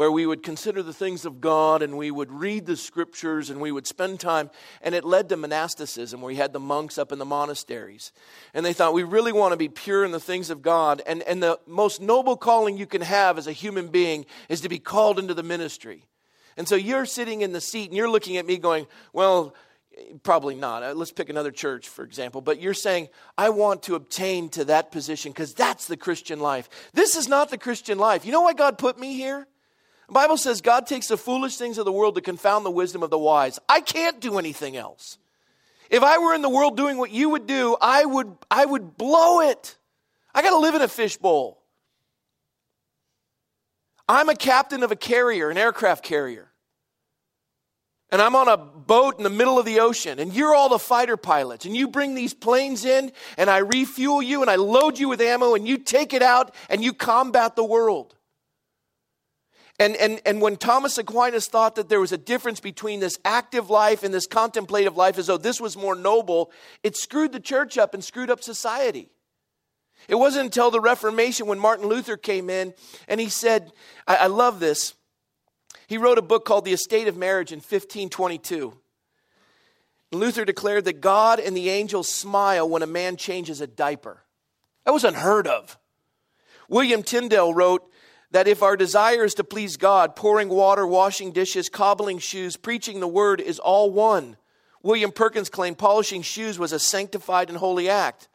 where 0.00 0.10
we 0.10 0.24
would 0.24 0.42
consider 0.42 0.82
the 0.82 0.94
things 0.94 1.26
of 1.26 1.42
God 1.42 1.82
and 1.82 1.98
we 1.98 2.10
would 2.10 2.32
read 2.32 2.64
the 2.64 2.74
scriptures 2.74 3.50
and 3.50 3.60
we 3.60 3.70
would 3.70 3.86
spend 3.86 4.18
time. 4.18 4.48
And 4.80 4.94
it 4.94 5.04
led 5.04 5.28
to 5.28 5.36
monasticism, 5.36 6.22
where 6.22 6.28
we 6.28 6.36
had 6.36 6.54
the 6.54 6.58
monks 6.58 6.96
up 6.96 7.12
in 7.12 7.18
the 7.18 7.26
monasteries. 7.26 8.10
And 8.54 8.64
they 8.64 8.72
thought, 8.72 8.94
we 8.94 9.02
really 9.02 9.30
want 9.30 9.52
to 9.52 9.58
be 9.58 9.68
pure 9.68 10.02
in 10.06 10.10
the 10.10 10.18
things 10.18 10.48
of 10.48 10.62
God. 10.62 11.02
And, 11.06 11.20
and 11.24 11.42
the 11.42 11.60
most 11.66 12.00
noble 12.00 12.38
calling 12.38 12.78
you 12.78 12.86
can 12.86 13.02
have 13.02 13.36
as 13.36 13.46
a 13.46 13.52
human 13.52 13.88
being 13.88 14.24
is 14.48 14.62
to 14.62 14.70
be 14.70 14.78
called 14.78 15.18
into 15.18 15.34
the 15.34 15.42
ministry. 15.42 16.06
And 16.56 16.66
so 16.66 16.76
you're 16.76 17.04
sitting 17.04 17.42
in 17.42 17.52
the 17.52 17.60
seat 17.60 17.90
and 17.90 17.94
you're 17.94 18.08
looking 18.08 18.38
at 18.38 18.46
me 18.46 18.56
going, 18.56 18.86
well, 19.12 19.54
probably 20.22 20.54
not. 20.54 20.82
Uh, 20.82 20.94
let's 20.94 21.12
pick 21.12 21.28
another 21.28 21.50
church, 21.50 21.90
for 21.90 22.06
example. 22.06 22.40
But 22.40 22.58
you're 22.58 22.72
saying, 22.72 23.10
I 23.36 23.50
want 23.50 23.82
to 23.82 23.96
obtain 23.96 24.48
to 24.50 24.64
that 24.64 24.92
position 24.92 25.32
because 25.32 25.52
that's 25.52 25.88
the 25.88 25.98
Christian 25.98 26.40
life. 26.40 26.70
This 26.94 27.16
is 27.16 27.28
not 27.28 27.50
the 27.50 27.58
Christian 27.58 27.98
life. 27.98 28.24
You 28.24 28.32
know 28.32 28.40
why 28.40 28.54
God 28.54 28.78
put 28.78 28.98
me 28.98 29.12
here? 29.12 29.46
The 30.10 30.14
Bible 30.14 30.38
says 30.38 30.60
God 30.60 30.88
takes 30.88 31.06
the 31.06 31.16
foolish 31.16 31.56
things 31.56 31.78
of 31.78 31.84
the 31.84 31.92
world 31.92 32.16
to 32.16 32.20
confound 32.20 32.66
the 32.66 32.70
wisdom 32.70 33.04
of 33.04 33.10
the 33.10 33.18
wise. 33.18 33.60
I 33.68 33.80
can't 33.80 34.18
do 34.18 34.40
anything 34.40 34.76
else. 34.76 35.18
If 35.88 36.02
I 36.02 36.18
were 36.18 36.34
in 36.34 36.42
the 36.42 36.48
world 36.48 36.76
doing 36.76 36.98
what 36.98 37.12
you 37.12 37.28
would 37.28 37.46
do, 37.46 37.76
I 37.80 38.04
would, 38.04 38.36
I 38.50 38.64
would 38.64 38.96
blow 38.96 39.38
it. 39.38 39.76
I 40.34 40.42
got 40.42 40.50
to 40.50 40.58
live 40.58 40.74
in 40.74 40.82
a 40.82 40.88
fishbowl. 40.88 41.62
I'm 44.08 44.28
a 44.28 44.34
captain 44.34 44.82
of 44.82 44.90
a 44.90 44.96
carrier, 44.96 45.48
an 45.48 45.56
aircraft 45.56 46.02
carrier. 46.02 46.50
And 48.10 48.20
I'm 48.20 48.34
on 48.34 48.48
a 48.48 48.56
boat 48.56 49.18
in 49.18 49.22
the 49.22 49.30
middle 49.30 49.60
of 49.60 49.64
the 49.64 49.78
ocean, 49.78 50.18
and 50.18 50.34
you're 50.34 50.56
all 50.56 50.68
the 50.68 50.80
fighter 50.80 51.16
pilots, 51.16 51.66
and 51.66 51.76
you 51.76 51.86
bring 51.86 52.16
these 52.16 52.34
planes 52.34 52.84
in, 52.84 53.12
and 53.36 53.48
I 53.48 53.58
refuel 53.58 54.20
you, 54.20 54.42
and 54.42 54.50
I 54.50 54.56
load 54.56 54.98
you 54.98 55.08
with 55.08 55.20
ammo, 55.20 55.54
and 55.54 55.68
you 55.68 55.78
take 55.78 56.12
it 56.12 56.22
out, 56.22 56.52
and 56.68 56.82
you 56.82 56.94
combat 56.94 57.54
the 57.54 57.64
world. 57.64 58.16
And, 59.80 59.96
and, 59.96 60.20
and 60.26 60.42
when 60.42 60.58
Thomas 60.58 60.98
Aquinas 60.98 61.46
thought 61.46 61.76
that 61.76 61.88
there 61.88 62.00
was 62.00 62.12
a 62.12 62.18
difference 62.18 62.60
between 62.60 63.00
this 63.00 63.18
active 63.24 63.70
life 63.70 64.02
and 64.02 64.12
this 64.12 64.26
contemplative 64.26 64.94
life, 64.94 65.16
as 65.16 65.28
though 65.28 65.38
this 65.38 65.58
was 65.58 65.74
more 65.74 65.94
noble, 65.94 66.52
it 66.82 66.98
screwed 66.98 67.32
the 67.32 67.40
church 67.40 67.78
up 67.78 67.94
and 67.94 68.04
screwed 68.04 68.28
up 68.28 68.42
society. 68.42 69.08
It 70.06 70.16
wasn't 70.16 70.44
until 70.44 70.70
the 70.70 70.82
Reformation 70.82 71.46
when 71.46 71.58
Martin 71.58 71.86
Luther 71.86 72.18
came 72.18 72.50
in 72.50 72.74
and 73.08 73.18
he 73.20 73.30
said, 73.30 73.72
I, 74.06 74.16
I 74.16 74.26
love 74.26 74.60
this. 74.60 74.94
He 75.86 75.96
wrote 75.96 76.18
a 76.18 76.22
book 76.22 76.44
called 76.44 76.66
The 76.66 76.74
Estate 76.74 77.08
of 77.08 77.16
Marriage 77.16 77.50
in 77.50 77.60
1522. 77.60 78.76
Luther 80.12 80.44
declared 80.44 80.84
that 80.84 81.00
God 81.00 81.40
and 81.40 81.56
the 81.56 81.70
angels 81.70 82.08
smile 82.08 82.68
when 82.68 82.82
a 82.82 82.86
man 82.86 83.16
changes 83.16 83.62
a 83.62 83.66
diaper. 83.66 84.24
That 84.84 84.92
was 84.92 85.04
unheard 85.04 85.46
of. 85.46 85.78
William 86.68 87.02
Tyndale 87.02 87.54
wrote, 87.54 87.90
that 88.30 88.48
if 88.48 88.62
our 88.62 88.76
desire 88.76 89.24
is 89.24 89.34
to 89.34 89.44
please 89.44 89.76
God, 89.76 90.14
pouring 90.14 90.48
water, 90.48 90.86
washing 90.86 91.32
dishes, 91.32 91.68
cobbling 91.68 92.18
shoes, 92.18 92.56
preaching 92.56 93.00
the 93.00 93.08
word 93.08 93.40
is 93.40 93.58
all 93.58 93.90
one. 93.90 94.36
William 94.82 95.12
Perkins 95.12 95.50
claimed 95.50 95.78
polishing 95.78 96.22
shoes 96.22 96.58
was 96.58 96.72
a 96.72 96.78
sanctified 96.78 97.48
and 97.48 97.58
holy 97.58 97.88
act. 97.88 98.28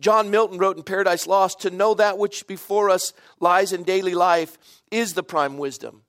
John 0.00 0.30
Milton 0.30 0.58
wrote 0.58 0.76
in 0.76 0.82
Paradise 0.84 1.26
Lost 1.26 1.60
To 1.60 1.70
know 1.70 1.94
that 1.94 2.18
which 2.18 2.46
before 2.46 2.88
us 2.88 3.12
lies 3.40 3.72
in 3.72 3.82
daily 3.82 4.14
life 4.14 4.56
is 4.90 5.14
the 5.14 5.22
prime 5.22 5.58
wisdom. 5.58 6.02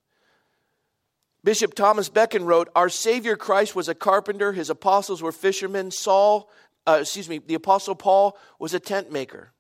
Bishop 1.44 1.74
Thomas 1.74 2.10
Becket 2.10 2.42
wrote 2.42 2.70
Our 2.76 2.90
Savior 2.90 3.36
Christ 3.36 3.76
was 3.76 3.90
a 3.90 3.96
carpenter, 3.96 4.54
his 4.54 4.70
apostles 4.70 5.22
were 5.22 5.32
fishermen, 5.32 5.92
Saul, 5.92 6.50
uh, 6.88 7.00
excuse 7.02 7.30
me, 7.30 7.40
the 7.40 7.56
apostle 7.56 7.96
Paul 7.96 8.38
was 8.58 8.74
a 8.74 8.80
tent 8.80 9.12
maker. 9.12 9.52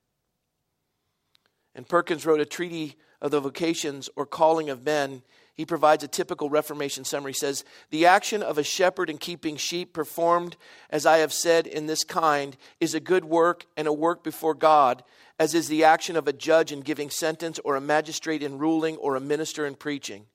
And 1.75 1.87
Perkins 1.87 2.25
wrote 2.25 2.39
a 2.39 2.45
treaty 2.45 2.95
of 3.21 3.31
the 3.31 3.39
vocations 3.39 4.09
or 4.15 4.25
calling 4.25 4.69
of 4.69 4.85
men, 4.85 5.21
he 5.59 5.65
provides 5.65 6.05
a 6.05 6.07
typical 6.07 6.49
Reformation 6.49 7.03
summary. 7.03 7.31
He 7.31 7.39
says, 7.39 7.65
The 7.89 8.05
action 8.05 8.41
of 8.41 8.57
a 8.57 8.63
shepherd 8.63 9.09
in 9.09 9.17
keeping 9.17 9.57
sheep 9.57 9.91
performed, 9.91 10.55
as 10.89 11.05
I 11.05 11.17
have 11.17 11.33
said, 11.33 11.67
in 11.67 11.85
this 11.85 12.05
kind, 12.05 12.55
is 12.79 12.93
a 12.93 13.01
good 13.01 13.25
work 13.25 13.65
and 13.75 13.85
a 13.85 13.91
work 13.91 14.23
before 14.23 14.53
God, 14.53 15.03
as 15.37 15.53
is 15.53 15.67
the 15.67 15.83
action 15.83 16.15
of 16.15 16.29
a 16.29 16.33
judge 16.33 16.71
in 16.71 16.79
giving 16.79 17.09
sentence, 17.09 17.59
or 17.65 17.75
a 17.75 17.81
magistrate 17.81 18.41
in 18.41 18.57
ruling, 18.57 18.95
or 18.95 19.17
a 19.17 19.19
minister 19.19 19.65
in 19.65 19.75
preaching. 19.75 20.27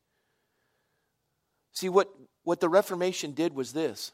See, 1.72 1.88
what, 1.88 2.10
what 2.42 2.60
the 2.60 2.68
Reformation 2.68 3.32
did 3.32 3.54
was 3.54 3.72
this 3.72 4.12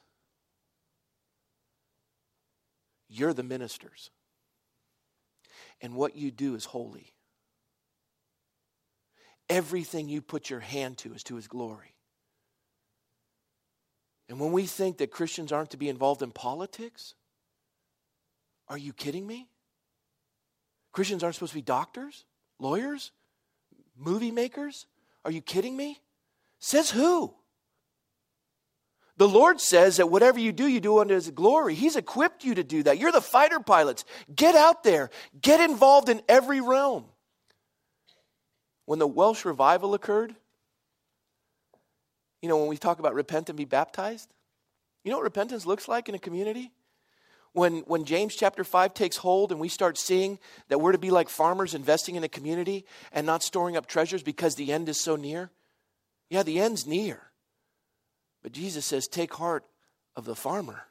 you're 3.09 3.35
the 3.35 3.43
ministers, 3.43 4.11
and 5.81 5.97
what 5.97 6.15
you 6.15 6.31
do 6.31 6.55
is 6.55 6.67
holy. 6.67 7.13
Everything 9.51 10.09
you 10.09 10.23
put 10.23 10.49
your 10.49 10.61
hand 10.61 10.97
to 10.99 11.13
is 11.13 11.25
to 11.25 11.35
his 11.35 11.49
glory. 11.49 11.93
And 14.29 14.39
when 14.39 14.53
we 14.53 14.65
think 14.65 14.99
that 14.99 15.11
Christians 15.11 15.51
aren't 15.51 15.71
to 15.71 15.77
be 15.77 15.89
involved 15.89 16.23
in 16.23 16.31
politics, 16.31 17.15
are 18.69 18.79
you 18.79 18.93
kidding 18.93 19.27
me? 19.27 19.49
Christians 20.93 21.25
aren't 21.25 21.35
supposed 21.35 21.51
to 21.53 21.59
be 21.59 21.63
doctors, 21.63 22.25
lawyers, 22.61 23.11
movie 23.99 24.31
makers? 24.31 24.87
Are 25.25 25.33
you 25.33 25.43
kidding 25.43 25.77
me? 25.77 25.99
Says 26.61 26.91
who? 26.91 27.35
The 29.17 29.29
Lord 29.29 29.61
says 29.61 29.97
that 29.97 30.11
whatever 30.11 30.39
you 30.39 30.53
do, 30.53 30.67
you 30.67 30.81
do 30.81 31.01
unto 31.01 31.15
His 31.15 31.31
glory. 31.31 31.75
He's 31.75 31.97
equipped 31.97 32.45
you 32.45 32.55
to 32.55 32.65
do 32.65 32.85
that. 32.85 32.99
You're 32.99 33.13
the 33.13 33.21
fighter 33.21 33.61
pilots. 33.61 34.05
Get 34.35 34.55
out 34.55 34.85
there, 34.85 35.11
get 35.43 35.61
involved 35.61 36.09
in 36.09 36.23
every 36.29 36.61
realm 36.61 37.07
when 38.91 38.99
the 38.99 39.07
Welsh 39.07 39.45
revival 39.45 39.95
occurred, 39.95 40.35
you 42.43 42.49
know, 42.49 42.57
when 42.57 42.67
we 42.67 42.77
talk 42.77 42.99
about 42.99 43.15
repent 43.15 43.49
and 43.49 43.57
be 43.57 43.65
baptized, 43.65 44.29
you 45.05 45.13
know 45.13 45.19
what 45.19 45.23
repentance 45.23 45.65
looks 45.65 45.87
like 45.87 46.09
in 46.09 46.17
a 46.17 46.19
community? 46.19 46.73
When, 47.53 47.83
when 47.83 48.05
James 48.05 48.35
chapter 48.35 48.65
5 48.65 48.93
takes 48.93 49.17
hold 49.17 49.53
and 49.53 49.61
we 49.61 49.69
start 49.69 49.97
seeing 49.97 50.41
that 50.71 50.81
we're 50.81 50.91
to 50.91 50.99
be 50.99 51.13
like 51.13 51.29
farmers 51.29 51.73
investing 51.73 52.17
in 52.17 52.25
a 52.25 52.29
community 52.29 52.85
and 53.13 53.25
not 53.25 53.45
storing 53.45 53.77
up 53.77 53.87
treasures 53.87 54.25
because 54.25 54.57
the 54.57 54.73
end 54.73 54.89
is 54.89 54.99
so 54.99 55.15
near. 55.15 55.53
Yeah, 56.29 56.43
the 56.43 56.59
end's 56.59 56.85
near. 56.85 57.31
But 58.43 58.51
Jesus 58.51 58.87
says, 58.87 59.07
Take 59.07 59.35
heart 59.35 59.65
of 60.17 60.25
the 60.25 60.35
farmer, 60.35 60.83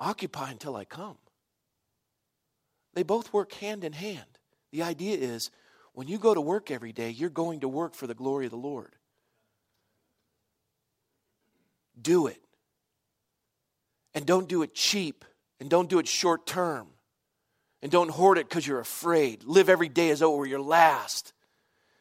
occupy 0.00 0.52
until 0.52 0.74
I 0.74 0.86
come. 0.86 1.18
They 2.94 3.02
both 3.02 3.34
work 3.34 3.52
hand 3.52 3.84
in 3.84 3.92
hand. 3.92 4.38
The 4.72 4.84
idea 4.84 5.18
is 5.18 5.50
When 5.98 6.06
you 6.06 6.18
go 6.18 6.32
to 6.32 6.40
work 6.40 6.70
every 6.70 6.92
day, 6.92 7.10
you're 7.10 7.28
going 7.28 7.58
to 7.58 7.68
work 7.68 7.92
for 7.92 8.06
the 8.06 8.14
glory 8.14 8.44
of 8.44 8.52
the 8.52 8.56
Lord. 8.56 8.94
Do 12.00 12.28
it. 12.28 12.40
And 14.14 14.24
don't 14.24 14.48
do 14.48 14.62
it 14.62 14.76
cheap. 14.76 15.24
And 15.58 15.68
don't 15.68 15.90
do 15.90 15.98
it 15.98 16.06
short 16.06 16.46
term. 16.46 16.86
And 17.82 17.90
don't 17.90 18.12
hoard 18.12 18.38
it 18.38 18.48
because 18.48 18.64
you're 18.64 18.78
afraid. 18.78 19.42
Live 19.42 19.68
every 19.68 19.88
day 19.88 20.10
as 20.10 20.20
though 20.20 20.32
it 20.34 20.38
were 20.38 20.46
your 20.46 20.60
last. 20.60 21.32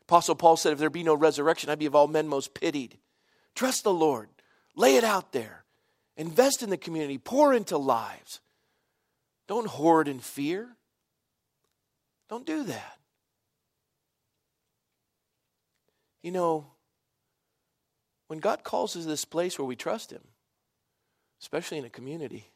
Apostle 0.04 0.36
Paul 0.36 0.58
said, 0.58 0.74
If 0.74 0.78
there 0.78 0.92
be 0.92 1.02
no 1.02 1.16
resurrection, 1.16 1.72
I'd 1.72 1.80
be 1.80 1.88
of 1.88 1.96
all 1.96 2.08
men 2.08 2.28
most 2.28 2.54
pitied. 2.54 3.00
Trust 3.56 3.84
the 3.84 3.92
Lord. 3.92 4.30
Lay 4.76 4.98
it 4.98 5.04
out 5.04 5.32
there. 5.32 5.64
Invest 6.18 6.62
in 6.62 6.70
the 6.70 6.78
community. 6.78 7.18
Pour 7.18 7.52
into 7.52 7.80
lives. 7.80 8.42
Don't 9.48 9.66
hoard 9.66 10.08
in 10.08 10.20
fear. 10.20 10.68
Don't 12.30 12.46
do 12.46 12.62
that. 12.66 12.97
You 16.28 16.34
know, 16.34 16.66
when 18.28 18.40
God 18.40 18.66
calls 18.66 18.98
us 18.98 19.04
to 19.04 19.08
this 19.08 19.24
place 19.24 19.58
where 19.58 19.66
we 19.66 19.78
trust 19.78 20.12
Him, 20.12 20.24
especially 21.42 21.78
in 21.78 21.86
a 21.86 21.90
community, 21.90 22.52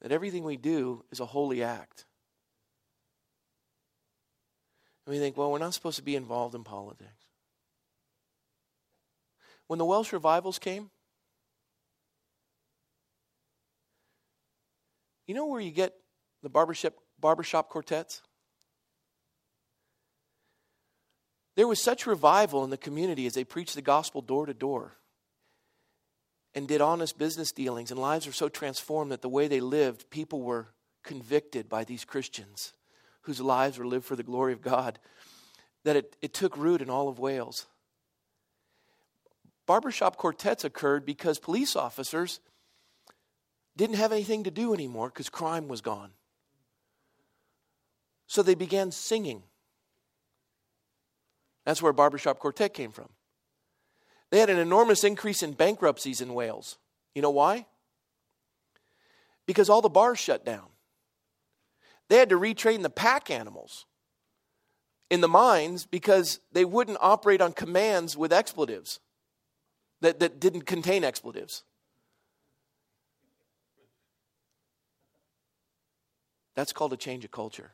that 0.00 0.12
everything 0.12 0.42
we 0.42 0.56
do 0.56 1.04
is 1.12 1.20
a 1.20 1.26
holy 1.26 1.62
act. 1.62 2.06
And 5.04 5.12
we 5.12 5.18
think, 5.18 5.36
well, 5.36 5.52
we're 5.52 5.58
not 5.58 5.74
supposed 5.74 5.98
to 5.98 6.02
be 6.02 6.16
involved 6.16 6.54
in 6.54 6.64
politics. 6.64 7.26
When 9.66 9.78
the 9.78 9.84
Welsh 9.84 10.14
revivals 10.14 10.58
came, 10.58 10.88
you 15.26 15.34
know 15.34 15.44
where 15.44 15.60
you 15.60 15.70
get 15.70 15.92
the 16.42 16.48
barbershop, 16.48 16.94
barbershop 17.20 17.68
quartets? 17.68 18.22
There 21.56 21.66
was 21.66 21.82
such 21.82 22.06
revival 22.06 22.62
in 22.64 22.70
the 22.70 22.76
community 22.76 23.26
as 23.26 23.34
they 23.34 23.44
preached 23.44 23.74
the 23.74 23.82
gospel 23.82 24.20
door 24.20 24.46
to 24.46 24.54
door 24.54 24.98
and 26.54 26.68
did 26.68 26.80
honest 26.80 27.18
business 27.18 27.52
dealings, 27.52 27.90
and 27.90 28.00
lives 28.00 28.26
were 28.26 28.32
so 28.32 28.48
transformed 28.48 29.10
that 29.10 29.22
the 29.22 29.28
way 29.28 29.48
they 29.48 29.60
lived, 29.60 30.08
people 30.10 30.42
were 30.42 30.68
convicted 31.02 31.68
by 31.68 31.84
these 31.84 32.04
Christians 32.04 32.72
whose 33.22 33.40
lives 33.40 33.78
were 33.78 33.86
lived 33.86 34.04
for 34.04 34.16
the 34.16 34.22
glory 34.22 34.52
of 34.52 34.62
God, 34.62 34.98
that 35.84 35.96
it, 35.96 36.16
it 36.22 36.32
took 36.32 36.56
root 36.56 36.80
in 36.80 36.88
all 36.88 37.08
of 37.08 37.18
Wales. 37.18 37.66
Barbershop 39.66 40.16
quartets 40.16 40.64
occurred 40.64 41.04
because 41.04 41.38
police 41.38 41.74
officers 41.74 42.40
didn't 43.76 43.96
have 43.96 44.12
anything 44.12 44.44
to 44.44 44.50
do 44.50 44.72
anymore 44.72 45.08
because 45.08 45.28
crime 45.28 45.68
was 45.68 45.80
gone. 45.80 46.10
So 48.28 48.42
they 48.42 48.54
began 48.54 48.92
singing. 48.92 49.42
That's 51.66 51.82
where 51.82 51.92
barbershop 51.92 52.38
quartet 52.38 52.72
came 52.72 52.92
from. 52.92 53.08
They 54.30 54.38
had 54.38 54.48
an 54.48 54.58
enormous 54.58 55.04
increase 55.04 55.42
in 55.42 55.52
bankruptcies 55.52 56.20
in 56.20 56.32
Wales. 56.32 56.78
You 57.14 57.22
know 57.22 57.30
why? 57.30 57.66
Because 59.46 59.68
all 59.68 59.82
the 59.82 59.88
bars 59.88 60.18
shut 60.18 60.44
down. 60.44 60.66
They 62.08 62.16
had 62.16 62.28
to 62.30 62.38
retrain 62.38 62.82
the 62.82 62.90
pack 62.90 63.30
animals 63.30 63.84
in 65.10 65.20
the 65.20 65.28
mines 65.28 65.86
because 65.86 66.38
they 66.52 66.64
wouldn't 66.64 66.98
operate 67.00 67.40
on 67.40 67.52
commands 67.52 68.16
with 68.16 68.32
expletives 68.32 69.00
that, 70.00 70.20
that 70.20 70.38
didn't 70.38 70.62
contain 70.62 71.02
expletives. 71.02 71.64
That's 76.54 76.72
called 76.72 76.92
a 76.92 76.96
change 76.96 77.24
of 77.24 77.32
culture. 77.32 77.72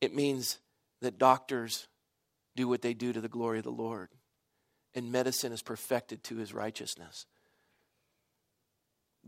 It 0.00 0.14
means 0.14 0.58
that 1.00 1.18
doctors 1.18 1.86
do 2.56 2.66
what 2.66 2.82
they 2.82 2.94
do 2.94 3.12
to 3.12 3.20
the 3.20 3.28
glory 3.28 3.58
of 3.58 3.64
the 3.64 3.70
Lord, 3.70 4.08
and 4.94 5.12
medicine 5.12 5.52
is 5.52 5.62
perfected 5.62 6.24
to 6.24 6.36
his 6.36 6.52
righteousness. 6.52 7.26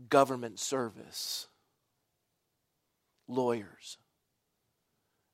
Government 0.09 0.59
service, 0.59 1.47
lawyers, 3.27 3.97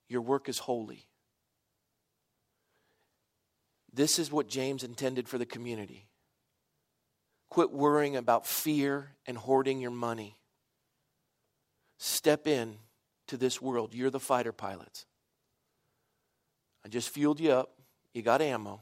your 0.08 0.22
work 0.22 0.50
is 0.50 0.60
holy. 0.60 1.08
This 3.93 4.20
is 4.20 4.32
what 4.32 4.50
James 4.50 4.84
intended 4.84 5.28
for 5.30 5.38
the 5.38 5.46
community. 5.46 6.08
Quit 7.50 7.72
worrying 7.72 8.18
about 8.18 8.46
fear 8.46 9.16
and 9.26 9.38
hoarding 9.38 9.80
your 9.80 9.91
money. 9.91 10.36
Step 11.98 12.46
in 12.46 12.76
to 13.28 13.38
this 13.38 13.62
world. 13.62 13.93
You're 13.93 14.10
the 14.10 14.20
fighter 14.20 14.52
pilots. 14.52 15.06
I 16.84 16.89
just 16.89 17.10
fueled 17.10 17.39
you 17.39 17.52
up. 17.52 17.75
You 18.16 18.22
got 18.22 18.41
ammo. 18.41 18.80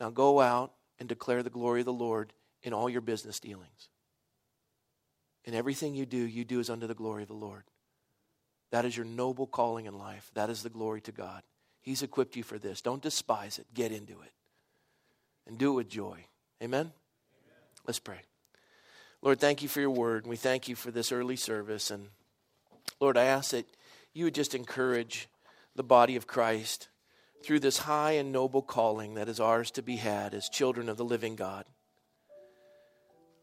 Now 0.00 0.10
go 0.10 0.40
out 0.40 0.72
and 0.98 1.08
declare 1.08 1.44
the 1.44 1.48
glory 1.48 1.80
of 1.80 1.86
the 1.86 1.92
Lord 1.92 2.32
in 2.60 2.74
all 2.74 2.90
your 2.90 3.00
business 3.00 3.38
dealings. 3.38 3.88
In 5.44 5.54
everything 5.54 5.94
you 5.94 6.06
do, 6.06 6.18
you 6.18 6.44
do 6.44 6.58
as 6.58 6.68
unto 6.68 6.88
the 6.88 6.94
glory 6.94 7.22
of 7.22 7.28
the 7.28 7.34
Lord. 7.34 7.62
That 8.72 8.84
is 8.84 8.96
your 8.96 9.06
noble 9.06 9.46
calling 9.46 9.86
in 9.86 9.96
life. 9.96 10.28
That 10.34 10.50
is 10.50 10.64
the 10.64 10.68
glory 10.68 11.00
to 11.02 11.12
God. 11.12 11.44
He's 11.82 12.02
equipped 12.02 12.34
you 12.34 12.42
for 12.42 12.58
this. 12.58 12.82
Don't 12.82 13.00
despise 13.00 13.60
it. 13.60 13.66
Get 13.72 13.92
into 13.92 14.14
it. 14.14 14.32
And 15.46 15.56
do 15.56 15.70
it 15.70 15.76
with 15.76 15.88
joy. 15.88 16.24
Amen? 16.60 16.80
Amen? 16.80 16.92
Let's 17.86 18.00
pray. 18.00 18.22
Lord, 19.22 19.38
thank 19.38 19.62
you 19.62 19.68
for 19.68 19.80
your 19.80 19.90
word. 19.90 20.24
And 20.24 20.30
we 20.30 20.36
thank 20.36 20.66
you 20.66 20.74
for 20.74 20.90
this 20.90 21.12
early 21.12 21.36
service. 21.36 21.92
And 21.92 22.08
Lord, 22.98 23.16
I 23.16 23.26
ask 23.26 23.52
that 23.52 23.66
you 24.12 24.24
would 24.24 24.34
just 24.34 24.52
encourage 24.52 25.28
the 25.76 25.84
body 25.84 26.16
of 26.16 26.26
Christ 26.26 26.88
through 27.44 27.60
this 27.60 27.78
high 27.78 28.12
and 28.12 28.32
noble 28.32 28.62
calling 28.62 29.14
that 29.14 29.28
is 29.28 29.40
ours 29.40 29.70
to 29.72 29.82
be 29.82 29.96
had 29.96 30.34
as 30.34 30.48
children 30.48 30.88
of 30.88 30.96
the 30.96 31.04
living 31.04 31.36
God. 31.36 31.64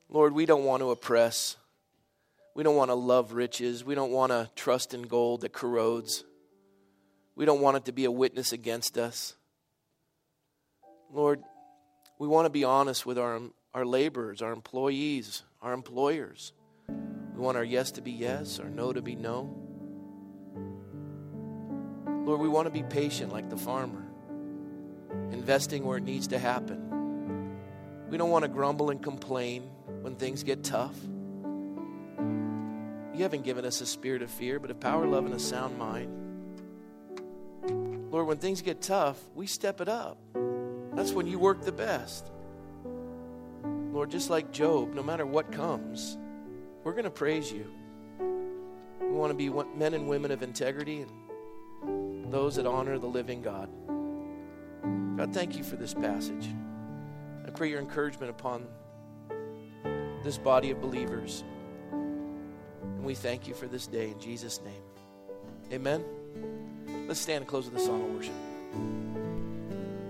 Lord, 0.09 0.33
we 0.33 0.45
don't 0.45 0.65
want 0.65 0.81
to 0.81 0.91
oppress. 0.91 1.57
We 2.55 2.63
don't 2.63 2.75
want 2.75 2.91
to 2.91 2.95
love 2.95 3.33
riches. 3.33 3.83
We 3.83 3.95
don't 3.95 4.11
want 4.11 4.31
to 4.31 4.49
trust 4.55 4.93
in 4.93 5.03
gold 5.03 5.41
that 5.41 5.53
corrodes. 5.53 6.23
We 7.35 7.45
don't 7.45 7.61
want 7.61 7.77
it 7.77 7.85
to 7.85 7.91
be 7.91 8.05
a 8.05 8.11
witness 8.11 8.53
against 8.53 8.97
us. 8.97 9.35
Lord, 11.11 11.41
we 12.19 12.27
want 12.27 12.45
to 12.45 12.51
be 12.51 12.63
honest 12.63 13.05
with 13.05 13.17
our, 13.17 13.39
our 13.73 13.85
laborers, 13.85 14.41
our 14.41 14.51
employees, 14.51 15.43
our 15.61 15.73
employers. 15.73 16.53
We 16.87 17.41
want 17.41 17.57
our 17.57 17.63
yes 17.63 17.91
to 17.91 18.01
be 18.01 18.11
yes, 18.11 18.59
our 18.59 18.69
no 18.69 18.93
to 18.93 19.01
be 19.01 19.15
no. 19.15 19.62
Lord, 22.25 22.39
we 22.39 22.47
want 22.47 22.67
to 22.67 22.71
be 22.71 22.83
patient 22.83 23.33
like 23.33 23.49
the 23.49 23.57
farmer, 23.57 24.03
investing 25.31 25.83
where 25.83 25.97
it 25.97 26.03
needs 26.03 26.27
to 26.27 26.39
happen. 26.39 27.57
We 28.09 28.17
don't 28.17 28.29
want 28.29 28.43
to 28.43 28.49
grumble 28.49 28.91
and 28.91 29.03
complain 29.03 29.69
when 30.01 30.15
things 30.15 30.43
get 30.43 30.63
tough. 30.63 30.95
You 32.17 33.23
haven't 33.23 33.43
given 33.43 33.65
us 33.65 33.81
a 33.81 33.85
spirit 33.85 34.21
of 34.21 34.31
fear, 34.31 34.57
but 34.59 34.71
of 34.71 34.79
power, 34.79 35.05
love, 35.05 35.25
and 35.25 35.33
a 35.33 35.39
sound 35.39 35.77
mind. 35.77 36.19
Lord, 38.09 38.27
when 38.27 38.37
things 38.37 38.61
get 38.61 38.81
tough, 38.81 39.19
we 39.35 39.45
step 39.45 39.81
it 39.81 39.89
up. 39.89 40.17
That's 40.93 41.11
when 41.11 41.27
you 41.27 41.39
work 41.39 41.63
the 41.63 41.71
best. 41.71 42.31
Lord, 43.91 44.11
just 44.11 44.29
like 44.29 44.51
Job, 44.51 44.93
no 44.93 45.03
matter 45.03 45.25
what 45.25 45.51
comes, 45.51 46.17
we're 46.83 46.93
going 46.93 47.03
to 47.03 47.11
praise 47.11 47.51
you. 47.51 47.69
We 49.01 49.11
want 49.11 49.31
to 49.31 49.35
be 49.35 49.49
men 49.77 49.93
and 49.93 50.07
women 50.07 50.31
of 50.31 50.41
integrity 50.41 51.01
and 51.01 51.11
those 52.33 52.55
that 52.55 52.65
honor 52.65 52.97
the 52.97 53.07
living 53.07 53.41
God. 53.41 53.69
God, 55.17 55.33
thank 55.33 55.55
you 55.55 55.63
for 55.63 55.75
this 55.75 55.93
passage. 55.93 56.47
I 57.45 57.51
pray 57.51 57.69
your 57.69 57.79
encouragement 57.79 58.31
upon 58.31 58.67
this 60.23 60.37
body 60.37 60.71
of 60.71 60.81
believers. 60.81 61.43
And 61.91 63.03
we 63.03 63.13
thank 63.13 63.47
you 63.47 63.53
for 63.53 63.67
this 63.67 63.85
day 63.85 64.09
in 64.09 64.19
Jesus' 64.19 64.59
name. 64.65 64.81
Amen. 65.71 66.03
Let's 67.07 67.19
stand 67.19 67.41
and 67.41 67.47
close 67.47 67.69
with 67.69 67.79
a 67.79 67.85
song 67.85 68.01
of 68.01 68.15
worship. 68.15 69.22